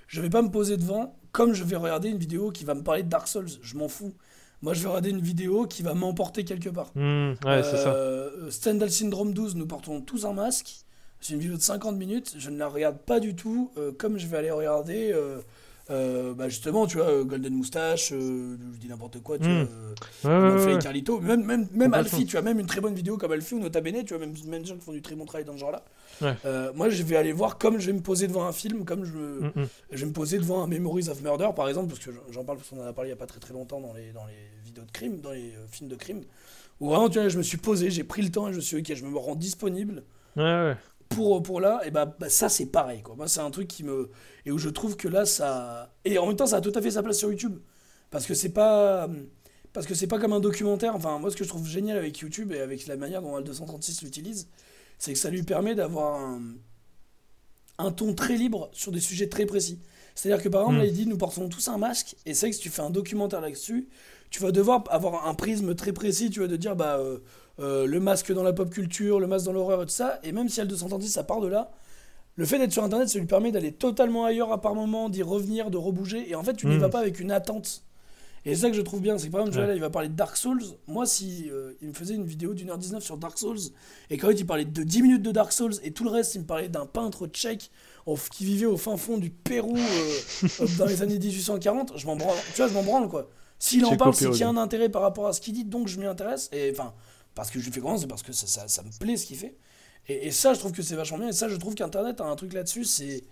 [0.08, 2.82] Je vais pas me poser devant comme je vais regarder une vidéo qui va me
[2.84, 3.48] parler de Dark Souls.
[3.62, 4.14] Je m'en fous.
[4.62, 6.92] Moi, je vais regarder une vidéo qui va m'emporter quelque part.
[6.96, 7.94] Hmm, ouais, c'est ça.
[7.94, 10.84] Euh, Stendhal Syndrome 12, nous portons tous un masque.
[11.20, 12.36] C'est une vidéo de 50 minutes.
[12.38, 15.12] Je ne la regarde pas du tout euh, comme je vais aller regarder.
[15.14, 15.40] euh,
[15.90, 19.68] euh, bah justement, tu vois, euh, Golden Moustache, euh, je dis n'importe quoi, tu Mm.
[20.24, 20.32] vois.
[20.32, 20.80] Ouais, ouais, ouais.
[20.80, 21.94] Carlito, même, même, même.
[21.94, 24.26] Alfie, tu as même une très bonne vidéo comme Alfie ou Nota Bene, tu vois,
[24.26, 25.84] même, même des gens qui font du très bon travail dans ce genre-là.
[26.46, 29.04] Euh, moi, je vais aller voir comme je vais me poser devant un film, comme
[29.06, 29.68] je, Hmm, hmm.
[29.92, 32.60] je vais me poser devant un Memories of Murder, par exemple, parce que j'en parle
[32.60, 34.26] parce qu'on en a parlé il n'y a pas très très longtemps dans les, dans
[34.28, 36.22] les vidéos de crime, dans les films de crime,
[36.80, 38.62] où vraiment, tu vois, je me suis posé, j'ai pris le temps et je me
[38.62, 40.04] suis dit, ok, je me rends disponible
[40.38, 40.78] Ouais, ouais.
[41.16, 43.16] Pour, pour là, et bah, bah, ça c'est pareil quoi.
[43.16, 44.10] Moi c'est un truc qui me.
[44.46, 45.94] Et où je trouve que là ça.
[46.06, 47.60] Et en même temps ça a tout à fait sa place sur YouTube.
[48.10, 49.08] Parce que c'est pas.
[49.74, 50.96] Parce que c'est pas comme un documentaire.
[50.96, 54.04] Enfin, moi ce que je trouve génial avec YouTube et avec la manière dont Al236
[54.04, 54.50] l'utilise,
[54.98, 56.42] c'est que ça lui permet d'avoir un,
[57.78, 59.80] un ton très libre sur des sujets très précis.
[60.16, 60.80] C'est-à-dire que par exemple, Mm.
[60.80, 62.90] là, il dit nous portons tous un masque, et c'est que si tu fais un
[62.90, 63.88] documentaire là-dessus,
[64.30, 67.20] tu vas devoir avoir un prisme très précis, tu vas de dire bah euh,
[67.62, 70.32] euh, le masque dans la pop culture, le masque dans l'horreur et tout ça, et
[70.32, 71.72] même si L236 ça part de là,
[72.36, 75.22] le fait d'être sur internet ça lui permet d'aller totalement ailleurs à par moment, d'y
[75.24, 76.80] revenir, de rebouger, et en fait tu n'y Mm.
[76.80, 77.84] vas pas avec une attente.
[78.44, 79.70] Et c'est ça que je trouve bien, c'est que par exemple, vois, Ouais.
[79.70, 80.64] là, il va parler de Dark Souls.
[80.88, 83.60] Moi, si euh, il me faisait une vidéo d'une heure 19 sur Dark Souls,
[84.10, 86.34] et qu'en fait, il parlait de 10 minutes de Dark Souls, et tout le reste,
[86.34, 87.70] il me parlait d'un peintre tchèque
[88.08, 90.42] au- qui vivait au fin fond du Pérou euh,
[90.80, 92.36] dans les années 1840, je m'en branle.
[92.56, 93.30] Tu vois, je m'en branle quoi.
[93.60, 95.64] S'il en parle, c'est qu'il y a un intérêt par rapport à ce qu'il dit,
[95.66, 96.50] donc je m'y intéresse.
[96.52, 96.94] Et enfin,
[97.36, 99.26] parce que je lui fais confiance, c'est parce que ça, ça, ça me plaît ce
[99.26, 99.56] qu'il fait.
[100.08, 101.30] Et, et ça, je trouve que c'est vachement bien.
[101.30, 103.24] Et ça, je trouve qu'Internet a un truc là-dessus, c'est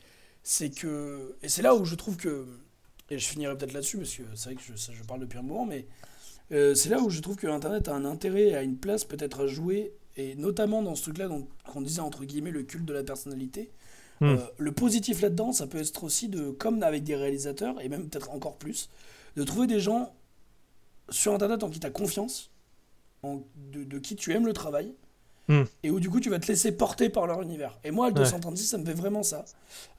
[0.43, 1.36] c'est que.
[1.41, 2.45] Et c'est là où je trouve que.
[3.10, 5.39] Et je finirai peut-être là-dessus, parce que c'est vrai que je, ça, je parle depuis
[5.39, 5.88] un moment, mais
[6.52, 9.41] euh, c'est là où je trouve que Internet a un intérêt, a une place peut-être
[9.41, 11.28] à jouer, et notamment dans ce truc-là
[11.66, 13.72] qu'on disait entre guillemets le culte de la personnalité.
[14.22, 14.26] Hmm.
[14.26, 18.10] Euh, le positif là-dedans, ça peut être aussi de, comme avec des réalisateurs, et même
[18.10, 18.89] peut-être encore plus,
[19.36, 20.14] de trouver des gens
[21.10, 22.52] sur Internet en qui tu as confiance,
[23.24, 23.41] en-
[23.72, 24.93] de, de qui tu aimes le travail,
[25.47, 25.63] Hmm.
[25.82, 27.80] et où du coup tu vas te laisser porter par leur univers.
[27.84, 28.20] Et moi, le Ouais.
[28.20, 29.45] 236, ça me fait vraiment ça.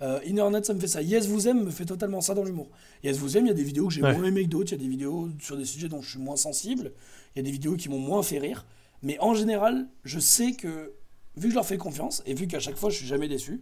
[0.01, 1.03] Euh, Internet, ça me fait ça.
[1.03, 2.69] Yes, vous aime me fait totalement ça dans l'humour.
[3.03, 4.15] Yes, vous aime, il y a des vidéos que j'ai Ouais.
[4.17, 6.21] moins aimé que d'autres, il y a des vidéos sur des sujets dont je suis
[6.21, 6.93] moins sensible,
[7.35, 8.65] il y a des vidéos qui m'ont moins fait rire,
[9.03, 10.93] mais en général, je sais que,
[11.37, 13.61] vu que je leur fais confiance, et vu qu'à chaque fois je suis jamais déçu,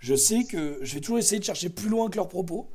[0.00, 2.68] je sais que je vais toujours essayer de chercher plus loin que leurs propos,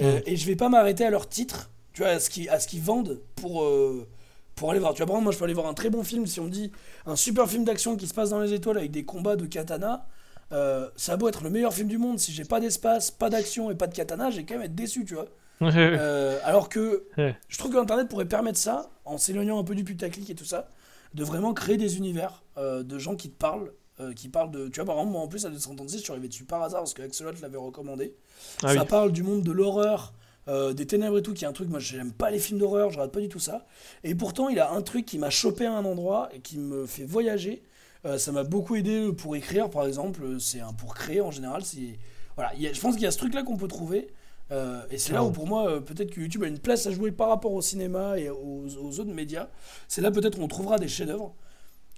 [0.00, 2.60] euh, et je vais pas m'arrêter à leur titre, tu vois, à ce qu'ils à
[2.60, 4.08] ce qu'ils vendent pour, euh,
[4.56, 4.94] pour aller voir.
[4.94, 6.44] Tu vois, par exemple, moi je peux aller voir un très bon film, si on
[6.44, 6.72] me dit
[7.04, 10.06] un super film d'action qui se passe dans les étoiles avec des combats de katana,
[10.52, 13.30] euh, ça a beau être le meilleur film du monde, si j'ai pas d'espace, pas
[13.30, 15.26] d'action et pas de katana, j'ai quand même être déçu, tu vois.
[15.62, 19.84] Euh, alors que je trouve que Internet pourrait permettre ça, en s'éloignant un peu du
[19.84, 20.68] putaclic et tout ça,
[21.14, 23.72] de vraiment créer des univers euh, de gens qui te parlent,
[24.14, 24.68] qui parlent de.
[24.68, 26.80] Tu vois, par exemple, moi en plus à 236, je suis arrivé dessus par hasard
[26.80, 28.14] parce que Axelot l'avait recommandé.
[28.62, 28.86] Ah ça oui.
[28.86, 30.12] parle du monde de l'horreur,
[30.48, 32.90] euh, des ténèbres et tout, qui est un truc, moi j'aime pas les films d'horreur,
[32.90, 33.66] je regarde pas du tout ça.
[34.04, 36.86] Et pourtant, il a un truc qui m'a chopé à un endroit et qui me
[36.86, 37.62] fait voyager.
[38.04, 40.38] Euh, ça m'a beaucoup aidé pour écrire, par exemple.
[40.38, 41.64] C'est un pour créer en général.
[41.64, 41.98] C'est
[42.36, 42.50] voilà.
[42.50, 44.08] a- je pense qu'il y a ce truc-là qu'on peut trouver.
[44.52, 46.92] Euh, et c'est là où, pour moi, euh, peut-être que YouTube a une place à
[46.92, 49.48] jouer par rapport au cinéma et aux, aux autres médias.
[49.88, 51.34] C'est là peut-être où on trouvera des chefs-d'œuvre.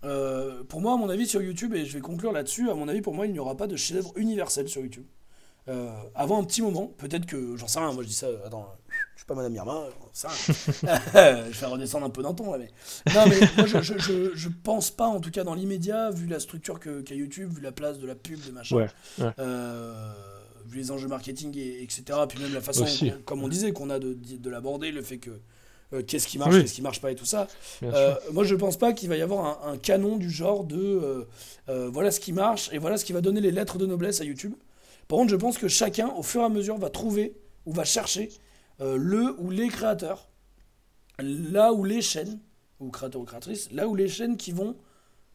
[0.05, 2.88] Euh, pour moi, à mon avis, sur YouTube, et je vais conclure là-dessus, à mon
[2.88, 5.05] avis, pour moi, il n'y aura pas de chef-d'œuvre universel sur YouTube.
[5.69, 8.66] Euh, avant un petit moment, peut-être que, j'en sais rien, moi je dis ça, attends,
[9.14, 10.31] je suis pas Madame Irma, rien.
[11.53, 12.71] je vais redescendre un peu d'un ton là, mais.
[13.14, 16.27] Non, mais moi je, je, je, je pense pas, en tout cas dans l'immédiat, vu
[16.27, 18.87] la structure qu'a YouTube, vu la place de la pub, de machin, Ouais,
[19.19, 19.31] ouais.
[19.39, 20.12] euh,
[20.66, 22.87] vu les enjeux marketing, et, etc., puis même la façon,
[23.27, 25.31] comme on disait, qu'on a de, de l'aborder, le fait que.
[25.93, 26.61] euh, qu'est-ce qui marche, Oui.
[26.62, 27.47] qu'est-ce qui marche pas et tout ça.
[27.83, 30.77] Euh, moi, je pense pas qu'il va y avoir un, un canon du genre de
[30.79, 31.25] euh,
[31.69, 34.21] euh, voilà ce qui marche et voilà ce qui va donner les lettres de noblesse
[34.21, 34.55] à YouTube.
[35.09, 37.35] Par contre, je pense que chacun, au fur et à mesure, va trouver
[37.67, 38.29] ou va chercher
[38.81, 40.29] euh, le ou les créateurs,
[41.21, 42.39] là où les chaînes,
[42.81, 44.77] ou créateurs ou créatrices, là où les chaînes qui vont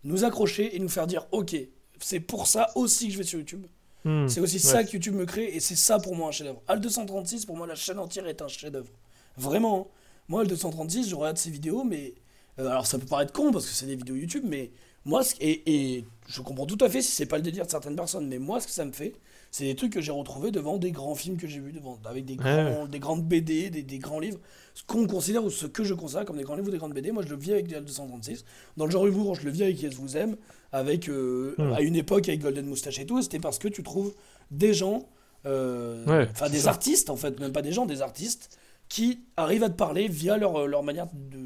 [0.03, 1.55] nous accrocher et nous faire dire ok,
[1.99, 3.65] c'est pour ça aussi que je vais sur YouTube.
[4.05, 4.27] Hmm.
[4.27, 4.61] C'est aussi Ouais.
[4.61, 6.61] ça que YouTube me crée et c'est ça pour moi un chef-d'œuvre.
[6.67, 8.91] Al 236, pour moi, la chaîne entière est un chef-d'œuvre.
[9.37, 9.87] Vraiment.
[9.91, 9.97] hein.
[10.27, 12.13] Moi, Al 236, je regarde ses vidéos, mais.
[12.59, 14.71] euh, alors, ça peut paraître con parce que c'est des vidéos YouTube, mais
[15.05, 17.95] moi, et, et je comprends tout à fait si c'est pas le délire de certaines
[17.95, 19.13] personnes, mais moi, ce que ça me fait,
[19.55, 22.25] c'est des trucs que j'ai retrouvés devant des grands films que j'ai vus, devant, avec
[22.25, 22.71] des, Ouais.
[22.73, 24.39] grands, des grandes BD, des, des grands livres.
[24.73, 26.95] Ce qu'on considère ou ce que je considère comme des grands livres ou des grandes
[26.95, 28.45] BD, moi, je le vis avec Al 236.
[28.77, 30.37] Dans le genre humour, je le vis avec Yes Vous Aime,
[30.71, 31.71] avec, euh, Hmm.
[31.73, 34.15] à une époque avec Golden Moustache et tout, c'était parce que tu trouves
[34.49, 35.07] des gens,
[35.45, 36.69] euh, Ouais, enfin des ça.
[36.69, 38.57] artistes en fait, même pas des gens, des artistes
[38.89, 41.37] qui arrivent à te parler via leur, leur manière de-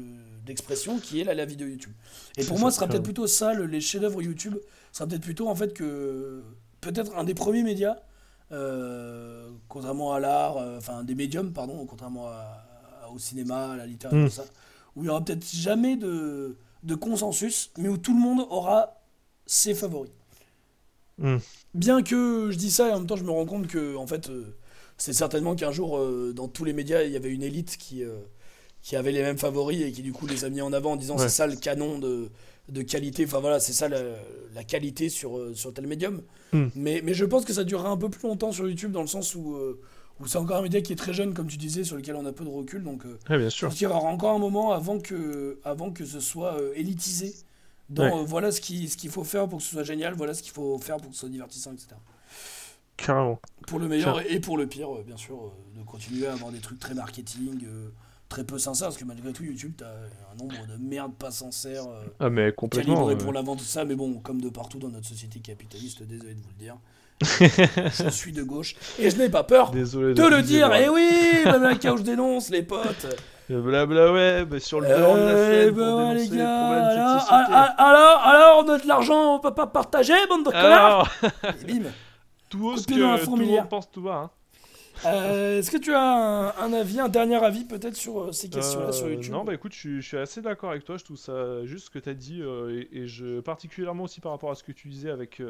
[0.46, 1.92] d'expression qui est la, la vidéo YouTube.
[2.38, 4.54] Et pour moi, ce sera peut-être plutôt ça, le- les chefs-d'œuvre YouTube,
[4.92, 6.42] ce sera peut-être plutôt en fait que
[6.80, 7.96] peut-être un des premiers médias,
[8.52, 12.64] euh, contrairement à l'art, euh, enfin des médiums, pardon, contrairement à-
[13.04, 14.28] à- au cinéma, à la littérature, Mm.
[14.28, 14.44] tout ça,
[14.96, 19.00] où il y aura peut-être jamais de, de consensus, mais où tout le monde aura
[19.46, 20.12] ses favoris.
[21.18, 21.36] Mm.
[21.74, 24.06] Bien que je dis ça et en même temps je me rends compte que en
[24.06, 24.56] fait euh,
[24.98, 25.98] c'est certainement qu'un jour
[26.32, 28.02] dans tous les médias il y avait une élite qui,
[28.82, 30.96] qui avait les mêmes favoris et qui du coup les a mis en avant en
[30.96, 31.22] disant Ouais.
[31.24, 32.30] c'est ça le canon de,
[32.68, 34.00] de qualité, enfin voilà c'est ça la,
[34.54, 36.22] la qualité sur, euh, sur tel médium.
[36.52, 36.66] Mm.
[36.74, 39.06] Mais, mais je pense que ça durera un peu plus longtemps sur YouTube dans le
[39.08, 39.80] sens où, euh,
[40.20, 42.24] où c'est encore un média qui est très jeune comme tu disais sur lequel on
[42.26, 43.68] a peu de recul donc euh, Ouais, bien je sûr.
[43.68, 47.34] pense qu'il y aura encore un moment avant que, avant que ce soit euh, élitisé.
[47.90, 48.24] Dans Ouais.
[48.26, 50.52] voilà ce qu'il ce qu'il faut faire pour que ce soit génial, voilà ce qu'il
[50.52, 51.88] faut faire pour que ce soit divertissant, etc.
[52.98, 53.38] Carrément.
[53.66, 56.78] Pour le meilleur et pour le pire, bien sûr, de continuer à avoir des trucs
[56.80, 57.60] très marketing,
[58.28, 61.84] très peu sincères, parce que malgré tout, YouTube, t'as un nombre de merdes pas sincères,
[61.88, 62.94] euh, Ah, mais complètement.
[62.94, 66.02] calibrées euh, pour la vente, ça, mais bon, comme de partout dans notre société capitaliste,
[66.02, 66.76] désolé de vous le dire.
[67.20, 70.72] je suis de gauche et je n'ai pas peur Désolé de le dire.
[70.72, 71.10] et Et oui,
[71.42, 73.06] Blabla où je dénonce, les potes.
[73.48, 77.74] Blabla web sur le devant de la scène pour ben, les de alors, cette alors,
[77.78, 81.08] alors, alors, notre l'argent, on peut pas partager, bande de connards Alors,
[81.58, 81.88] Et bim.
[82.50, 84.24] tout la que tout le monde pense tout bas.
[84.24, 84.30] Hein.
[85.06, 88.50] Euh, Est-ce que tu as un, un avis, un dernier avis peut-être sur euh, ces
[88.50, 90.96] questions-là sur Euh, YouTube Non, bah écoute, je suis, je suis assez d'accord avec toi.
[90.96, 94.20] Je trouve ça juste ce que tu as dit, euh, et, et je particulièrement aussi
[94.20, 95.40] par rapport à ce que tu disais avec,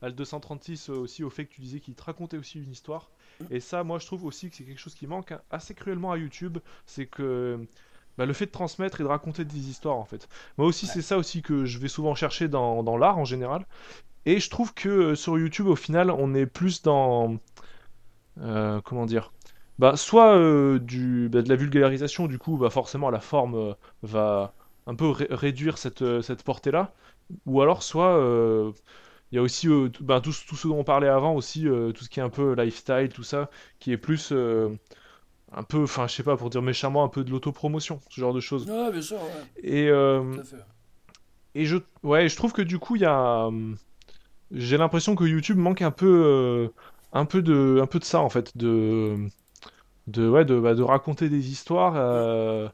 [0.00, 3.10] Al 236 euh, aussi au fait que tu disais qu'il te racontait aussi une histoire.
[3.50, 6.18] Et ça, moi, je trouve aussi que c'est quelque chose qui manque assez cruellement à
[6.18, 6.58] YouTube.
[6.86, 7.58] C'est que
[8.16, 10.28] bah, le fait de transmettre et de raconter des histoires, en fait.
[10.56, 13.64] Moi aussi, c'est ça aussi que je vais souvent chercher dans, dans l'art en général.
[14.26, 17.36] Et je trouve que sur YouTube, au final, on est plus dans.
[18.40, 19.32] Euh, comment dire?
[19.78, 23.74] Bah, soit euh, du, bah, de la vulgarisation, du coup, bah, forcément, la forme euh,
[24.02, 24.54] va
[24.86, 26.92] un peu ré- réduire cette, cette portée-là.
[27.46, 28.18] Ou alors, soit.
[29.32, 31.64] il y a aussi tout, bah, tout, ce tout ce dont on parlait avant aussi,
[31.64, 34.32] tout ce qui est un peu lifestyle, tout ça, qui est plus
[35.52, 38.34] un peu, enfin je sais pas, pour dire méchamment, un peu de l'autopromotion, ce genre
[38.34, 38.66] de choses.
[38.66, 40.64] Ouais, bien sûr, ouais, Et, tout à fait.
[41.54, 43.76] et je, ouais, je trouve que du coup, il y a, hum,
[44.52, 46.70] j'ai l'impression que YouTube manque un peu,
[47.12, 49.16] un peu de, un peu de ça en fait, de,
[50.08, 51.94] de, ouais, de, bah, de raconter des histoires.
[51.96, 52.68] euh,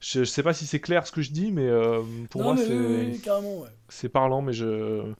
[0.00, 2.48] je, je sais pas si c'est clair ce que je dis, mais euh, pour non,
[2.48, 3.70] moi c'est, oui, oui, oui, carrément, ouais.
[3.88, 5.14] c'est parlant, mais je,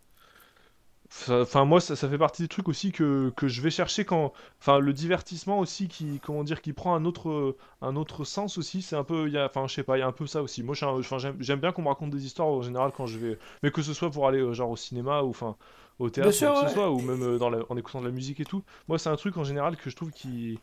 [1.28, 4.32] Enfin, moi, ça, ça fait partie des trucs aussi que, que je vais chercher quand.
[4.60, 8.82] Enfin, le divertissement aussi, qui, comment dire, qui prend un autre, un autre sens aussi.
[8.82, 9.26] C'est un peu.
[9.28, 10.62] il Y a, enfin, je sais pas, il y a un peu ça aussi.
[10.64, 13.38] Moi, j'aime bien qu'on me raconte des histoires en général quand je vais.
[13.62, 15.56] Mais que ce soit pour aller, euh, genre, au cinéma ou enfin,
[15.98, 16.68] au théâtre, sûr, que ouais.
[16.68, 18.62] ce soit, ou même euh, dans la- en écoutant de la musique et tout.
[18.88, 20.58] Moi, c'est un truc en général que je trouve qui.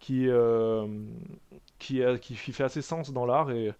[0.00, 0.28] qui.
[0.28, 0.86] euh,
[1.78, 3.72] qui, a- qui fait assez sens dans l'art et.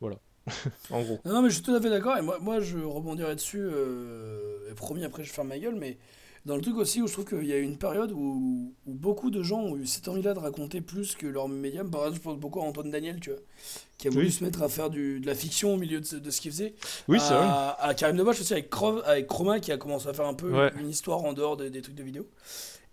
[0.00, 0.16] Voilà.
[0.90, 1.20] en gros.
[1.24, 2.16] Non, non, mais je suis tout à fait d'accord.
[2.16, 3.60] Et moi, moi je rebondirai dessus.
[3.62, 5.76] Euh, et promis, après, je ferme ma gueule.
[5.76, 5.98] Mais
[6.46, 8.94] dans le truc aussi où je trouve qu'il y a eu une période où, où
[8.94, 11.90] beaucoup de gens ont eu cette envie-là de raconter plus que leur médium.
[11.90, 13.38] Par exemple, je pense beaucoup à Antoine Daniel, tu vois,
[13.98, 14.32] qui a voulu Oui.
[14.32, 16.50] se mettre à faire du, de la fiction au milieu de, ce- de ce qu'il
[16.50, 16.74] faisait.
[17.08, 17.44] Oui, c'est vrai.
[17.46, 18.70] à, Karim Debache aussi, avec,
[19.04, 20.72] avec Chroma, qui a commencé à faire un peu Ouais.
[20.80, 22.26] une histoire en dehors des, des trucs de vidéo.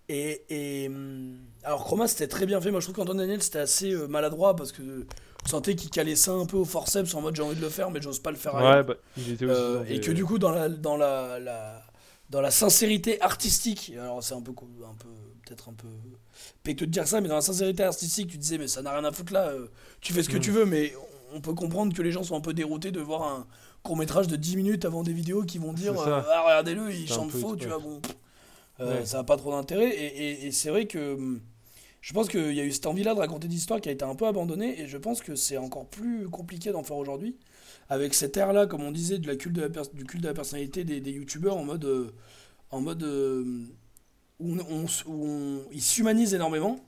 [0.09, 2.71] Et, et, hum, alors Chroma c'était très bien fait.
[2.71, 5.05] Moi je trouve qu'Antoine Daniel c'était assez euh, maladroit parce que
[5.45, 7.91] sentais qu'il calait ça un peu au forceps en mode j'ai envie de le faire
[7.91, 8.55] mais j'ose pas le faire.
[8.55, 9.53] Ouais, bah, il était aussi.
[9.53, 11.83] Euh, et que du coup dans la dans la, la-
[12.29, 13.93] dans la sincérité artistique.
[13.99, 15.09] Alors c'est un peu un peu
[15.45, 15.87] peut-être un peu
[16.63, 19.05] péteux de dire ça mais dans la sincérité artistique tu disais mais ça n'a rien
[19.05, 19.67] à foutre là euh,
[20.01, 20.41] tu fais ce que Mm.
[20.41, 20.93] tu veux mais
[21.33, 23.47] on peut comprendre que les gens sont un peu déroutés de voir un
[23.83, 27.07] court métrage de 10 minutes avant des vidéos qui vont dire euh, ah regardez-le il
[27.07, 28.01] chante faux tu vois bon.
[28.81, 29.05] Euh, Ouais.
[29.05, 29.89] ça n'a pas trop d'intérêt.
[29.89, 31.41] Et, et- et c'est vrai que hum,
[32.01, 34.05] je pense qu'il y a eu cette envie-là de raconter des histoires qui a été
[34.05, 37.35] un peu abandonnée et je pense que c'est encore plus compliqué d'en faire aujourd'hui
[37.89, 40.33] avec cette ère-là, comme on disait, de la culte de la du culte de la
[40.33, 42.11] personnalité des, des youtubeurs en mode, euh,
[42.71, 43.65] en mode euh,
[44.39, 46.79] où, on, où on- ils s'humanisent énormément,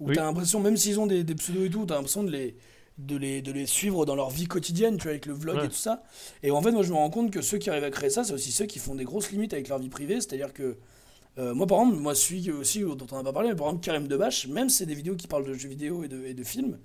[0.00, 0.14] où Oui.
[0.14, 2.56] t'as l'impression, même s'ils ont des, des pseudos et tout, t'as l'impression de les,
[2.98, 5.66] de, les, de les suivre dans leur vie quotidienne, tu vois, avec le vlog Ouais.
[5.66, 6.02] et tout ça.
[6.42, 8.24] Et en fait, moi, je me rends compte que ceux qui arrivent à créer ça,
[8.24, 10.76] c'est aussi ceux qui font des grosses limites avec leur vie privée, c'est-à-dire que
[11.38, 13.84] euh, moi, par exemple, moi, celui aussi dont on n'a pas parlé, mais par exemple,
[13.84, 16.34] Karim Debache, même si c'est des vidéos qui parlent de jeux vidéo et de, et
[16.34, 16.78] de films,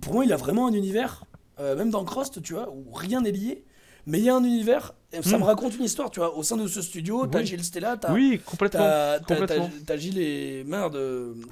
[0.00, 1.24] pour moi, il a vraiment un univers,
[1.60, 3.64] euh, même dans Crost, tu vois, où rien n'est lié,
[4.06, 5.40] mais il y a un univers, et ça Hmm.
[5.40, 6.36] me raconte une histoire, tu vois.
[6.36, 7.46] Au sein de ce studio, t'as Oui.
[7.46, 8.80] Gilles Stella, t'as Oui, complètement.
[8.80, 10.98] t'as- t'as- t'as- t'as Gilles et, merde,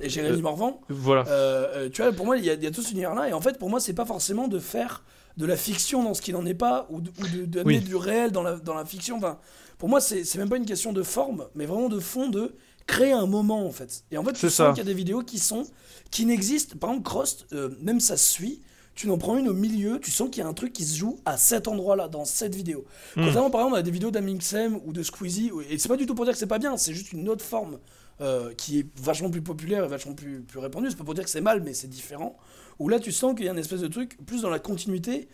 [0.01, 0.81] et Jérémy Euh, Morvan.
[0.89, 1.25] Voilà.
[1.29, 3.33] Euh, tu vois, pour moi, il y, a- il y a tout cet univers-là, et
[3.33, 5.03] en fait, pour moi, c'est pas forcément de faire
[5.39, 7.81] de la fiction dans ce qui n'en est pas, ou de- ou de- d'amener Oui.
[7.81, 9.17] du réel dans la, dans la fiction.
[9.17, 9.39] Enfin,
[9.79, 12.55] pour moi, c'est même pas une question de forme, mais vraiment de fond, de
[12.87, 14.05] créer un moment, en fait.
[14.11, 15.63] Et en fait, C'est sens qu'il y a des vidéos qui sont,
[16.11, 16.77] qui n'existent.
[16.79, 17.47] Par exemple, Crost,
[17.81, 18.61] même ça se suit.
[18.95, 20.97] Tu en prends une au milieu, tu sens qu'il y a un truc qui se
[20.97, 22.85] joue à cet endroit-là, dans cette vidéo.
[23.17, 23.25] Hmm.
[23.25, 26.15] Contrairement, par exemple, à des vidéos d'Amixem ou de Squeezie, et c'est pas du tout
[26.15, 27.79] pour dire que c'est pas bien, c'est juste une autre forme
[28.21, 30.91] euh, qui est vachement plus populaire et vachement plus, plus répandue.
[30.91, 32.37] C'est pas pour dire que c'est mal, mais c'est différent.
[32.79, 35.29] Où là, tu sens qu'il y a une espèce de truc plus dans la continuité.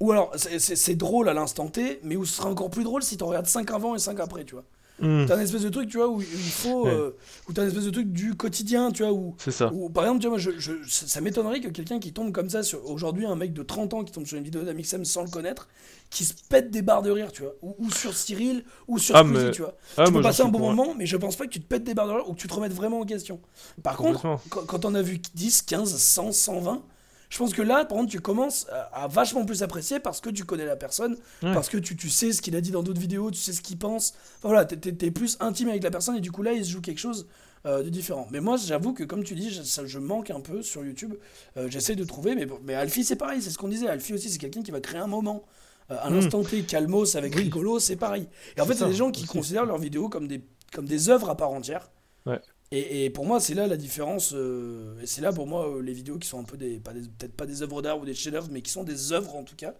[0.00, 3.16] Ou alors, c'est drôle à l'instant T, mais où ce sera encore plus drôle si
[3.16, 4.64] tu regardes 5 avant et 5 après, tu vois.
[5.00, 6.84] Hmm, T'as un espèce de truc, tu vois, où, où il faut.
[6.84, 6.92] Ouais.
[6.92, 7.10] euh,
[7.48, 9.34] où t'as un espèce de truc du quotidien, tu vois, où.
[9.38, 9.72] C'est ça.
[9.72, 12.50] Ou, par exemple, tu vois, moi, je, je- ça m'étonnerait que quelqu'un qui tombe comme
[12.50, 15.28] ça, aujourd'hui, un mec de 30 ans qui tombe sur une vidéo d'Amixem sans le
[15.30, 15.68] connaître,
[16.10, 17.54] qui se pète des barres de rire, tu vois.
[17.62, 19.74] Ou, ou sur Cyril, ou sur Ah, Squeezie, mais- tu vois.
[19.96, 21.66] Ah, tu peux passer un bon un- moment, mais je pense pas que tu te
[21.66, 23.40] pètes des barres de rire ou que tu te remettes vraiment en question.
[23.82, 26.82] Par contre, quand on a vu 10, 15, 100, 120,
[27.30, 30.28] je pense que là, par contre, tu commences à, à vachement plus apprécier parce que
[30.28, 31.12] tu connais la personne,
[31.42, 31.54] Ouais.
[31.54, 33.62] parce que tu, tu sais ce qu'il a dit dans d'autres vidéos, tu sais ce
[33.62, 34.12] qu'il pense.
[34.38, 36.64] Enfin, voilà, t'es- t'es t'es plus intime avec la personne et du coup, là, il
[36.64, 37.26] se joue quelque chose
[37.66, 38.26] euh, de différent.
[38.30, 41.14] Mais moi, j'avoue que, comme tu dis, je, ça, je manque un peu sur YouTube.
[41.56, 43.86] Euh, J'essaie de trouver, mais, mais Alfie, c'est pareil, c'est ce qu'on disait.
[43.86, 45.44] Alfie aussi, c'est quelqu'un qui va créer un moment.
[45.90, 46.14] Euh, à Mm.
[46.14, 47.42] l'instant T, Calmos avec Oui.
[47.42, 48.26] Rigolo, c'est pareil.
[48.56, 49.32] Et en fait, C'est des gens qui aussi.
[49.32, 51.90] considèrent leurs vidéos comme des, comme des œuvres à part entière.
[52.26, 52.40] Ouais.
[52.72, 54.32] Et, et pour moi, c'est là la différence.
[54.34, 56.92] euh, et c'est là pour moi euh, les vidéos qui sont un peu des, pas
[56.92, 59.42] des- peut-être pas des œuvres d'art ou des chefs-d'œuvre, mais qui sont des œuvres en
[59.42, 59.74] tout cas.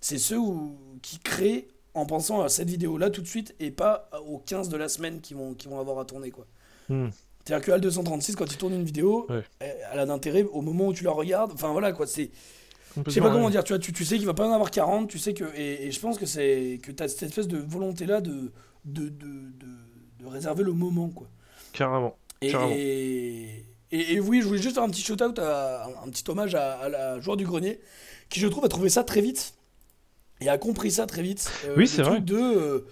[0.00, 4.10] C'est ceux où- qui créent en pensant à cette vidéo-là tout de suite et pas
[4.28, 6.46] aux 15 de la semaine qui vont, qui vont avoir à tourner quoi.
[6.90, 7.08] Hmm.
[7.46, 9.42] C'est-à-dire que Al 236, quand il tourne une vidéo, Ouais.
[9.60, 11.52] elle a d'intérêt au moment où tu la regardes.
[11.52, 12.30] Enfin voilà quoi, c'est.
[13.06, 14.70] Je sais pas comment dire, tu vois, tu, tu sais qu'il va pas en avoir
[14.70, 15.44] 40, tu sais que.
[15.56, 18.52] Et, et je pense que c'est que tu as cette espèce de volonté-là de,
[18.84, 19.66] de, de, de,
[20.20, 21.26] de réserver le moment, quoi.
[21.72, 22.16] Carrément.
[22.42, 26.54] Et, et, et- et oui, je voulais juste faire un petit shout-out, un, petit hommage
[26.54, 27.80] à, à la joueur du grenier,
[28.28, 29.54] qui je trouve a trouvé ça très vite,
[30.40, 31.50] et a compris ça très vite.
[31.66, 32.20] Euh, Oui, c'est vrai.
[32.20, 32.86] de euh,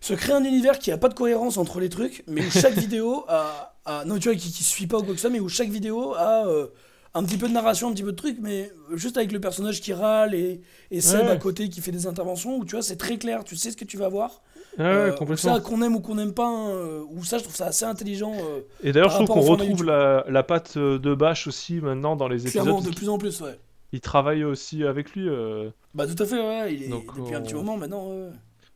[0.00, 2.74] se créer un univers qui a pas de cohérence entre les trucs, mais où chaque
[2.78, 5.30] vidéo a, a- non tu vois, qui, qui suit pas ou quoi que ce soit,
[5.30, 6.66] mais où chaque vidéo a euh,
[7.14, 9.80] un petit peu de narration, un petit peu de truc, mais juste avec le personnage
[9.80, 10.60] qui râle et,
[10.90, 11.30] et Seb Ouais.
[11.30, 13.76] à côté qui fait des interventions, où tu vois, c'est très clair, tu sais ce
[13.76, 14.42] que tu vas voir.
[14.78, 15.36] Ouais, Euh.
[15.36, 17.84] Ça, qu'on aime ou qu'on n'aime pas, hein, euh, ou ça, je trouve ça assez
[17.84, 18.32] intelligent.
[18.34, 22.16] euh, Et d'ailleurs, je trouve qu'on retrouve la, la patte euh, de Bash aussi maintenant
[22.16, 22.62] dans les épisodes.
[22.62, 23.58] Clairement, de plus en plus, ouais.
[23.92, 25.28] Il travaille aussi avec lui.
[25.28, 26.74] euh, Bah tout à fait, ouais.
[26.74, 28.08] Il est Donc, depuis un petit moment maintenant.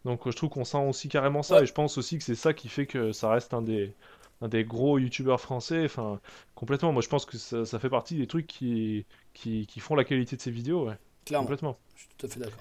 [0.04, 1.62] Donc je trouve qu'on sent aussi carrément ça Ouais.
[1.62, 3.94] et je pense aussi que c'est ça qui fait que ça reste un des,
[4.42, 5.82] un des gros youtubeurs français.
[5.86, 6.20] Enfin,
[6.56, 6.92] complètement.
[6.92, 10.04] Moi je pense que ça, ça fait partie des trucs qui, qui, qui font la
[10.04, 10.88] qualité de ses vidéos.
[10.88, 10.98] Ouais.
[11.24, 11.78] Clairement, Complètement.
[11.94, 12.58] je suis tout à fait d'accord.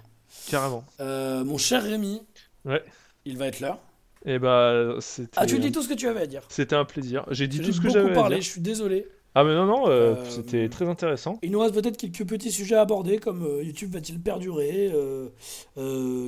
[0.49, 0.85] Carrément.
[1.01, 2.21] Euh, mon cher Rémi,
[2.63, 2.81] Ouais.
[3.25, 3.79] Il va être l'heure.
[4.25, 5.33] Et bah c'était.
[5.35, 6.43] Ah, tu dis tout ce que tu avais à dire.
[6.49, 7.25] C'était un plaisir.
[7.29, 8.43] J'ai dit tout ce que j'avais à parlé, dire.
[8.43, 9.07] je suis désolé.
[9.35, 11.39] Ah mais non non, euh, Euh, c'était très intéressant.
[11.41, 14.91] Il nous reste peut-être quelques petits sujets à aborder, comme euh, YouTube va-t-il perdurer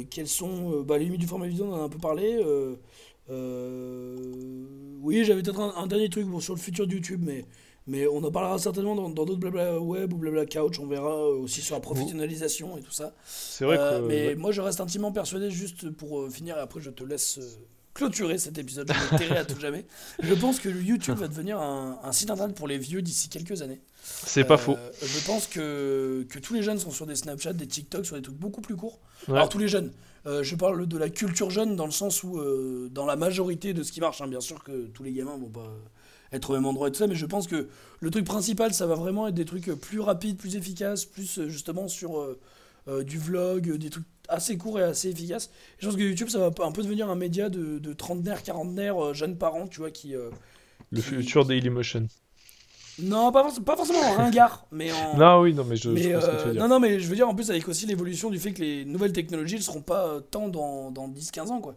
[0.10, 2.38] Quelles sont bah, les limites du format vidéo On en a un peu parlé.
[5.02, 7.46] oui, j'avais peut-être un, un dernier truc bon, sur le futur de YouTube, mais,
[7.88, 10.80] mais on en parlera certainement dans dans d'autres blabla web ou blabla couch.
[10.80, 13.14] On verra euh, aussi sur la professionnalisation et tout ça.
[13.26, 14.06] C'est vrai Euh, que.
[14.08, 14.36] mais ouais.
[14.36, 17.48] moi, je reste intimement persuadé, juste pour euh, finir, et après, je te laisse euh,
[17.94, 18.92] clôturer cet épisode.
[19.12, 19.86] Je tairai à tout jamais.
[20.22, 23.62] Je pense que YouTube va devenir un, un site internet pour les vieux d'ici quelques
[23.62, 23.80] années.
[24.04, 24.76] C'est pas faux.
[25.02, 28.22] Je pense que, que tous les jeunes sont sur des Snapchat, des TikTok, sur des
[28.22, 29.00] trucs beaucoup plus courts.
[29.28, 29.36] Ouais.
[29.36, 29.92] Alors, tous les jeunes.
[30.28, 33.74] Euh, je parle de la culture jeune dans le sens où, euh, dans la majorité
[33.76, 35.72] de ce qui marche, hein, bien sûr que tous les gamins vont pas
[36.32, 37.68] être au même endroit et tout ça, mais je pense que
[38.00, 41.50] le truc principal, ça va vraiment être des trucs plus rapides, plus efficaces, plus euh,
[41.50, 42.40] justement sur euh,
[42.88, 45.46] euh, du vlog, des trucs assez courts et assez efficaces.
[45.46, 47.80] Et je pense que YouTube, ça va un peu devenir un média de,
[48.44, 50.16] quarantenaires, euh, jeunes parents, tu vois, qui...
[50.16, 50.30] euh,
[50.92, 52.08] Le qui- futur Dailymotion.
[52.98, 55.18] Non, pas, forc- pas forcément en ringard, mais en...
[55.18, 56.08] Non oui non mais je, Mais que
[56.42, 56.62] tu veux dire.
[56.62, 58.86] non, non, mais je veux dire, en plus, avec aussi l'évolution du fait que les
[58.86, 61.76] nouvelles technologies ne seront pas tant dans, dans 10-15 ans, quoi.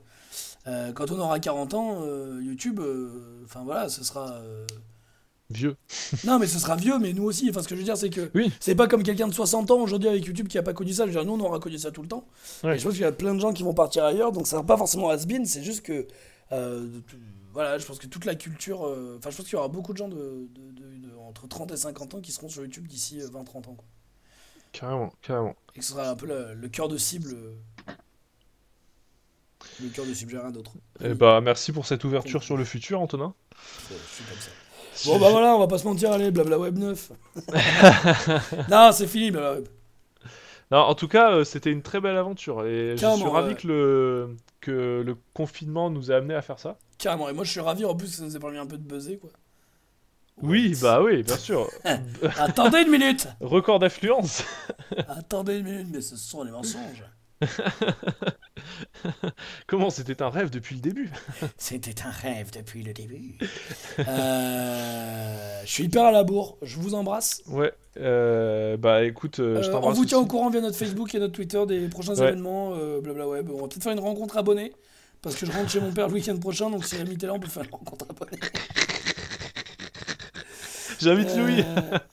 [0.69, 4.41] Euh, quand on aura 40 ans, euh, YouTube, euh, enfin voilà, ce sera.
[5.51, 5.77] Vieux.
[6.25, 7.49] Non, mais ce sera vieux, mais nous aussi.
[7.49, 8.53] Enfin, ce que je veux dire, c'est que Oui.
[8.61, 11.05] c'est pas comme quelqu'un de 60 ans aujourd'hui avec YouTube qui a pas connu ça.
[11.05, 12.27] Je veux dire, nous, on aura connu ça tout le temps.
[12.65, 12.77] Ouais.
[12.77, 14.53] Et je pense qu'il y a plein de gens qui vont partir ailleurs, donc ça
[14.53, 16.07] sera pas forcément has-been, c'est juste que.
[17.55, 18.83] voilà, je pense que toute la culture.
[18.83, 21.73] Enfin, je pense qu'il y aura beaucoup de gens de, de- de- de- entre 30
[21.73, 23.75] et 50 ans qui seront sur YouTube d'ici euh, 20-30 ans.
[23.75, 23.85] Quoi.
[24.73, 25.55] Carrément carrément.
[25.75, 27.35] Et que ce sera un peu le, le cœur de cible.
[29.83, 30.73] Le cœur cible, j'ai rien d'autre.
[31.05, 33.35] Et bah merci pour cette ouverture sur le futur Antonin.
[33.91, 34.51] Je suis comme ça.
[35.07, 37.13] Bon, bah voilà, on va pas se mentir, allez, blabla web 9.
[38.69, 39.69] non, c'est fini, blabla web.
[40.71, 43.55] Non, en tout cas, euh, c'était une très belle aventure et je suis ravi ouais.
[43.55, 46.77] que le que le confinement nous ait amené à faire ça.
[46.99, 48.77] Carrément, et moi je suis ravi en plus que ça nous ait permis un peu
[48.77, 49.31] de buzzer, quoi.
[50.43, 51.69] Oui, bah oui, bien sûr.
[52.39, 54.45] Attendez une minute Record d'affluence.
[55.09, 57.05] Attendez une minute, mais ce sont les mensonges.
[59.67, 61.11] Comment c'était un rêve depuis le début?
[61.59, 63.39] C'était un rêve depuis le début.
[64.01, 67.43] Euh, je suis hyper à la bourre, je vous embrasse.
[67.49, 67.73] Ouais.
[67.99, 69.97] euh, bah écoute, euh, je Euh, on t'embrasse.
[69.97, 72.29] vous tient au courant via notre Facebook et notre Twitter des prochains Ouais.
[72.29, 73.49] événements, blabla web.
[73.53, 74.73] On va peut-être faire une rencontre abonnée,
[75.23, 77.35] parce que je rentre chez mon père le week-end prochain, donc si Rémi était là,
[77.35, 78.39] on peut faire une rencontre abonnée.
[81.01, 81.63] J'invite Louis.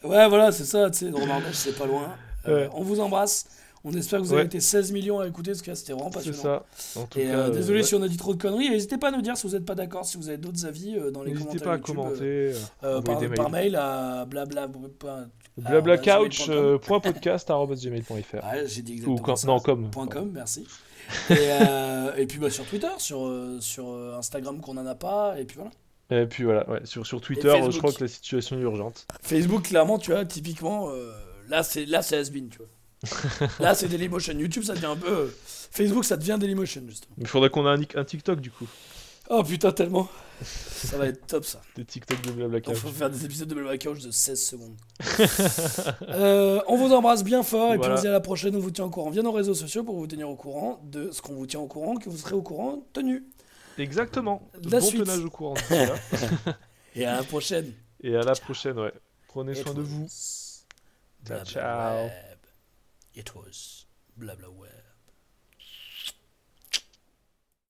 [0.03, 1.11] Ouais, voilà, c'est ça, tu sais,
[1.53, 2.15] c'est pas loin.
[2.47, 2.69] Ouais.
[2.73, 3.47] On vous embrasse.
[3.87, 4.45] On espère que vous avez Ouais.
[4.47, 6.63] été 16 millions à écouter, parce que là, c'était vraiment C'est passionnant.
[6.75, 6.99] ça.
[6.99, 7.85] En tout Et cas, euh, désolé ouais.
[7.85, 8.69] si on a dit trop de conneries.
[8.69, 10.95] N'hésitez pas à nous dire si vous n'êtes pas d'accord, si vous avez d'autres avis
[10.97, 12.23] euh, dans les N'hésitez commentaires pas à YouTube, commenter.
[12.83, 13.63] euh, envoyer par, des par mails.
[13.65, 14.67] mail à blabla.
[14.99, 16.79] point- Blablacouch, gmail.com.
[16.79, 18.35] point podcast, arobase gmail.fr.
[18.43, 19.47] Ouais, j'ai dit Ou com- ça.
[19.47, 19.89] non, com.
[19.91, 20.65] Point .com, merci.
[21.29, 23.87] et, euh, et puis bah, sur Twitter, sur, sur
[24.17, 25.71] Instagram qu'on en a pas, et puis voilà.
[26.23, 29.05] Et puis voilà, ouais, sur, sur Twitter, je crois que la situation est urgente.
[29.21, 31.11] Facebook, clairement, tu vois, typiquement, euh,
[31.49, 32.67] là c'est là c'est has-been, tu vois.
[33.59, 34.33] là c'est Dailymotion.
[34.37, 35.09] YouTube, ça devient un peu.
[35.11, 35.27] euh,
[35.71, 37.15] Facebook, ça devient Dailymotion, justement.
[37.17, 38.67] Il faudrait qu'on ait un, un TikTok du coup.
[39.29, 40.07] Oh putain, tellement.
[40.43, 41.59] Ça va être top ça.
[41.75, 42.75] Des TikTok de On Blablacar.
[42.75, 44.75] faut faire des épisodes de Blabla Couch de 16 secondes.
[46.09, 47.93] Euh, on vous embrasse bien fort et puis Voilà.
[47.93, 48.55] on se dit à la prochaine.
[48.55, 51.09] On vous tient au courant via nos réseaux sociaux pour vous tenir au courant de
[51.11, 53.23] ce qu'on vous tient au courant, que vous serez au courant tenu.
[53.77, 54.47] Exactement.
[54.63, 55.03] La bon suite.
[55.03, 55.55] tenage au courant.
[56.95, 57.73] Et à la prochaine.
[58.03, 58.93] Et à la prochaine, ouais.
[59.27, 60.07] Prenez soin de vous.
[60.07, 60.63] Ciao,
[61.25, 62.34] Blabla ciao.
[63.15, 63.19] Web.
[63.19, 63.85] It was
[64.19, 64.74] Blabla Web.